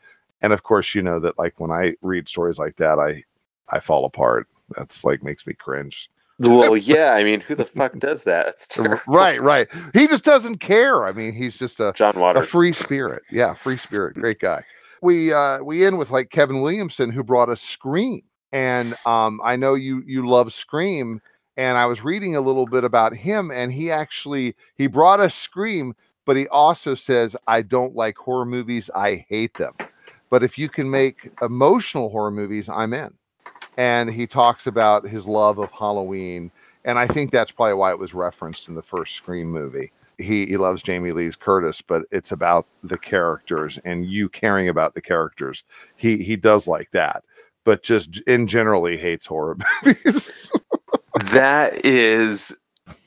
and 0.42 0.52
of 0.52 0.62
course 0.62 0.94
you 0.94 1.02
know 1.02 1.18
that 1.18 1.38
like 1.38 1.58
when 1.58 1.70
i 1.70 1.94
read 2.02 2.28
stories 2.28 2.58
like 2.58 2.76
that 2.76 2.98
i 2.98 3.22
i 3.70 3.80
fall 3.80 4.04
apart 4.04 4.46
that's 4.76 5.04
like 5.04 5.22
makes 5.22 5.46
me 5.46 5.54
cringe 5.54 6.10
Well, 6.38 6.76
yeah. 6.76 7.12
I 7.14 7.22
mean, 7.24 7.40
who 7.40 7.54
the 7.54 7.64
fuck 7.64 7.96
does 7.98 8.24
that? 8.24 8.66
Right 9.06 9.40
right 9.40 9.68
he 9.94 10.06
just 10.08 10.24
doesn't 10.24 10.58
care 10.58 11.06
i 11.06 11.12
mean 11.12 11.32
he's 11.32 11.58
just 11.58 11.78
a 11.80 11.92
John 11.94 12.16
a 12.36 12.42
free 12.42 12.72
spirit. 12.72 13.22
Yeah, 13.30 13.54
free 13.54 13.76
spirit. 13.76 14.16
Great 14.16 14.40
guy. 14.40 14.64
We 15.02 15.32
uh 15.32 15.62
we 15.62 15.84
end 15.86 15.98
with 15.98 16.10
like 16.10 16.30
Kevin 16.30 16.60
Williamson 16.62 17.10
who 17.10 17.22
brought 17.22 17.48
us 17.48 17.60
Scream. 17.62 18.22
And 18.52 18.94
um 19.06 19.40
I 19.44 19.56
know 19.56 19.74
you 19.74 20.02
you 20.06 20.28
love 20.28 20.52
Scream 20.52 21.20
and 21.56 21.76
I 21.78 21.86
was 21.86 22.02
reading 22.02 22.34
a 22.34 22.40
little 22.40 22.66
bit 22.66 22.82
about 22.84 23.14
him 23.14 23.50
and 23.50 23.72
he 23.72 23.90
actually 23.90 24.56
he 24.76 24.86
brought 24.86 25.20
us 25.20 25.34
Scream 25.34 25.94
but 26.24 26.36
he 26.36 26.48
also 26.48 26.94
says 26.94 27.36
I 27.46 27.62
don't 27.62 27.94
like 27.94 28.16
horror 28.16 28.46
movies. 28.46 28.90
I 28.94 29.24
hate 29.28 29.54
them. 29.54 29.74
But 30.32 30.42
if 30.42 30.58
you 30.58 30.68
can 30.68 30.90
make 30.90 31.30
emotional 31.42 32.08
horror 32.08 32.32
movies, 32.32 32.68
I'm 32.68 32.94
in. 32.94 33.12
And 33.76 34.10
he 34.10 34.26
talks 34.26 34.66
about 34.66 35.06
his 35.06 35.28
love 35.28 35.58
of 35.58 35.70
Halloween 35.70 36.50
and 36.84 36.98
I 36.98 37.06
think 37.06 37.30
that's 37.30 37.52
probably 37.52 37.74
why 37.74 37.92
it 37.92 37.98
was 37.98 38.12
referenced 38.12 38.66
in 38.68 38.74
the 38.74 38.82
first 38.82 39.14
Scream 39.14 39.48
movie 39.48 39.92
he 40.18 40.46
he 40.46 40.56
loves 40.56 40.82
Jamie 40.82 41.12
Lee's 41.12 41.36
Curtis, 41.36 41.80
but 41.82 42.02
it's 42.10 42.32
about 42.32 42.66
the 42.82 42.98
characters 42.98 43.78
and 43.84 44.06
you 44.06 44.28
caring 44.28 44.68
about 44.68 44.94
the 44.94 45.00
characters. 45.00 45.64
He 45.96 46.22
he 46.22 46.36
does 46.36 46.66
like 46.66 46.90
that, 46.92 47.24
but 47.64 47.82
just 47.82 48.20
in 48.26 48.46
general 48.46 48.84
he 48.86 48.96
hates 48.96 49.26
horror 49.26 49.56
movies. 49.84 50.48
that 51.32 51.84
is 51.84 52.56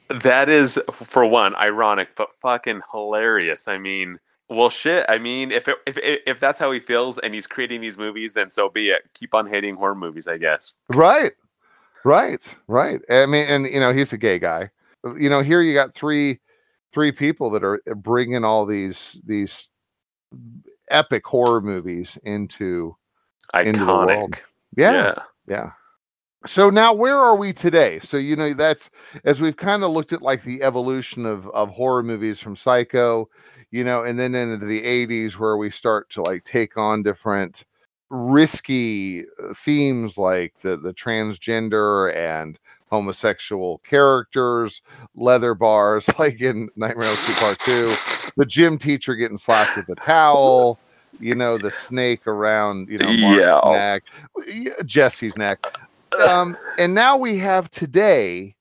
that 0.09 0.49
is 0.49 0.79
for 0.91 1.25
one 1.25 1.55
ironic, 1.55 2.09
but 2.15 2.33
fucking 2.41 2.81
hilarious. 2.91 3.67
I 3.67 3.77
mean, 3.77 4.19
well, 4.49 4.69
shit. 4.69 5.05
I 5.09 5.17
mean, 5.17 5.51
if 5.51 5.67
it, 5.67 5.77
if 5.87 5.97
if 6.01 6.39
that's 6.39 6.59
how 6.59 6.71
he 6.71 6.79
feels 6.79 7.17
and 7.19 7.33
he's 7.33 7.47
creating 7.47 7.81
these 7.81 7.97
movies, 7.97 8.33
then 8.33 8.49
so 8.49 8.69
be 8.69 8.89
it. 8.89 9.03
Keep 9.13 9.33
on 9.33 9.47
hating 9.47 9.75
horror 9.75 9.95
movies, 9.95 10.27
I 10.27 10.37
guess. 10.37 10.73
right, 10.93 11.31
right, 12.03 12.55
right. 12.67 13.01
I 13.09 13.25
mean, 13.25 13.47
and 13.47 13.65
you 13.65 13.79
know 13.79 13.93
he's 13.93 14.13
a 14.13 14.17
gay 14.17 14.39
guy. 14.39 14.69
You 15.03 15.29
know, 15.29 15.41
here 15.41 15.61
you 15.61 15.73
got 15.73 15.95
three 15.95 16.39
three 16.93 17.11
people 17.11 17.49
that 17.51 17.63
are 17.63 17.81
bringing 17.95 18.43
all 18.43 18.65
these 18.65 19.19
these 19.25 19.69
epic 20.89 21.25
horror 21.25 21.61
movies 21.61 22.17
into 22.23 22.95
into 23.53 23.79
the 23.79 23.85
world. 23.85 24.33
Iconic. 24.33 24.39
yeah. 24.77 25.15
Yeah. 25.47 25.71
So 26.45 26.69
now 26.69 26.93
where 26.93 27.17
are 27.17 27.35
we 27.35 27.53
today? 27.53 27.99
So 27.99 28.17
you 28.17 28.35
know 28.35 28.53
that's 28.53 28.89
as 29.23 29.41
we've 29.41 29.57
kind 29.57 29.83
of 29.83 29.91
looked 29.91 30.13
at 30.13 30.21
like 30.21 30.43
the 30.43 30.61
evolution 30.61 31.25
of 31.25 31.47
of 31.49 31.69
horror 31.69 32.03
movies 32.03 32.39
from 32.39 32.55
Psycho, 32.55 33.29
you 33.75 33.83
know, 33.83 34.05
and 34.05 34.17
then 34.17 34.33
into 34.33 34.65
the 34.65 34.81
80s 34.81 35.33
where 35.33 35.57
we 35.57 35.69
start 35.69 36.09
to 36.11 36.21
like 36.21 36.45
take 36.45 36.77
on 36.77 37.03
different 37.03 37.65
risky 38.09 39.23
uh, 39.23 39.53
themes 39.53 40.17
like 40.17 40.53
the 40.61 40.77
the 40.77 40.93
transgender 40.93 42.15
and 42.15 42.57
homosexual 42.89 43.79
characters, 43.79 44.81
leather 45.13 45.53
bars 45.53 46.07
like 46.19 46.39
in 46.39 46.69
Nightmare 46.77 47.07
on 47.07 47.09
Elm 47.09 47.17
Street 47.17 47.37
Part 47.37 47.59
2, 47.65 48.31
the 48.37 48.45
gym 48.45 48.77
teacher 48.77 49.13
getting 49.13 49.37
slapped 49.37 49.75
with 49.75 49.89
a 49.89 49.95
towel, 49.97 50.79
you 51.19 51.35
know, 51.35 51.57
the 51.57 51.69
snake 51.69 52.25
around, 52.27 52.87
you 52.87 52.97
know, 52.97 53.11
Mark's 53.11 53.45
Yeah. 53.45 53.71
neck, 53.71 54.03
Jesse's 54.85 55.35
neck. 55.35 55.59
Um, 56.25 56.55
and 56.79 56.93
now 56.95 57.17
we 57.17 57.37
have 57.39 57.69
today 57.71 58.55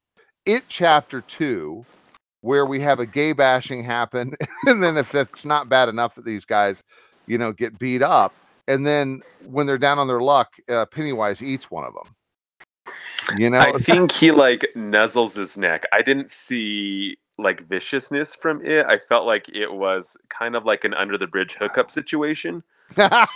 it 0.44 0.64
chapter 0.68 1.20
two, 1.20 1.86
where 2.44 2.66
we 2.66 2.78
have 2.78 3.00
a 3.00 3.06
gay 3.06 3.32
bashing 3.32 3.82
happen, 3.82 4.34
and 4.66 4.82
then 4.82 4.98
if 4.98 5.10
that's 5.10 5.46
not 5.46 5.70
bad 5.70 5.88
enough 5.88 6.14
that 6.14 6.26
these 6.26 6.44
guys, 6.44 6.82
you 7.26 7.38
know, 7.38 7.52
get 7.52 7.78
beat 7.78 8.02
up, 8.02 8.34
and 8.68 8.86
then 8.86 9.22
when 9.46 9.66
they're 9.66 9.78
down 9.78 9.98
on 9.98 10.08
their 10.08 10.20
luck, 10.20 10.52
uh, 10.68 10.84
Pennywise 10.84 11.42
eats 11.42 11.70
one 11.70 11.84
of 11.84 11.94
them. 11.94 12.14
You 13.38 13.48
know, 13.48 13.58
I 13.58 13.72
think 13.72 14.12
he 14.12 14.30
like 14.30 14.66
nuzzles 14.76 15.34
his 15.36 15.56
neck. 15.56 15.84
I 15.90 16.02
didn't 16.02 16.30
see 16.30 17.16
like 17.38 17.66
viciousness 17.66 18.34
from 18.34 18.60
it. 18.62 18.84
I 18.84 18.98
felt 18.98 19.24
like 19.24 19.48
it 19.48 19.72
was 19.72 20.14
kind 20.28 20.54
of 20.54 20.66
like 20.66 20.84
an 20.84 20.92
under 20.92 21.16
the 21.16 21.26
bridge 21.26 21.54
hookup 21.54 21.90
situation. 21.90 22.62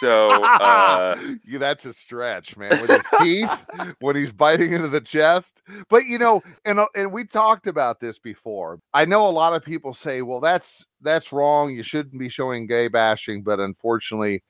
So 0.01 0.42
uh, 0.44 1.16
yeah, 1.46 1.59
that's 1.59 1.86
a 1.86 1.92
stretch, 1.92 2.57
man. 2.57 2.70
With 2.80 2.90
his 2.90 3.07
teeth, 3.18 3.64
when 4.01 4.16
he's 4.16 4.32
biting 4.32 4.72
into 4.72 4.88
the 4.88 5.01
chest. 5.01 5.62
But 5.88 6.05
you 6.05 6.18
know, 6.18 6.42
and 6.64 6.80
uh, 6.80 6.86
and 6.94 7.12
we 7.12 7.24
talked 7.24 7.66
about 7.66 8.01
this 8.01 8.18
before. 8.18 8.80
I 8.94 9.05
know 9.05 9.26
a 9.26 9.30
lot 9.30 9.55
of 9.55 9.64
people 9.64 9.94
say, 9.94 10.22
"Well, 10.22 10.40
that's 10.40 10.86
that's 11.01 11.32
wrong. 11.32 11.72
You 11.72 11.82
shouldn't 11.82 12.18
be 12.18 12.28
showing 12.28 12.66
gay 12.66 12.88
bashing." 12.88 13.42
But 13.42 13.61
unfortunately, 13.61 14.42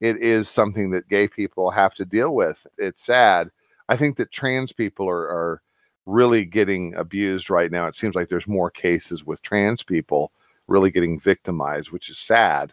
it 0.00 0.16
is 0.18 0.48
something 0.48 0.90
that 0.90 1.08
gay 1.08 1.28
people 1.28 1.70
have 1.70 1.94
to 1.94 2.04
deal 2.04 2.34
with. 2.34 2.66
It's 2.78 3.04
sad. 3.04 3.50
I 3.88 3.96
think 3.96 4.16
that 4.16 4.32
trans 4.32 4.72
people 4.72 5.08
are 5.08 5.28
are 5.28 5.62
really 6.06 6.44
getting 6.44 6.94
abused 6.94 7.50
right 7.50 7.70
now. 7.70 7.86
It 7.86 7.96
seems 7.96 8.14
like 8.14 8.28
there's 8.28 8.46
more 8.46 8.70
cases 8.70 9.24
with 9.24 9.42
trans 9.42 9.82
people 9.82 10.32
really 10.68 10.90
getting 10.90 11.18
victimized, 11.20 11.90
which 11.90 12.10
is 12.10 12.18
sad. 12.18 12.72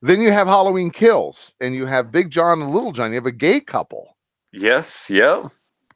Then 0.00 0.20
you 0.20 0.30
have 0.30 0.46
Halloween 0.46 0.90
Kills, 0.90 1.54
and 1.60 1.74
you 1.74 1.86
have 1.86 2.12
Big 2.12 2.30
John 2.30 2.62
and 2.62 2.72
Little 2.72 2.92
John. 2.92 3.10
You 3.10 3.16
have 3.16 3.26
a 3.26 3.32
gay 3.32 3.60
couple, 3.60 4.16
yes, 4.52 5.10
yep. 5.10 5.46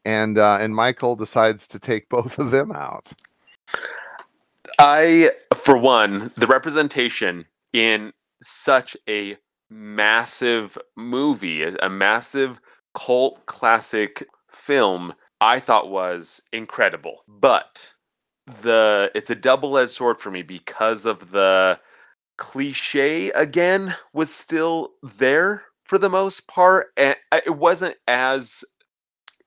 and 0.05 0.39
uh, 0.39 0.59
and 0.61 0.75
Michael 0.75 1.15
decides 1.15 1.67
to 1.69 1.79
take 1.79 2.09
both 2.11 2.39
of 2.39 2.51
them 2.51 2.73
out. 2.73 3.13
I, 4.79 5.31
for 5.55 5.77
one, 5.77 6.33
the 6.37 6.47
representation 6.47 7.47
in 7.73 8.13
such 8.43 8.97
a 9.09 9.37
massive 9.71 10.77
movie, 10.97 11.63
a 11.63 11.77
a 11.83 11.89
massive 11.89 12.61
cult 12.95 13.47
classic 13.47 14.27
film, 14.51 15.15
I 15.41 15.61
thought 15.61 15.91
was 15.91 16.43
incredible. 16.53 17.25
But 17.29 17.95
the 18.47 19.11
it's 19.15 19.31
a 19.31 19.35
double-edged 19.37 19.93
sword 19.93 20.19
for 20.19 20.31
me 20.31 20.43
because 20.43 21.05
of 21.05 21.31
the 21.31 21.79
cliche 22.43 23.31
again 23.31 23.95
was 24.13 24.35
still 24.35 24.95
there 25.01 25.63
for 25.85 25.97
the 25.97 26.11
most 26.11 26.49
part 26.49 26.89
and 26.99 27.17
it 27.47 27.57
wasn't 27.57 27.97
as 28.09 28.65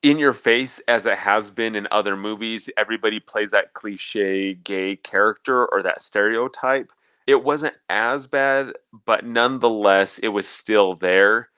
in 0.04 0.20
your 0.20 0.34
face 0.34 0.80
as 0.88 1.06
it 1.06 1.18
has 1.18 1.52
been 1.52 1.76
in 1.76 1.88
other 1.92 2.18
movies. 2.18 2.70
Everybody 2.78 3.20
plays 3.20 3.52
that 3.52 3.74
cliche 3.74 4.56
gay 4.56 4.96
character 4.98 5.66
or 5.68 5.84
that 5.84 6.02
stereotype. 6.02 6.92
It 7.28 7.44
wasn't 7.44 7.76
as 7.90 8.28
bad 8.28 8.74
but 9.06 9.26
nonetheless 9.26 10.20
it 10.20 10.30
was 10.30 10.48
still 10.48 10.96
there. 10.96 11.50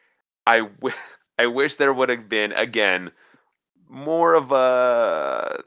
I 0.47 0.59
w- 0.61 0.95
i 1.39 1.47
wish 1.47 1.75
there 1.75 1.93
would 1.93 2.09
have 2.09 2.29
been 2.29 2.51
again 2.53 3.11
more 3.89 4.33
of 4.35 4.51
a 4.51 5.61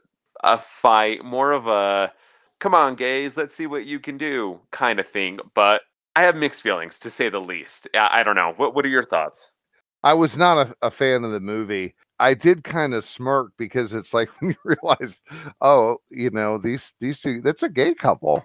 a 0.44 0.58
fight 0.58 1.24
more 1.24 1.52
of 1.52 1.66
a 1.66 2.12
come 2.60 2.74
on 2.74 2.94
gays 2.94 3.36
let's 3.36 3.54
see 3.54 3.66
what 3.66 3.86
you 3.86 3.98
can 3.98 4.16
do 4.16 4.60
kind 4.70 5.00
of 5.00 5.06
thing 5.06 5.38
but 5.54 5.82
i 6.14 6.22
have 6.22 6.36
mixed 6.36 6.62
feelings 6.62 6.98
to 6.98 7.10
say 7.10 7.28
the 7.28 7.40
least 7.40 7.88
i, 7.94 8.20
I 8.20 8.22
don't 8.22 8.36
know 8.36 8.54
what, 8.56 8.74
what 8.74 8.84
are 8.84 8.90
your 8.90 9.02
thoughts 9.02 9.52
I 10.02 10.14
was 10.14 10.36
not 10.36 10.66
a, 10.66 10.86
a 10.86 10.90
fan 10.90 11.24
of 11.24 11.32
the 11.32 11.40
movie. 11.40 11.94
I 12.18 12.34
did 12.34 12.64
kind 12.64 12.94
of 12.94 13.04
smirk 13.04 13.52
because 13.58 13.94
it's 13.94 14.14
like 14.14 14.28
when 14.40 14.50
you 14.50 14.56
realize, 14.64 15.20
oh, 15.60 15.98
you 16.10 16.30
know, 16.30 16.58
these 16.58 16.94
these 17.00 17.20
two, 17.20 17.40
that's 17.40 17.62
a 17.62 17.68
gay 17.68 17.94
couple, 17.94 18.44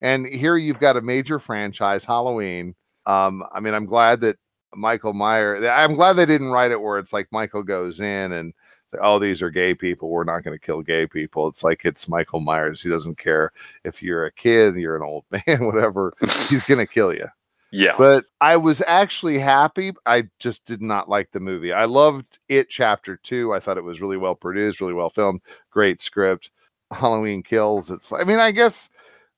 and 0.00 0.26
here 0.26 0.56
you've 0.56 0.80
got 0.80 0.96
a 0.96 1.02
major 1.02 1.38
franchise, 1.38 2.04
Halloween. 2.04 2.74
Um, 3.06 3.44
I 3.52 3.60
mean, 3.60 3.74
I'm 3.74 3.86
glad 3.86 4.20
that 4.22 4.36
Michael 4.74 5.14
Meyer. 5.14 5.66
I'm 5.68 5.94
glad 5.94 6.14
they 6.14 6.26
didn't 6.26 6.50
write 6.50 6.70
it 6.70 6.80
where 6.80 6.98
it's 6.98 7.12
like 7.12 7.28
Michael 7.32 7.62
goes 7.62 8.00
in 8.00 8.32
and 8.32 8.52
oh, 9.00 9.18
these 9.18 9.42
are 9.42 9.50
gay 9.50 9.74
people. 9.74 10.08
We're 10.08 10.24
not 10.24 10.42
going 10.42 10.58
to 10.58 10.64
kill 10.64 10.82
gay 10.82 11.06
people. 11.06 11.48
It's 11.48 11.64
like 11.64 11.84
it's 11.84 12.08
Michael 12.08 12.40
Myers. 12.40 12.82
He 12.82 12.88
doesn't 12.88 13.18
care 13.18 13.52
if 13.84 14.02
you're 14.02 14.26
a 14.26 14.32
kid, 14.32 14.76
you're 14.76 14.96
an 14.96 15.02
old 15.02 15.24
man, 15.46 15.64
whatever. 15.64 16.14
He's 16.48 16.66
going 16.66 16.84
to 16.84 16.92
kill 16.92 17.14
you 17.14 17.26
yeah 17.72 17.94
but 17.96 18.24
I 18.40 18.56
was 18.56 18.82
actually 18.86 19.38
happy. 19.38 19.92
I 20.06 20.24
just 20.38 20.64
did 20.64 20.82
not 20.82 21.08
like 21.08 21.30
the 21.30 21.40
movie. 21.40 21.72
I 21.72 21.84
loved 21.84 22.38
it 22.48 22.68
chapter 22.68 23.16
two. 23.16 23.52
I 23.52 23.60
thought 23.60 23.78
it 23.78 23.84
was 23.84 24.00
really 24.00 24.16
well 24.16 24.34
produced, 24.34 24.80
really 24.80 24.94
well 24.94 25.10
filmed, 25.10 25.40
great 25.70 26.00
script. 26.00 26.50
Halloween 26.90 27.42
kills. 27.42 27.90
It's 27.90 28.12
I 28.12 28.24
mean, 28.24 28.40
I 28.40 28.50
guess 28.50 28.88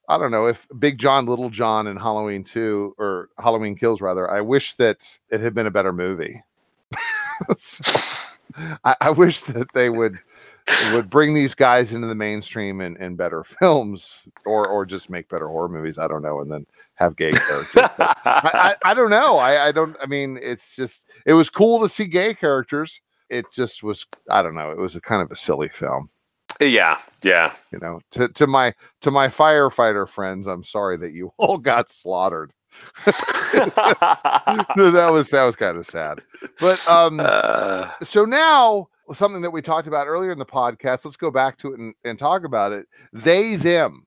I 0.09 0.19
don't 0.19 0.31
know 0.31 0.47
if 0.47 0.67
Big 0.79 0.99
John, 0.99 1.27
Little 1.27 1.51
John, 1.51 1.87
and 1.87 1.99
Halloween 1.99 2.45
two 2.45 2.95
or 2.99 3.29
Halloween 3.39 3.77
kills 3.77 4.01
rather. 4.01 4.31
I 4.31 4.41
wish 4.41 4.75
that 4.75 5.19
it 5.31 5.41
had 5.41 5.55
been 5.55 5.67
a 5.67 5.71
better 5.71 5.93
movie. 5.93 6.43
So, 7.57 7.93
I, 8.85 8.97
I 9.01 9.11
wish 9.11 9.41
that 9.45 9.73
they 9.73 9.91
would 9.91 10.19
would 10.93 11.11
bring 11.11 11.35
these 11.35 11.55
guys 11.55 11.93
into 11.93 12.07
the 12.07 12.15
mainstream 12.15 12.81
and, 12.81 12.97
and 12.99 13.17
better 13.17 13.45
films 13.61 14.23
or 14.47 14.67
or 14.69 14.87
just 14.87 15.11
make 15.11 15.29
better 15.29 15.49
horror 15.49 15.69
movies. 15.69 15.99
I 15.99 16.09
don't 16.09 16.23
know, 16.23 16.41
and 16.41 16.51
then 16.51 16.67
have 16.95 17.17
gay 17.17 17.31
characters. 17.31 17.85
I, 17.97 18.15
I, 18.25 18.75
I 18.91 18.95
don't 18.95 19.11
know. 19.11 19.39
I, 19.39 19.69
I 19.69 19.73
don't. 19.73 19.97
I 20.03 20.07
mean, 20.07 20.39
it's 20.43 20.77
just 20.77 21.09
it 21.27 21.33
was 21.33 21.51
cool 21.51 21.81
to 21.81 21.89
see 21.89 22.05
gay 22.07 22.35
characters. 22.35 23.01
It 23.29 23.47
just 23.53 23.83
was. 23.83 24.07
I 24.31 24.43
don't 24.43 24.55
know. 24.55 24.71
It 24.71 24.79
was 24.79 24.97
a 24.97 25.01
kind 25.01 25.23
of 25.23 25.31
a 25.31 25.37
silly 25.37 25.69
film. 25.69 26.11
yeah 26.61 26.99
yeah 27.23 27.55
You 27.73 27.79
know, 27.81 28.01
to 28.13 28.29
to 28.29 28.47
my 28.47 28.75
to 29.01 29.11
my 29.11 29.29
firefighter 29.29 30.09
friends, 30.09 30.47
I'm 30.47 30.65
sorry 30.65 30.97
that 30.99 31.13
you 31.13 31.33
all 31.39 31.59
got 31.59 31.91
slaughtered. 31.91 32.53
that 33.07 35.11
was 35.13 35.31
that 35.31 35.45
was 35.45 35.57
kind 35.57 35.77
of 35.77 35.87
sad. 35.87 36.23
But 36.59 36.87
um, 36.89 37.21
uh, 37.21 37.91
so 38.03 38.25
now 38.25 38.89
something 39.13 39.43
that 39.43 39.51
we 39.51 39.63
talked 39.63 39.89
about 39.89 40.07
earlier 40.07 40.33
in 40.33 40.39
the 40.39 40.47
podcast. 40.47 41.05
Let's 41.05 41.17
go 41.17 41.31
back 41.31 41.59
to 41.59 41.73
it 41.73 41.81
and, 41.81 41.95
and 42.05 42.19
talk 42.19 42.45
about 42.45 42.73
it. 42.73 42.87
They 43.13 43.57
them. 43.57 44.05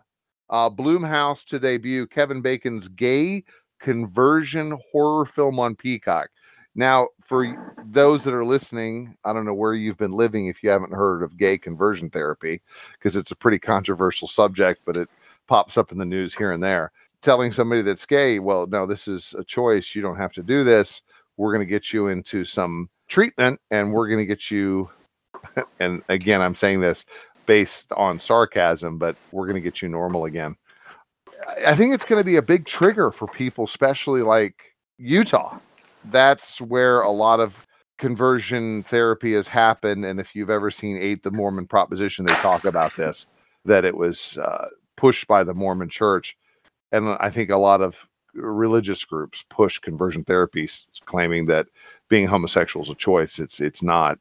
Uh, 0.49 0.70
Blumhouse 0.70 1.43
to 1.45 1.59
debut 1.59 2.05
Kevin 2.07 2.41
Bacon's 2.41 2.88
gay 2.89 3.43
conversion 3.80 4.78
horror 4.91 5.26
film 5.26 5.59
on 5.59 5.76
Peacock. 5.76 6.30
Now, 6.76 7.07
for 7.22 7.76
those 7.86 8.24
that 8.26 8.34
are 8.34 8.45
listening, 8.45 9.16
I 9.24 9.34
don't 9.34 9.45
know 9.45 9.53
where 9.53 9.74
you've 9.74 9.97
been 9.97 10.11
living 10.11 10.47
if 10.47 10.61
you 10.61 10.70
haven't 10.70 10.93
heard 10.93 11.24
of 11.24 11.38
gay 11.38 11.57
conversion 11.57 12.09
therapy, 12.09 12.61
because 12.93 13.16
it's 13.16 13.32
a 13.32 13.36
pretty 13.36 13.57
controversial 13.57 14.28
subject, 14.28 14.82
but 14.86 14.97
it 14.97 15.07
pops 15.47 15.78
up 15.78 15.91
in 15.91 15.97
the 15.97 16.05
news 16.05 16.36
here 16.36 16.51
and 16.51 16.61
there. 16.61 16.91
Telling 17.26 17.51
somebody 17.51 17.82
that's 17.82 18.05
gay, 18.05 18.38
well, 18.38 18.67
no, 18.67 18.86
this 18.86 19.07
is 19.07 19.34
a 19.36 19.43
choice. 19.43 19.95
You 19.95 20.03
don't 20.03 20.15
have 20.15 20.32
to 20.34 20.43
do 20.43 20.63
this. 20.63 21.01
We're 21.38 21.51
going 21.51 21.65
to 21.65 21.69
get 21.69 21.91
you 21.91 22.09
into 22.09 22.45
some 22.45 22.88
treatment 23.07 23.59
and 23.71 23.91
we're 23.91 24.07
going 24.07 24.19
to 24.19 24.28
get 24.28 24.51
you. 24.51 24.91
And 25.80 26.03
again, 26.07 26.39
I'm 26.39 26.53
saying 26.53 26.82
this 26.82 27.03
based 27.47 27.91
on 27.93 28.19
sarcasm, 28.19 28.99
but 28.99 29.15
we're 29.32 29.45
going 29.47 29.55
to 29.55 29.61
get 29.61 29.82
you 29.82 29.89
normal 29.89 30.26
again. 30.26 30.55
I- 31.65 31.76
think 31.76 31.95
it's 31.95 32.05
going 32.05 32.19
to 32.19 32.26
be 32.26 32.36
a 32.36 32.43
big 32.43 32.67
trigger 32.67 33.09
for 33.09 33.28
people, 33.28 33.65
especially 33.65 34.21
like 34.21 34.76
Utah. 34.99 35.57
That's 36.11 36.61
where 36.61 37.01
a 37.01 37.11
lot 37.11 37.39
of 37.39 37.65
conversion 37.97 38.84
therapy 38.84 39.34
has 39.34 39.47
happened. 39.47 40.05
And 40.05 40.19
if 40.19 40.36
you've 40.36 40.51
ever 40.51 40.69
seen 40.69 40.97
Eight 40.97 41.23
the 41.23 41.32
Mormon 41.32 41.65
Proposition, 41.65 42.26
they 42.26 42.36
talk 42.36 42.65
about 42.65 42.95
this 42.95 43.26
that 43.65 43.84
it 43.84 43.97
was 43.97 44.38
uh, 44.38 44.67
pushed 44.95 45.28
by 45.28 45.43
the 45.43 45.55
Mormon 45.55 45.89
Church, 45.89 46.38
and 46.91 47.09
I 47.19 47.29
think 47.29 47.49
a 47.49 47.57
lot 47.57 47.81
of 47.81 48.07
religious 48.33 49.03
groups 49.05 49.45
push 49.49 49.79
conversion 49.79 50.23
therapy, 50.23 50.65
s- 50.65 50.86
claiming 51.05 51.45
that 51.45 51.67
being 52.09 52.27
homosexual 52.27 52.83
is 52.83 52.89
a 52.89 52.95
choice. 52.95 53.39
It's 53.39 53.59
it's 53.59 53.83
not 53.83 54.19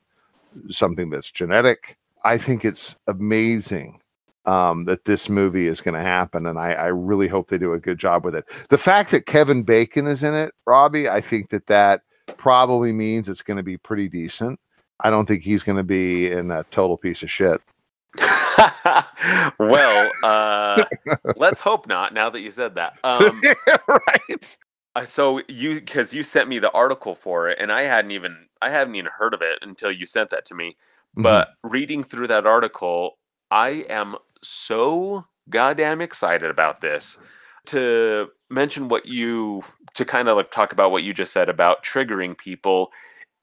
something 0.69 1.11
that's 1.11 1.31
genetic. 1.31 1.97
I 2.25 2.39
think 2.39 2.65
it's 2.65 2.97
amazing 3.07 4.01
um, 4.47 4.85
that 4.85 5.05
this 5.05 5.29
movie 5.29 5.67
is 5.67 5.81
going 5.81 5.95
to 5.95 6.01
happen, 6.01 6.47
and 6.47 6.59
I, 6.59 6.73
I 6.73 6.87
really 6.87 7.29
hope 7.29 7.49
they 7.49 7.59
do 7.59 7.73
a 7.75 7.79
good 7.81 7.99
job 7.99 8.25
with 8.25 8.35
it. 8.35 8.45
The 8.69 8.79
fact 8.79 9.11
that 9.11 9.27
Kevin 9.27 9.63
Bacon 9.63 10.07
is 10.07 10.23
in 10.23 10.35
it, 10.35 10.55
Robbie, 10.67 11.09
I 11.09 11.21
think 11.21 11.51
that 11.51 11.67
that 11.67 12.03
probably 12.37 12.93
means 12.93 13.29
it's 13.29 13.43
going 13.43 13.57
to 13.57 13.63
be 13.63 13.77
pretty 13.77 14.09
decent. 14.09 14.59
I 15.01 15.11
don't 15.11 15.27
think 15.27 15.43
he's 15.43 15.63
going 15.63 15.77
to 15.77 15.83
be 15.83 16.31
in 16.31 16.51
a 16.51 16.65
total 16.71 16.97
piece 16.97 17.23
of 17.23 17.31
shit. 17.31 17.61
well, 19.59 20.11
uh, 20.23 20.85
let's 21.37 21.61
hope 21.61 21.87
not. 21.87 22.13
Now 22.13 22.31
that 22.31 22.41
you 22.41 22.51
said 22.51 22.77
that, 22.77 22.95
um, 23.05 23.41
right? 23.89 24.59
so 25.07 25.41
you 25.49 25.77
because 25.77 26.15
you 26.15 26.23
sent 26.23 26.49
me 26.49 26.59
the 26.59 26.71
article 26.73 27.15
for 27.15 27.49
it, 27.49 27.59
and 27.61 27.73
I 27.73 27.83
hadn't 27.83 28.13
even 28.13 28.47
I 28.63 28.71
hadn't 28.71 28.95
even 28.95 29.11
heard 29.19 29.35
of 29.35 29.43
it 29.43 29.59
until 29.63 29.91
you 29.91 30.07
sent 30.07 30.31
that 30.31 30.45
to 30.47 30.55
me. 30.55 30.77
Mm-hmm. 31.17 31.23
But 31.23 31.49
reading 31.63 32.05
through 32.05 32.29
that 32.29 32.47
article, 32.47 33.19
I 33.51 33.87
am 33.89 34.17
so 34.43 35.27
goddamn 35.51 36.01
excited 36.01 36.51
about 36.51 36.81
this. 36.81 37.19
To 37.67 38.29
mention 38.51 38.89
what 38.89 39.07
you 39.07 39.63
to 39.95 40.05
kind 40.05 40.29
of 40.29 40.37
like 40.37 40.51
talk 40.51 40.73
about 40.73 40.91
what 40.91 41.03
you 41.03 41.15
just 41.15 41.33
said 41.33 41.49
about 41.49 41.83
triggering 41.83 42.37
people, 42.37 42.91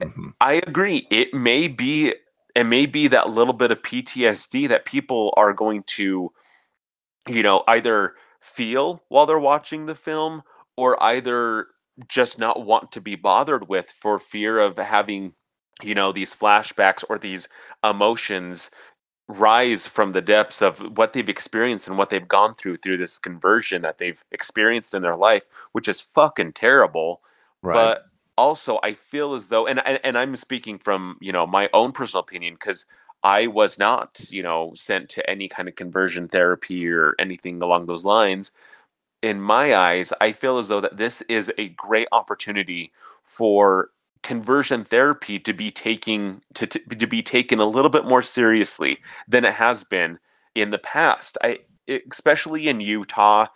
Mhm. 0.02 0.34
I 0.40 0.54
agree. 0.66 1.06
It 1.10 1.32
may 1.34 1.68
be 1.68 2.14
it 2.54 2.64
may 2.64 2.86
be 2.86 3.08
that 3.08 3.30
little 3.30 3.54
bit 3.54 3.70
of 3.70 3.82
PTSD 3.82 4.68
that 4.68 4.84
people 4.84 5.32
are 5.36 5.52
going 5.52 5.84
to, 5.84 6.32
you 7.28 7.42
know, 7.42 7.64
either 7.68 8.14
feel 8.40 9.02
while 9.08 9.26
they're 9.26 9.38
watching 9.38 9.86
the 9.86 9.94
film 9.94 10.42
or 10.76 11.00
either 11.02 11.68
just 12.08 12.38
not 12.38 12.64
want 12.64 12.90
to 12.92 13.00
be 13.00 13.14
bothered 13.16 13.68
with 13.68 13.90
for 13.90 14.18
fear 14.18 14.58
of 14.58 14.76
having 14.76 15.34
you 15.82 15.94
know 15.94 16.10
these 16.12 16.34
flashbacks 16.34 17.04
or 17.08 17.18
these 17.18 17.48
emotions 17.84 18.70
rise 19.28 19.86
from 19.86 20.12
the 20.12 20.20
depths 20.20 20.60
of 20.62 20.78
what 20.96 21.12
they've 21.12 21.28
experienced 21.28 21.86
and 21.86 21.96
what 21.96 22.08
they've 22.08 22.28
gone 22.28 22.54
through 22.54 22.76
through 22.76 22.96
this 22.96 23.18
conversion 23.18 23.82
that 23.82 23.98
they've 23.98 24.24
experienced 24.32 24.94
in 24.94 25.02
their 25.02 25.16
life 25.16 25.44
which 25.72 25.88
is 25.88 26.00
fucking 26.00 26.52
terrible 26.52 27.20
Right. 27.62 27.74
but 27.74 28.06
also 28.38 28.78
i 28.82 28.92
feel 28.92 29.34
as 29.34 29.48
though 29.48 29.66
and 29.66 29.84
and, 29.86 30.00
and 30.04 30.18
i'm 30.18 30.36
speaking 30.36 30.78
from 30.78 31.16
you 31.20 31.32
know 31.32 31.46
my 31.46 31.68
own 31.72 31.92
personal 31.92 32.20
opinion 32.20 32.54
because 32.54 32.86
i 33.22 33.46
was 33.46 33.78
not 33.78 34.20
you 34.30 34.42
know 34.42 34.72
sent 34.74 35.08
to 35.08 35.28
any 35.28 35.48
kind 35.48 35.68
of 35.68 35.76
conversion 35.76 36.28
therapy 36.28 36.88
or 36.88 37.14
anything 37.18 37.62
along 37.62 37.86
those 37.86 38.04
lines. 38.04 38.52
In 39.22 39.40
my 39.40 39.74
eyes 39.74 40.12
i 40.20 40.32
feel 40.32 40.58
as 40.58 40.68
though 40.68 40.80
that 40.80 40.96
this 40.96 41.22
is 41.22 41.52
a 41.58 41.68
great 41.70 42.08
opportunity 42.12 42.92
for 43.22 43.90
conversion 44.22 44.84
therapy 44.84 45.38
to 45.38 45.52
be 45.52 45.70
taking 45.70 46.42
to, 46.54 46.66
to, 46.66 46.78
to 46.78 47.06
be 47.06 47.22
taken 47.22 47.58
a 47.58 47.66
little 47.66 47.90
bit 47.90 48.04
more 48.04 48.22
seriously 48.22 48.98
than 49.28 49.44
it 49.44 49.54
has 49.54 49.84
been 49.84 50.18
in 50.54 50.70
the 50.70 50.78
past. 50.78 51.36
I 51.42 51.60
especially 51.88 52.68
in 52.68 52.80
utah 52.80 53.46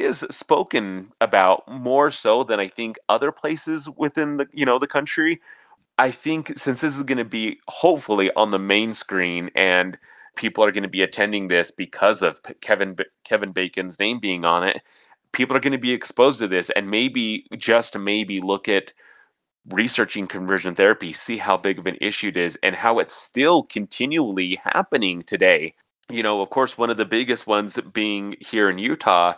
is 0.00 0.20
spoken 0.30 1.12
about 1.20 1.66
more 1.68 2.10
so 2.10 2.44
than 2.44 2.60
I 2.60 2.68
think 2.68 2.96
other 3.08 3.32
places 3.32 3.88
within 3.96 4.36
the 4.38 4.48
you 4.52 4.64
know 4.66 4.78
the 4.78 4.86
country. 4.86 5.40
I 5.98 6.10
think 6.10 6.58
since 6.58 6.80
this 6.80 6.96
is 6.96 7.02
going 7.04 7.18
to 7.18 7.24
be 7.24 7.60
hopefully 7.68 8.30
on 8.36 8.50
the 8.50 8.58
main 8.58 8.94
screen 8.94 9.50
and 9.54 9.96
people 10.36 10.64
are 10.64 10.72
going 10.72 10.82
to 10.82 10.88
be 10.88 11.02
attending 11.02 11.48
this 11.48 11.70
because 11.70 12.22
of 12.22 12.40
Kevin 12.60 12.96
Kevin 13.24 13.52
Bacon's 13.52 13.98
name 13.98 14.18
being 14.18 14.44
on 14.44 14.66
it, 14.66 14.82
people 15.32 15.56
are 15.56 15.60
going 15.60 15.72
to 15.72 15.78
be 15.78 15.92
exposed 15.92 16.38
to 16.40 16.48
this 16.48 16.70
and 16.70 16.90
maybe 16.90 17.46
just 17.56 17.96
maybe 17.98 18.40
look 18.40 18.68
at 18.68 18.92
researching 19.70 20.26
conversion 20.26 20.74
therapy, 20.74 21.12
see 21.12 21.38
how 21.38 21.56
big 21.56 21.78
of 21.78 21.86
an 21.86 21.96
issue 22.00 22.28
it 22.28 22.36
is 22.36 22.58
and 22.62 22.76
how 22.76 22.98
it's 22.98 23.14
still 23.14 23.62
continually 23.62 24.60
happening 24.64 25.22
today. 25.22 25.74
You 26.10 26.22
know, 26.22 26.40
of 26.42 26.50
course, 26.50 26.76
one 26.76 26.90
of 26.90 26.98
the 26.98 27.06
biggest 27.06 27.46
ones 27.46 27.78
being 27.92 28.36
here 28.40 28.68
in 28.68 28.78
Utah 28.78 29.34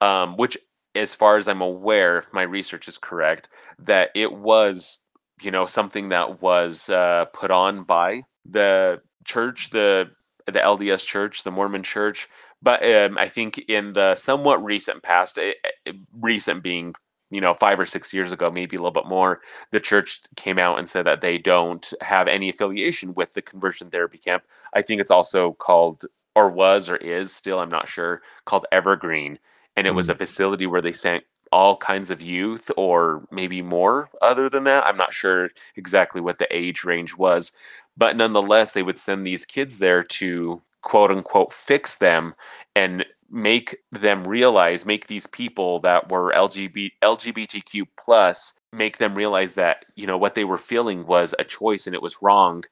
um, 0.00 0.36
which, 0.36 0.56
as 0.94 1.14
far 1.14 1.36
as 1.38 1.48
I'm 1.48 1.60
aware, 1.60 2.18
if 2.18 2.32
my 2.32 2.42
research 2.42 2.88
is 2.88 2.98
correct, 2.98 3.48
that 3.78 4.10
it 4.14 4.32
was, 4.32 5.00
you 5.42 5.50
know, 5.50 5.66
something 5.66 6.08
that 6.10 6.42
was 6.42 6.88
uh, 6.88 7.26
put 7.32 7.50
on 7.50 7.84
by 7.84 8.22
the 8.44 9.00
church, 9.24 9.70
the 9.70 10.10
the 10.46 10.58
LDS 10.58 11.06
Church, 11.06 11.42
the 11.44 11.50
Mormon 11.50 11.82
Church. 11.82 12.28
But 12.62 12.84
um, 12.84 13.16
I 13.18 13.28
think 13.28 13.58
in 13.68 13.92
the 13.92 14.14
somewhat 14.16 14.62
recent 14.64 15.02
past, 15.02 15.38
eh, 15.38 15.54
eh, 15.86 15.92
recent 16.18 16.62
being 16.62 16.94
you 17.30 17.40
know 17.40 17.54
five 17.54 17.78
or 17.80 17.86
six 17.86 18.12
years 18.12 18.32
ago, 18.32 18.50
maybe 18.50 18.76
a 18.76 18.78
little 18.80 18.90
bit 18.90 19.06
more, 19.06 19.40
the 19.70 19.80
church 19.80 20.20
came 20.36 20.58
out 20.58 20.78
and 20.78 20.88
said 20.88 21.06
that 21.06 21.20
they 21.20 21.38
don't 21.38 21.92
have 22.02 22.28
any 22.28 22.48
affiliation 22.50 23.14
with 23.14 23.34
the 23.34 23.42
conversion 23.42 23.90
therapy 23.90 24.18
camp. 24.18 24.42
I 24.74 24.82
think 24.82 25.00
it's 25.00 25.10
also 25.10 25.52
called 25.54 26.04
or 26.36 26.50
was 26.50 26.88
or 26.88 26.96
is 26.96 27.32
still, 27.32 27.58
I'm 27.60 27.70
not 27.70 27.88
sure, 27.88 28.22
called 28.44 28.66
Evergreen 28.72 29.38
and 29.80 29.88
it 29.88 29.96
was 29.96 30.08
Mm. 30.08 30.10
a 30.10 30.16
facility 30.16 30.66
where 30.68 30.82
they 30.82 30.92
sent 30.92 31.24
all 31.52 31.76
kinds 31.78 32.10
of 32.10 32.22
youth 32.22 32.70
or 32.78 33.26
maybe 33.32 33.62
more 33.62 34.10
other 34.22 34.48
than 34.50 34.64
that 34.64 34.86
i'm 34.86 34.98
not 34.98 35.14
sure 35.14 35.50
exactly 35.76 36.20
what 36.22 36.38
the 36.38 36.48
age 36.56 36.84
range 36.84 37.16
was 37.16 37.52
but 37.98 38.16
nonetheless 38.16 38.72
they 38.72 38.84
would 38.84 38.98
send 38.98 39.26
these 39.26 39.46
kids 39.46 39.78
there 39.78 40.04
to 40.04 40.62
quote 40.82 41.12
unquote 41.12 41.52
fix 41.54 41.96
them 41.98 42.34
and 42.76 43.06
make 43.30 43.78
them 43.92 44.26
realize 44.28 44.86
make 44.86 45.08
these 45.08 45.26
people 45.28 45.80
that 45.80 46.10
were 46.10 46.32
LGBT, 46.34 46.92
lgbtq 47.02 47.86
plus 47.98 48.54
make 48.72 48.98
them 48.98 49.14
realize 49.16 49.54
that 49.54 49.86
you 49.96 50.06
know 50.06 50.18
what 50.18 50.36
they 50.36 50.44
were 50.44 50.58
feeling 50.58 51.06
was 51.06 51.34
a 51.40 51.44
choice 51.44 51.86
and 51.86 51.94
it 51.96 52.02
was 52.02 52.22
wrong 52.22 52.64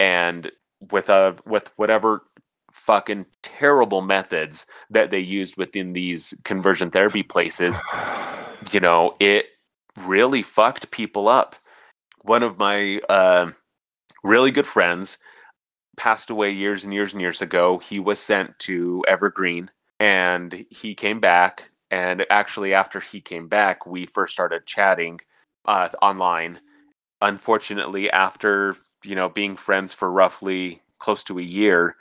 and 0.00 0.52
with 0.92 1.10
a 1.10 1.36
with 1.46 1.72
whatever 1.76 2.24
fucking 2.74 3.24
terrible 3.40 4.02
methods 4.02 4.66
that 4.90 5.10
they 5.10 5.20
used 5.20 5.56
within 5.56 5.92
these 5.92 6.34
conversion 6.44 6.90
therapy 6.90 7.22
places, 7.22 7.80
you 8.72 8.80
know, 8.80 9.14
it 9.20 9.46
really 10.04 10.42
fucked 10.42 10.90
people 10.90 11.28
up. 11.28 11.54
One 12.22 12.42
of 12.42 12.58
my 12.58 13.00
uh, 13.08 13.52
really 14.24 14.50
good 14.50 14.66
friends 14.66 15.18
passed 15.96 16.30
away 16.30 16.50
years 16.50 16.82
and 16.82 16.92
years 16.92 17.12
and 17.12 17.22
years 17.22 17.40
ago. 17.40 17.78
He 17.78 18.00
was 18.00 18.18
sent 18.18 18.58
to 18.60 19.04
Evergreen 19.06 19.70
and 20.00 20.66
he 20.68 20.94
came 20.94 21.20
back. 21.20 21.70
And 21.92 22.26
actually, 22.28 22.74
after 22.74 22.98
he 22.98 23.20
came 23.20 23.46
back, 23.46 23.86
we 23.86 24.04
first 24.04 24.32
started 24.32 24.66
chatting 24.66 25.20
uh, 25.64 25.90
online. 26.02 26.58
Unfortunately, 27.22 28.10
after 28.10 28.76
you 29.04 29.14
know 29.14 29.28
being 29.28 29.54
friends 29.54 29.92
for 29.92 30.10
roughly 30.10 30.82
close 30.98 31.22
to 31.24 31.38
a 31.38 31.42
year, 31.42 31.94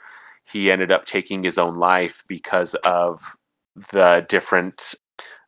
he 0.52 0.72
ended 0.72 0.91
up 0.91 1.06
taking 1.06 1.44
his 1.44 1.58
own 1.58 1.78
life 1.78 2.24
because 2.28 2.76
of 2.84 3.36
the 3.91 4.26
different 4.30 4.96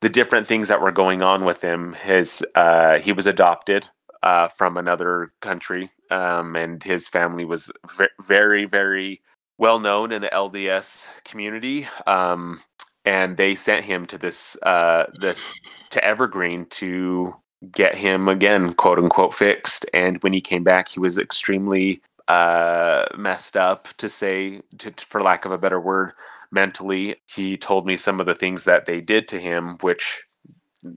the 0.01 0.09
different 0.09 0.47
things 0.47 0.67
that 0.67 0.81
were 0.81 0.91
going 0.91 1.21
on 1.21 1.45
with 1.45 1.61
him. 1.61 1.93
His 1.93 2.45
uh, 2.55 2.99
he 2.99 3.11
was 3.11 3.27
adopted 3.27 3.89
uh, 4.23 4.47
from 4.49 4.77
another 4.77 5.33
country, 5.41 5.91
um, 6.11 6.55
and 6.55 6.81
his 6.83 7.07
family 7.07 7.45
was 7.45 7.71
ve- 7.97 8.07
very 8.21 8.65
very 8.65 9.21
well 9.57 9.79
known 9.79 10.11
in 10.11 10.21
the 10.21 10.29
LDS 10.29 11.07
community. 11.23 11.87
Um, 12.07 12.61
and 13.05 13.37
they 13.37 13.55
sent 13.55 13.85
him 13.85 14.05
to 14.07 14.17
this 14.17 14.57
uh, 14.63 15.05
this 15.19 15.53
to 15.91 16.03
Evergreen 16.03 16.65
to 16.71 17.35
get 17.71 17.95
him 17.95 18.27
again, 18.27 18.73
quote 18.73 18.99
unquote, 18.99 19.33
fixed. 19.33 19.85
And 19.93 20.21
when 20.23 20.33
he 20.33 20.41
came 20.41 20.63
back, 20.63 20.89
he 20.89 20.99
was 20.99 21.17
extremely 21.17 22.01
uh, 22.27 23.05
messed 23.17 23.55
up, 23.55 23.87
to 23.97 24.09
say, 24.09 24.61
to, 24.79 24.93
for 24.97 25.21
lack 25.21 25.45
of 25.45 25.51
a 25.51 25.57
better 25.57 25.79
word, 25.79 26.13
mentally. 26.51 27.15
He 27.27 27.57
told 27.57 27.85
me 27.85 27.95
some 27.95 28.19
of 28.19 28.25
the 28.25 28.35
things 28.35 28.63
that 28.63 28.85
they 28.85 29.01
did 29.01 29.27
to 29.29 29.39
him, 29.39 29.77
which, 29.81 30.23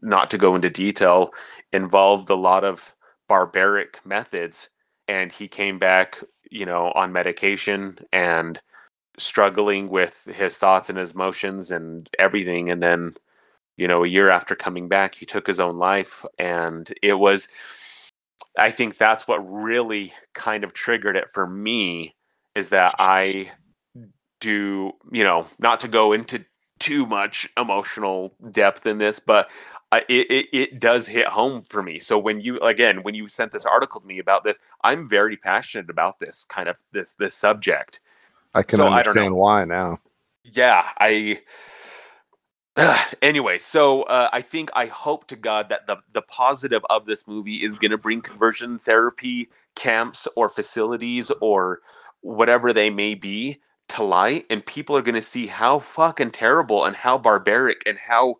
not 0.02 0.30
to 0.30 0.38
go 0.38 0.54
into 0.54 0.70
detail, 0.70 1.30
involved 1.72 2.30
a 2.30 2.34
lot 2.34 2.64
of 2.64 2.94
barbaric 3.28 4.00
methods. 4.04 4.70
And 5.06 5.32
he 5.32 5.48
came 5.48 5.78
back, 5.78 6.22
you 6.50 6.66
know, 6.66 6.92
on 6.94 7.12
medication 7.12 7.98
and 8.12 8.60
struggling 9.18 9.88
with 9.88 10.28
his 10.34 10.58
thoughts 10.58 10.88
and 10.88 10.98
his 10.98 11.12
emotions 11.12 11.70
and 11.70 12.08
everything. 12.18 12.70
And 12.70 12.82
then, 12.82 13.16
you 13.76 13.88
know, 13.88 14.04
a 14.04 14.08
year 14.08 14.28
after 14.28 14.54
coming 14.54 14.88
back, 14.88 15.14
he 15.14 15.26
took 15.26 15.46
his 15.46 15.60
own 15.60 15.78
life. 15.78 16.24
And 16.38 16.92
it 17.02 17.18
was, 17.18 17.48
I 18.58 18.70
think 18.70 18.98
that's 18.98 19.28
what 19.28 19.38
really 19.38 20.12
kind 20.34 20.64
of 20.64 20.74
triggered 20.74 21.16
it 21.16 21.28
for 21.32 21.46
me 21.46 22.16
is 22.54 22.70
that 22.70 22.96
I 22.98 23.52
do, 24.40 24.92
you 25.12 25.24
know, 25.24 25.46
not 25.58 25.80
to 25.80 25.88
go 25.88 26.12
into 26.12 26.44
too 26.78 27.06
much 27.06 27.48
emotional 27.56 28.34
depth 28.52 28.86
in 28.86 28.98
this, 28.98 29.18
but 29.18 29.50
uh, 29.92 30.00
it, 30.08 30.30
it 30.30 30.46
it 30.52 30.80
does 30.80 31.06
hit 31.06 31.26
home 31.28 31.62
for 31.62 31.82
me. 31.82 31.98
So 32.00 32.18
when 32.18 32.40
you 32.40 32.58
again 32.60 33.02
when 33.04 33.14
you 33.14 33.28
sent 33.28 33.52
this 33.52 33.66
article 33.66 34.00
to 34.00 34.06
me 34.06 34.18
about 34.18 34.44
this, 34.44 34.58
I'm 34.84 35.08
very 35.08 35.36
passionate 35.36 35.90
about 35.90 36.18
this 36.20 36.44
kind 36.48 36.68
of 36.68 36.78
this 36.92 37.14
this 37.14 37.34
subject. 37.34 38.00
I 38.54 38.62
can 38.64 38.80
So, 38.80 38.88
understand 38.88 39.34
know. 39.34 39.36
why 39.36 39.64
now. 39.64 39.98
Yeah, 40.44 40.84
I. 40.98 41.40
anyway, 43.22 43.58
so 43.58 44.04
uh, 44.04 44.30
I 44.32 44.42
think 44.42 44.70
I 44.74 44.86
hope 44.88 45.28
to 45.28 45.36
God 45.36 45.70
that 45.70 45.88
the 45.88 45.98
the 46.12 46.22
positive 46.22 46.82
of 46.90 47.06
this 47.06 47.28
movie 47.28 47.64
is 47.64 47.76
going 47.76 47.92
to 47.92 47.98
bring 47.98 48.22
conversion 48.22 48.78
therapy 48.80 49.50
camps 49.76 50.28
or 50.36 50.50
facilities 50.50 51.32
or 51.42 51.80
whatever 52.22 52.72
they 52.74 52.90
may 52.90 53.14
be 53.16 53.60
to 53.90 54.04
light, 54.04 54.46
and 54.50 54.66
people 54.66 54.96
are 54.98 55.02
going 55.02 55.16
to 55.16 55.22
see 55.22 55.48
how 55.48 55.80
fucking 55.80 56.32
terrible 56.32 56.84
and 56.86 56.96
how 56.96 57.18
barbaric 57.18 57.82
and 57.86 57.98
how 58.08 58.32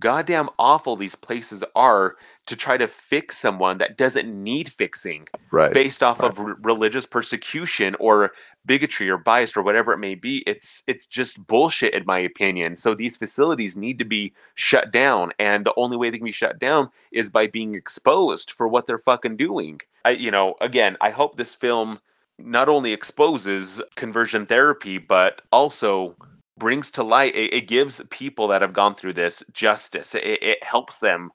goddamn 0.00 0.50
awful 0.60 0.96
these 0.96 1.16
places 1.16 1.64
are 1.76 2.16
to 2.46 2.56
try 2.56 2.78
to 2.78 2.88
fix 2.88 3.38
someone 3.38 3.78
that 3.78 3.98
doesn't 3.98 4.28
need 4.30 4.70
fixing 4.72 5.28
Right. 5.52 5.72
based 5.72 6.02
off 6.04 6.22
of 6.22 6.40
r- 6.40 6.56
religious 6.62 7.06
persecution 7.06 7.96
or 8.00 8.32
bigotry 8.66 9.10
or 9.10 9.18
bias 9.18 9.56
or 9.56 9.62
whatever 9.62 9.92
it 9.92 9.98
may 9.98 10.14
be 10.14 10.44
it's 10.46 10.82
it's 10.86 11.06
just 11.06 11.46
bullshit 11.46 11.94
in 11.94 12.04
my 12.06 12.18
opinion. 12.18 12.76
So 12.76 12.94
these 12.94 13.16
facilities 13.16 13.76
need 13.76 13.98
to 13.98 14.04
be 14.04 14.32
shut 14.54 14.92
down 14.92 15.32
and 15.38 15.64
the 15.64 15.74
only 15.76 15.96
way 15.96 16.10
they 16.10 16.18
can 16.18 16.24
be 16.24 16.32
shut 16.32 16.58
down 16.58 16.90
is 17.10 17.28
by 17.28 17.46
being 17.46 17.74
exposed 17.74 18.52
for 18.52 18.68
what 18.68 18.86
they're 18.86 18.98
fucking 18.98 19.36
doing. 19.36 19.80
I 20.04 20.10
you 20.10 20.30
know 20.30 20.54
again 20.60 20.96
i 21.00 21.10
hope 21.10 21.36
this 21.36 21.54
film 21.54 22.00
not 22.38 22.68
only 22.68 22.92
exposes 22.92 23.80
conversion 23.94 24.46
therapy 24.46 24.98
but 24.98 25.42
also 25.52 26.16
brings 26.58 26.90
to 26.92 27.02
light 27.02 27.34
it, 27.34 27.52
it 27.52 27.68
gives 27.68 28.00
people 28.10 28.48
that 28.48 28.62
have 28.62 28.72
gone 28.72 28.94
through 28.94 29.12
this 29.12 29.42
justice. 29.52 30.14
It, 30.14 30.42
it 30.42 30.64
helps 30.64 30.98
them 30.98 31.30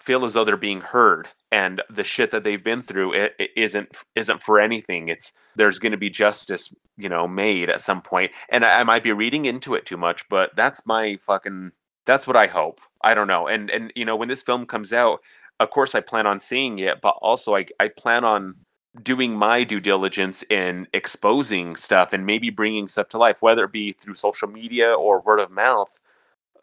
feel 0.00 0.24
as 0.24 0.32
though 0.32 0.44
they're 0.44 0.56
being 0.56 0.80
heard 0.80 1.28
and 1.52 1.82
the 1.90 2.04
shit 2.04 2.30
that 2.30 2.44
they've 2.44 2.62
been 2.62 2.82
through 2.82 3.14
it, 3.14 3.34
it 3.38 3.50
isn't 3.56 3.96
isn't 4.16 4.42
for 4.42 4.60
anything. 4.60 5.08
It's 5.08 5.32
there's 5.56 5.78
going 5.78 5.92
to 5.92 5.98
be 5.98 6.10
justice 6.10 6.74
you 6.96 7.08
know 7.08 7.26
made 7.28 7.70
at 7.70 7.80
some 7.80 8.02
point. 8.02 8.32
And 8.50 8.64
I, 8.64 8.80
I 8.80 8.84
might 8.84 9.02
be 9.04 9.12
reading 9.12 9.44
into 9.46 9.74
it 9.74 9.86
too 9.86 9.96
much 9.96 10.28
but 10.28 10.50
that's 10.56 10.86
my 10.86 11.18
fucking 11.26 11.72
that's 12.06 12.26
what 12.26 12.36
i 12.36 12.46
hope. 12.46 12.80
I 13.02 13.14
don't 13.14 13.28
know. 13.28 13.46
And 13.48 13.70
and 13.70 13.92
you 13.96 14.04
know 14.04 14.16
when 14.16 14.28
this 14.28 14.42
film 14.42 14.66
comes 14.66 14.92
out 14.92 15.20
of 15.60 15.70
course 15.70 15.94
i 15.94 16.00
plan 16.00 16.26
on 16.26 16.40
seeing 16.40 16.78
it 16.78 17.00
but 17.00 17.16
also 17.20 17.54
i, 17.56 17.66
I 17.78 17.88
plan 17.88 18.24
on 18.24 18.56
doing 19.02 19.34
my 19.34 19.64
due 19.64 19.80
diligence 19.80 20.42
in 20.50 20.88
exposing 20.92 21.76
stuff 21.76 22.12
and 22.12 22.26
maybe 22.26 22.50
bringing 22.50 22.88
stuff 22.88 23.08
to 23.10 23.18
life, 23.18 23.40
whether 23.42 23.64
it 23.64 23.72
be 23.72 23.92
through 23.92 24.14
social 24.14 24.48
media 24.48 24.92
or 24.92 25.20
word 25.20 25.40
of 25.40 25.50
mouth. 25.50 26.00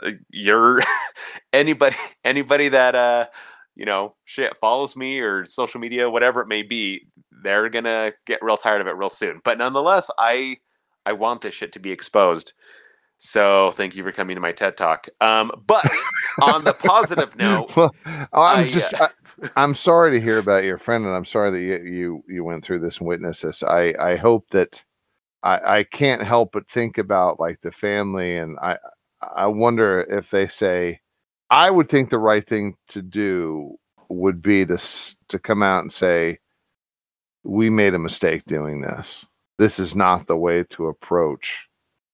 Uh, 0.03 0.11
you're 0.29 0.81
anybody 1.53 1.95
anybody 2.23 2.69
that 2.69 2.95
uh 2.95 3.25
you 3.77 3.85
know 3.85 4.15
shit 4.25 4.57
follows 4.57 4.95
me 4.95 5.19
or 5.19 5.45
social 5.45 5.79
media 5.79 6.09
whatever 6.09 6.41
it 6.41 6.47
may 6.47 6.63
be 6.63 7.07
they're 7.43 7.69
gonna 7.69 8.11
get 8.25 8.39
real 8.41 8.57
tired 8.57 8.81
of 8.81 8.87
it 8.87 8.95
real 8.95 9.09
soon. 9.09 9.39
But 9.43 9.57
nonetheless 9.57 10.09
i 10.17 10.57
i 11.05 11.13
want 11.13 11.41
this 11.41 11.53
shit 11.53 11.71
to 11.73 11.79
be 11.79 11.91
exposed. 11.91 12.53
So 13.19 13.71
thank 13.71 13.95
you 13.95 14.03
for 14.03 14.11
coming 14.11 14.35
to 14.35 14.41
my 14.41 14.51
ted 14.51 14.77
talk. 14.77 15.07
Um 15.21 15.51
but 15.65 15.87
on 16.41 16.63
the 16.63 16.73
positive 16.73 17.35
note 17.37 17.75
well, 17.75 17.95
i'm 18.33 18.65
I, 18.65 18.69
just 18.69 18.93
uh, 18.93 19.09
I, 19.55 19.63
am 19.63 19.73
sorry 19.73 20.11
to 20.11 20.21
hear 20.21 20.37
about 20.37 20.63
your 20.63 20.77
friend 20.77 21.05
and 21.05 21.15
i'm 21.15 21.25
sorry 21.25 21.51
that 21.51 21.59
you 21.59 21.91
you, 21.91 22.23
you 22.27 22.43
went 22.43 22.63
through 22.63 22.79
this 22.79 22.99
and 22.99 23.07
witnessed 23.07 23.43
this. 23.43 23.63
I 23.63 23.93
i 23.99 24.15
hope 24.15 24.49
that 24.51 24.83
i 25.43 25.79
i 25.79 25.83
can't 25.83 26.23
help 26.23 26.51
but 26.51 26.69
think 26.69 26.97
about 26.97 27.39
like 27.39 27.61
the 27.61 27.71
family 27.71 28.37
and 28.37 28.57
i 28.61 28.77
I 29.21 29.47
wonder 29.47 30.01
if 30.01 30.29
they 30.29 30.47
say, 30.47 31.01
I 31.49 31.69
would 31.69 31.89
think 31.89 32.09
the 32.09 32.19
right 32.19 32.45
thing 32.45 32.75
to 32.89 33.01
do 33.01 33.77
would 34.09 34.41
be 34.41 34.65
to 34.65 34.77
to 35.27 35.39
come 35.39 35.63
out 35.63 35.81
and 35.81 35.91
say, 35.91 36.39
we 37.43 37.69
made 37.69 37.93
a 37.93 37.99
mistake 37.99 38.43
doing 38.45 38.81
this. 38.81 39.25
This 39.57 39.79
is 39.79 39.95
not 39.95 40.27
the 40.27 40.37
way 40.37 40.63
to 40.63 40.87
approach 40.87 41.67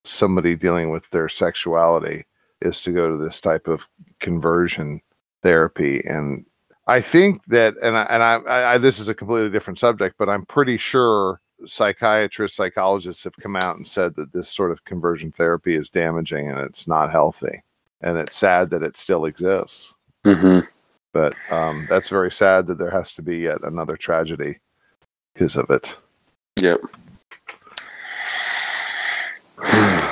somebody 0.05 0.55
dealing 0.55 0.91
with 0.91 1.09
their 1.09 1.29
sexuality 1.29 2.25
is 2.61 2.81
to 2.83 2.91
go 2.91 3.09
to 3.09 3.17
this 3.17 3.41
type 3.41 3.67
of 3.67 3.87
conversion 4.19 5.01
therapy 5.41 6.01
and 6.05 6.45
I 6.87 6.99
think 6.99 7.45
that, 7.45 7.75
and 7.81 7.97
I, 7.97 8.03
and 8.03 8.21
I, 8.21 8.73
I, 8.73 8.77
this 8.77 8.99
is 8.99 9.07
a 9.07 9.13
completely 9.13 9.49
different 9.49 9.79
subject, 9.79 10.17
but 10.17 10.29
I'm 10.29 10.45
pretty 10.45 10.77
sure 10.77 11.39
psychiatrists, 11.65 12.57
psychologists 12.57 13.23
have 13.23 13.35
come 13.37 13.55
out 13.55 13.77
and 13.77 13.87
said 13.87 14.15
that 14.15 14.33
this 14.33 14.49
sort 14.49 14.71
of 14.71 14.83
conversion 14.83 15.31
therapy 15.31 15.75
is 15.75 15.89
damaging 15.89 16.49
and 16.49 16.59
it's 16.59 16.87
not 16.87 17.11
healthy. 17.11 17.63
And 18.03 18.17
it's 18.17 18.37
sad 18.37 18.69
that 18.69 18.83
it 18.83 18.97
still 18.97 19.25
exists. 19.25 19.93
Mm-hmm. 20.25 20.67
But 21.13 21.35
um, 21.49 21.87
that's 21.89 22.09
very 22.09 22.31
sad 22.31 22.67
that 22.67 22.77
there 22.77 22.91
has 22.91 23.13
to 23.13 23.21
be 23.21 23.39
yet 23.39 23.63
another 23.63 23.97
tragedy 23.97 24.59
because 25.33 25.55
of 25.55 25.69
it. 25.69 25.95
Yep. 26.59 26.81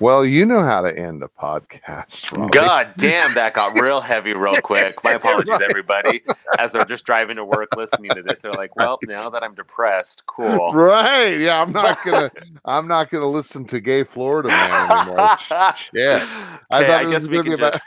Well, 0.00 0.24
you 0.24 0.44
know 0.44 0.62
how 0.62 0.80
to 0.82 0.96
end 0.96 1.22
a 1.24 1.28
podcast. 1.28 2.32
Robbie. 2.36 2.50
God 2.50 2.92
damn, 2.96 3.34
that 3.34 3.54
got 3.54 3.80
real 3.80 4.00
heavy 4.00 4.32
real 4.32 4.54
quick. 4.62 5.02
My 5.02 5.12
apologies, 5.12 5.60
everybody. 5.60 6.22
As 6.58 6.72
they're 6.72 6.84
just 6.84 7.04
driving 7.04 7.36
to 7.36 7.44
work 7.44 7.74
listening 7.76 8.12
to 8.12 8.22
this, 8.22 8.42
they're 8.42 8.52
like, 8.52 8.76
"Well, 8.76 8.98
right. 9.06 9.16
now 9.16 9.28
that 9.30 9.42
I'm 9.42 9.54
depressed, 9.54 10.24
cool." 10.26 10.72
Right? 10.72 11.40
Yeah, 11.40 11.60
I'm 11.60 11.72
not 11.72 11.98
gonna. 12.04 12.30
I'm 12.64 12.86
not 12.86 13.10
gonna 13.10 13.28
listen 13.28 13.64
to 13.66 13.80
Gay 13.80 14.04
Florida 14.04 14.48
Man 14.48 14.90
anymore. 14.90 15.36
yeah, 15.92 16.24
I, 16.70 16.82
okay, 16.82 16.94
I 16.94 17.10
guess 17.10 17.26
we 17.26 17.42
can 17.42 17.56
just. 17.56 17.60
About 17.60 17.80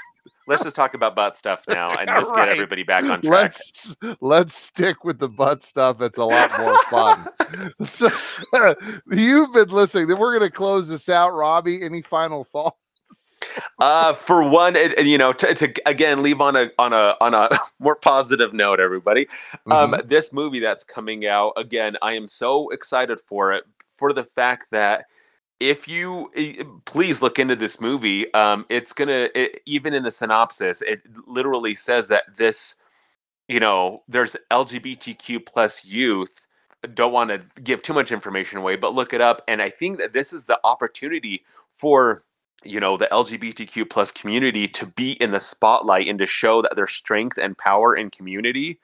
let's 0.52 0.64
just 0.64 0.76
talk 0.76 0.93
about 0.93 1.16
butt 1.16 1.36
stuff 1.36 1.64
now 1.70 1.91
and 1.97 2.08
just 2.08 2.30
right. 2.32 2.45
get 2.45 2.49
everybody 2.49 2.84
back 2.84 3.06
on 3.06 3.22
track. 3.22 3.24
Let's 3.24 3.95
let's 4.20 4.54
stick 4.54 5.04
with 5.04 5.18
the 5.20 5.30
butt 5.30 5.64
stuff. 5.64 6.02
It's 6.02 6.20
a 6.20 6.26
lot 6.26 6.52
more 6.60 6.78
fun. 6.84 7.28
so 7.86 8.10
you've 9.12 9.54
been 9.54 9.70
listening. 9.70 10.08
Then 10.08 10.20
we're 10.20 10.38
going 10.38 10.49
to 10.49 10.56
close 10.56 10.89
this 10.89 11.10
out. 11.10 11.34
Robbie, 11.34 11.82
any 11.82 12.02
final 12.02 12.43
thoughts? 12.43 12.78
uh, 13.80 14.14
for 14.14 14.47
one, 14.47 14.76
it, 14.76 15.06
you 15.06 15.18
know, 15.18 15.34
to, 15.34 15.54
to, 15.54 15.74
again 15.86 16.22
leave 16.22 16.39
on 16.39 16.56
a 16.56 16.70
on 16.78 16.93
a 16.93 17.16
on 17.20 17.34
a 17.34 17.49
more 17.80 17.95
positive 17.95 18.54
note, 18.54 18.80
everybody. 18.80 19.28
Um, 19.70 19.91
mm-hmm. 19.91 20.08
This 20.08 20.32
movie 20.32 20.60
that's 20.60 20.84
coming 20.84 21.26
out 21.26 21.54
again, 21.58 21.97
I 22.02 22.14
am 22.14 22.28
so 22.28 22.70
excited 22.70 23.20
for 23.20 23.54
it 23.54 23.64
for 23.95 24.14
the 24.14 24.24
fact 24.24 24.68
that 24.72 25.06
if 25.62 25.88
you 25.88 26.32
please 26.86 27.22
look 27.22 27.38
into 27.39 27.55
this 27.55 27.80
movie 27.80 28.34
um 28.34 28.66
it's 28.70 28.93
gonna 28.93 29.30
it, 29.36 29.62
even 29.68 29.93
in 29.93 30.03
the 30.03 30.12
synopsis 30.12 30.82
it 30.82 31.01
literally 31.28 31.76
says 31.76 32.07
that 32.07 32.24
this 32.36 32.76
you 33.47 33.59
know 33.59 34.01
there's 34.07 34.36
lgbtq 34.51 35.45
plus 35.45 35.86
youth 35.86 36.47
don't 36.95 37.14
want 37.14 37.30
to 37.30 37.39
give 37.62 37.84
too 37.84 37.93
much 37.93 38.12
information 38.12 38.57
away 38.57 38.76
but 38.76 38.95
look 38.95 39.14
it 39.14 39.22
up 39.22 39.43
and 39.47 39.62
i 39.62 39.70
think 39.70 39.99
that 39.99 40.14
this 40.14 40.34
is 40.34 40.45
the 40.45 40.59
opportunity 40.64 41.43
for 41.70 42.24
you 42.64 42.80
know 42.80 42.97
the 42.97 43.07
lgbtq 43.12 43.88
plus 43.88 44.12
community 44.12 44.68
to 44.68 44.88
be 44.88 45.12
in 45.14 45.30
the 45.32 45.39
spotlight 45.39 46.07
and 46.07 46.18
to 46.18 46.26
show 46.26 46.64
that 46.64 46.76
there's 46.76 46.91
strength 46.91 47.38
and 47.38 47.55
power 47.59 47.95
in 47.95 48.09
community 48.09 48.80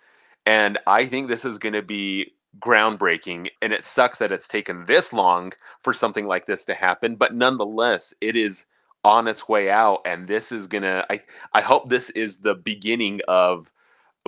and 0.46 0.78
i 0.86 1.06
think 1.06 1.28
this 1.28 1.44
is 1.44 1.58
going 1.58 1.74
to 1.74 1.82
be 1.82 2.34
groundbreaking 2.60 3.48
and 3.62 3.74
it 3.74 3.84
sucks 3.84 4.20
that 4.20 4.32
it's 4.32 4.48
taken 4.48 4.86
this 4.86 5.14
long 5.14 5.54
for 5.80 5.94
something 5.94 6.26
like 6.26 6.46
this 6.46 6.66
to 6.66 6.74
happen 6.74 7.16
but 7.16 7.36
nonetheless 7.36 8.14
it 8.22 8.36
is 8.36 8.66
on 9.04 9.28
its 9.28 9.48
way 9.48 9.70
out 9.70 10.02
and 10.06 10.28
this 10.28 10.52
is 10.52 10.68
gonna 10.68 11.06
i 11.10 11.22
i 11.54 11.62
hope 11.62 11.88
this 11.88 12.10
is 12.12 12.38
the 12.38 12.56
beginning 12.56 13.22
of 13.28 13.72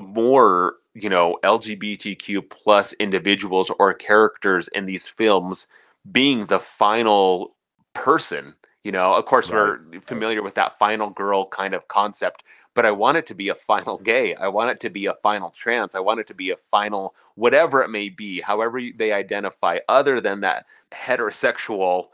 more 0.01 0.75
you 0.93 1.09
know 1.09 1.37
lgbtq 1.43 2.49
plus 2.49 2.93
individuals 2.93 3.71
or 3.79 3.93
characters 3.93 4.67
in 4.69 4.85
these 4.85 5.07
films 5.07 5.67
being 6.11 6.45
the 6.45 6.59
final 6.59 7.55
person 7.93 8.53
you 8.83 8.91
know 8.91 9.13
of 9.13 9.25
course 9.25 9.49
right. 9.49 9.79
we're 9.91 9.99
familiar 10.01 10.43
with 10.43 10.55
that 10.55 10.77
final 10.77 11.09
girl 11.09 11.47
kind 11.47 11.73
of 11.73 11.87
concept 11.87 12.43
but 12.79 12.85
I 12.85 12.91
want 12.91 13.17
it 13.17 13.25
to 13.25 13.35
be 13.35 13.49
a 13.49 13.55
final 13.55 13.97
gay. 14.03 14.35
I 14.35 14.47
want 14.47 14.71
it 14.71 14.79
to 14.79 14.89
be 14.89 15.05
a 15.05 15.13
final 15.15 15.49
trans. 15.49 15.95
I 15.95 15.99
want 15.99 16.21
it 16.21 16.27
to 16.27 16.33
be 16.33 16.51
a 16.51 16.55
final 16.55 17.13
whatever 17.35 17.83
it 17.83 17.89
may 17.89 18.07
be, 18.07 18.39
however 18.39 18.79
they 18.95 19.11
identify, 19.11 19.79
other 19.89 20.21
than 20.21 20.39
that 20.41 20.65
heterosexual, 20.93 22.05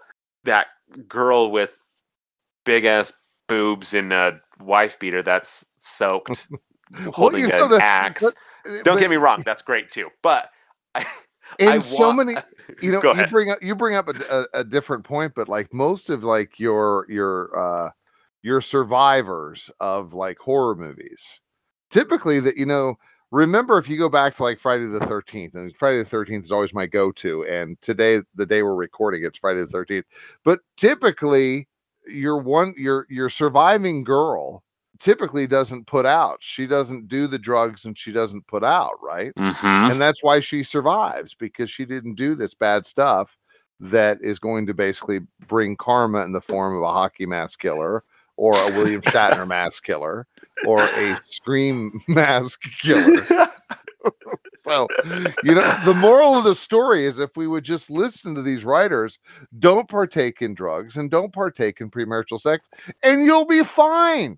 that 0.43 0.65
girl 1.07 1.51
with 1.51 1.77
big 2.63 2.83
ass 2.83 3.13
boobs 3.47 3.93
and 3.93 4.11
a 4.11 4.41
wife 4.59 4.97
beater 4.97 5.21
that's 5.21 5.67
soaked, 5.77 6.47
holding 7.13 7.47
well, 7.47 7.65
an 7.65 7.69
that, 7.69 7.81
axe. 7.83 8.23
But, 8.23 8.83
Don't 8.83 8.99
get 8.99 9.11
me 9.11 9.17
wrong, 9.17 9.43
that's 9.45 9.61
great 9.61 9.91
too. 9.91 10.09
But 10.23 10.49
I, 10.95 11.05
in 11.59 11.67
I 11.67 11.77
so 11.77 12.05
want, 12.07 12.17
many, 12.17 12.37
you 12.81 12.91
know, 12.91 13.03
you 13.13 13.27
bring 13.27 13.51
up 13.51 13.59
you 13.61 13.75
bring 13.75 13.95
up 13.95 14.07
a, 14.07 14.15
a, 14.31 14.61
a 14.61 14.63
different 14.63 15.03
point, 15.03 15.33
but 15.35 15.47
like 15.47 15.71
most 15.71 16.09
of 16.09 16.23
like 16.23 16.59
your 16.59 17.05
your 17.07 17.55
uh 17.55 17.91
your 18.45 18.61
survivors 18.61 19.71
of 19.79 20.13
like 20.13 20.37
horror 20.37 20.75
movies. 20.75 21.41
Typically, 21.89 22.39
that 22.39 22.57
you 22.57 22.65
know, 22.67 22.93
remember 23.31 23.79
if 23.79 23.89
you 23.89 23.97
go 23.97 24.07
back 24.07 24.35
to 24.35 24.43
like 24.43 24.59
Friday 24.59 24.85
the 24.85 24.99
13th, 24.99 25.55
and 25.55 25.75
Friday 25.75 25.97
the 25.97 26.03
13th 26.03 26.43
is 26.43 26.51
always 26.51 26.73
my 26.73 26.85
go 26.85 27.11
to. 27.13 27.43
And 27.45 27.81
today, 27.81 28.21
the 28.35 28.45
day 28.45 28.61
we're 28.61 28.75
recording, 28.75 29.23
it's 29.23 29.39
Friday 29.39 29.61
the 29.61 29.67
13th. 29.67 30.03
But 30.43 30.59
typically, 30.77 31.67
your 32.07 32.37
one, 32.37 32.75
your 32.77 33.07
your 33.09 33.29
surviving 33.29 34.03
girl 34.03 34.63
typically 34.99 35.47
doesn't 35.47 35.87
put 35.87 36.05
out. 36.05 36.37
She 36.39 36.67
doesn't 36.67 37.07
do 37.07 37.25
the 37.25 37.39
drugs 37.39 37.85
and 37.85 37.97
she 37.97 38.11
doesn't 38.11 38.45
put 38.45 38.63
out, 38.63 38.93
right? 39.01 39.33
Mm-hmm. 39.39 39.91
And 39.91 39.99
that's 39.99 40.23
why 40.23 40.39
she 40.39 40.61
survives 40.61 41.33
because 41.33 41.71
she 41.71 41.83
didn't 41.83 42.13
do 42.13 42.35
this 42.35 42.53
bad 42.53 42.85
stuff 42.85 43.35
that 43.79 44.19
is 44.21 44.37
going 44.37 44.67
to 44.67 44.73
basically 44.75 45.21
bring 45.47 45.75
karma 45.75 46.23
in 46.23 46.31
the 46.31 46.41
form 46.41 46.77
of 46.77 46.83
a 46.83 46.93
hockey 46.93 47.25
mask 47.25 47.59
killer 47.59 48.03
or 48.37 48.53
a 48.53 48.71
William 48.73 49.01
Shatner 49.01 49.47
mask 49.47 49.83
killer 49.83 50.27
or 50.65 50.79
a 50.79 51.15
Scream 51.23 52.01
mask 52.07 52.61
killer. 52.81 53.21
so, 54.63 54.87
you 55.43 55.55
know, 55.55 55.73
the 55.85 55.97
moral 55.99 56.37
of 56.37 56.43
the 56.43 56.55
story 56.55 57.05
is 57.05 57.19
if 57.19 57.35
we 57.37 57.47
would 57.47 57.63
just 57.63 57.89
listen 57.89 58.35
to 58.35 58.41
these 58.41 58.63
writers, 58.63 59.19
don't 59.59 59.87
partake 59.87 60.41
in 60.41 60.53
drugs 60.53 60.97
and 60.97 61.09
don't 61.11 61.33
partake 61.33 61.81
in 61.81 61.89
premarital 61.89 62.39
sex, 62.39 62.67
and 63.03 63.25
you'll 63.25 63.45
be 63.45 63.63
fine. 63.63 64.37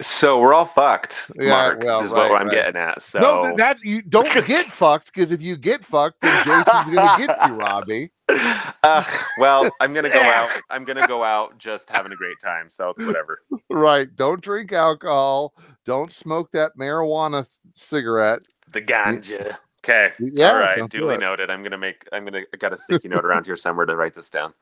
So 0.00 0.40
we're 0.40 0.54
all 0.54 0.64
fucked, 0.64 1.32
yeah, 1.36 1.48
Mark. 1.48 1.82
Well, 1.82 2.00
is 2.00 2.12
right, 2.12 2.30
what 2.30 2.40
I'm 2.40 2.46
right. 2.46 2.54
getting 2.54 2.80
at. 2.80 3.02
So 3.02 3.18
no, 3.18 3.56
that 3.56 3.82
you 3.82 4.00
don't 4.00 4.32
get 4.46 4.66
fucked 4.66 5.12
because 5.12 5.32
if 5.32 5.42
you 5.42 5.56
get 5.56 5.84
fucked, 5.84 6.22
then 6.22 6.44
Jason's 6.44 6.94
gonna 6.94 7.26
get 7.26 7.48
you, 7.48 7.54
Robbie. 7.54 8.10
Uh, 8.28 9.04
well, 9.38 9.68
I'm 9.80 9.94
gonna 9.94 10.10
go 10.10 10.20
out. 10.20 10.50
I'm 10.70 10.84
gonna 10.84 11.06
go 11.06 11.24
out 11.24 11.58
just 11.58 11.88
having 11.90 12.12
a 12.12 12.16
great 12.16 12.38
time. 12.42 12.68
So 12.68 12.90
it's 12.90 13.02
whatever. 13.02 13.40
Right. 13.70 14.14
Don't 14.16 14.40
drink 14.40 14.72
alcohol. 14.72 15.54
Don't 15.84 16.12
smoke 16.12 16.50
that 16.52 16.72
marijuana 16.78 17.44
c- 17.44 17.60
cigarette. 17.74 18.40
The 18.72 18.82
ganja. 18.82 19.56
Okay. 19.84 20.12
Yeah. 20.18 20.52
All 20.52 20.58
right. 20.58 20.88
Duly 20.90 21.16
noted. 21.16 21.50
I'm 21.50 21.62
gonna 21.62 21.78
make. 21.78 22.06
I'm 22.12 22.24
gonna. 22.24 22.42
I 22.52 22.56
got 22.56 22.72
a 22.72 22.76
sticky 22.78 23.08
note 23.08 23.24
around 23.24 23.46
here 23.46 23.56
somewhere 23.56 23.86
to 23.86 23.96
write 23.96 24.14
this 24.14 24.30
down. 24.30 24.52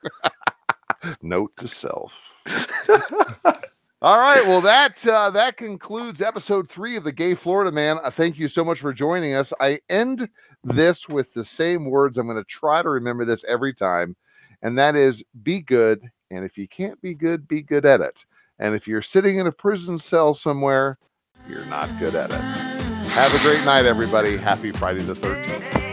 note 1.23 1.57
to 1.57 1.69
self. 1.69 2.15
All 4.03 4.19
right, 4.19 4.47
well 4.47 4.61
that 4.61 5.05
uh, 5.07 5.31
that 5.31 5.57
concludes 5.57 6.21
episode 6.21 6.69
three 6.69 6.97
of 6.97 7.05
the 7.05 7.13
Gay 7.13 7.35
Florida 7.35 7.73
Man. 7.73 7.99
Uh, 8.05 8.11
thank 8.11 8.39
you 8.39 8.47
so 8.47 8.63
much 8.63 8.79
for 8.79 8.93
joining 8.93 9.35
us. 9.35 9.55
I 9.59 9.81
end 9.89 10.29
this 10.65 11.09
with 11.09 11.33
the 11.35 11.45
same 11.45 11.87
words. 11.87 12.19
I'm 12.19 12.27
going 12.27 12.39
to 12.39 12.45
try 12.45 12.83
to 12.83 12.89
remember 12.89 13.25
this 13.25 13.45
every 13.49 13.75
time, 13.75 14.17
and 14.63 14.79
that 14.79 14.97
is: 14.97 15.23
be 15.43 15.61
good, 15.61 16.03
and 16.31 16.45
if 16.45 16.59
you 16.59 16.69
can't 16.69 17.01
be 17.01 17.15
good, 17.15 17.47
be 17.47 17.63
good 17.63 17.85
at 17.85 18.01
it. 18.01 18.25
And 18.59 18.75
if 18.75 18.89
you're 18.89 19.03
sitting 19.03 19.39
in 19.39 19.47
a 19.47 19.53
prison 19.53 19.99
cell 19.99 20.35
somewhere, 20.35 20.99
you're 21.49 21.67
not 21.67 21.91
good 21.99 22.15
at 22.15 22.31
it. 22.31 22.41
Have 23.11 23.35
a 23.35 23.49
great 23.49 23.65
night, 23.65 23.85
everybody. 23.85 24.37
Happy 24.37 24.73
Friday 24.73 25.03
the 25.03 25.15
13th. 25.15 25.86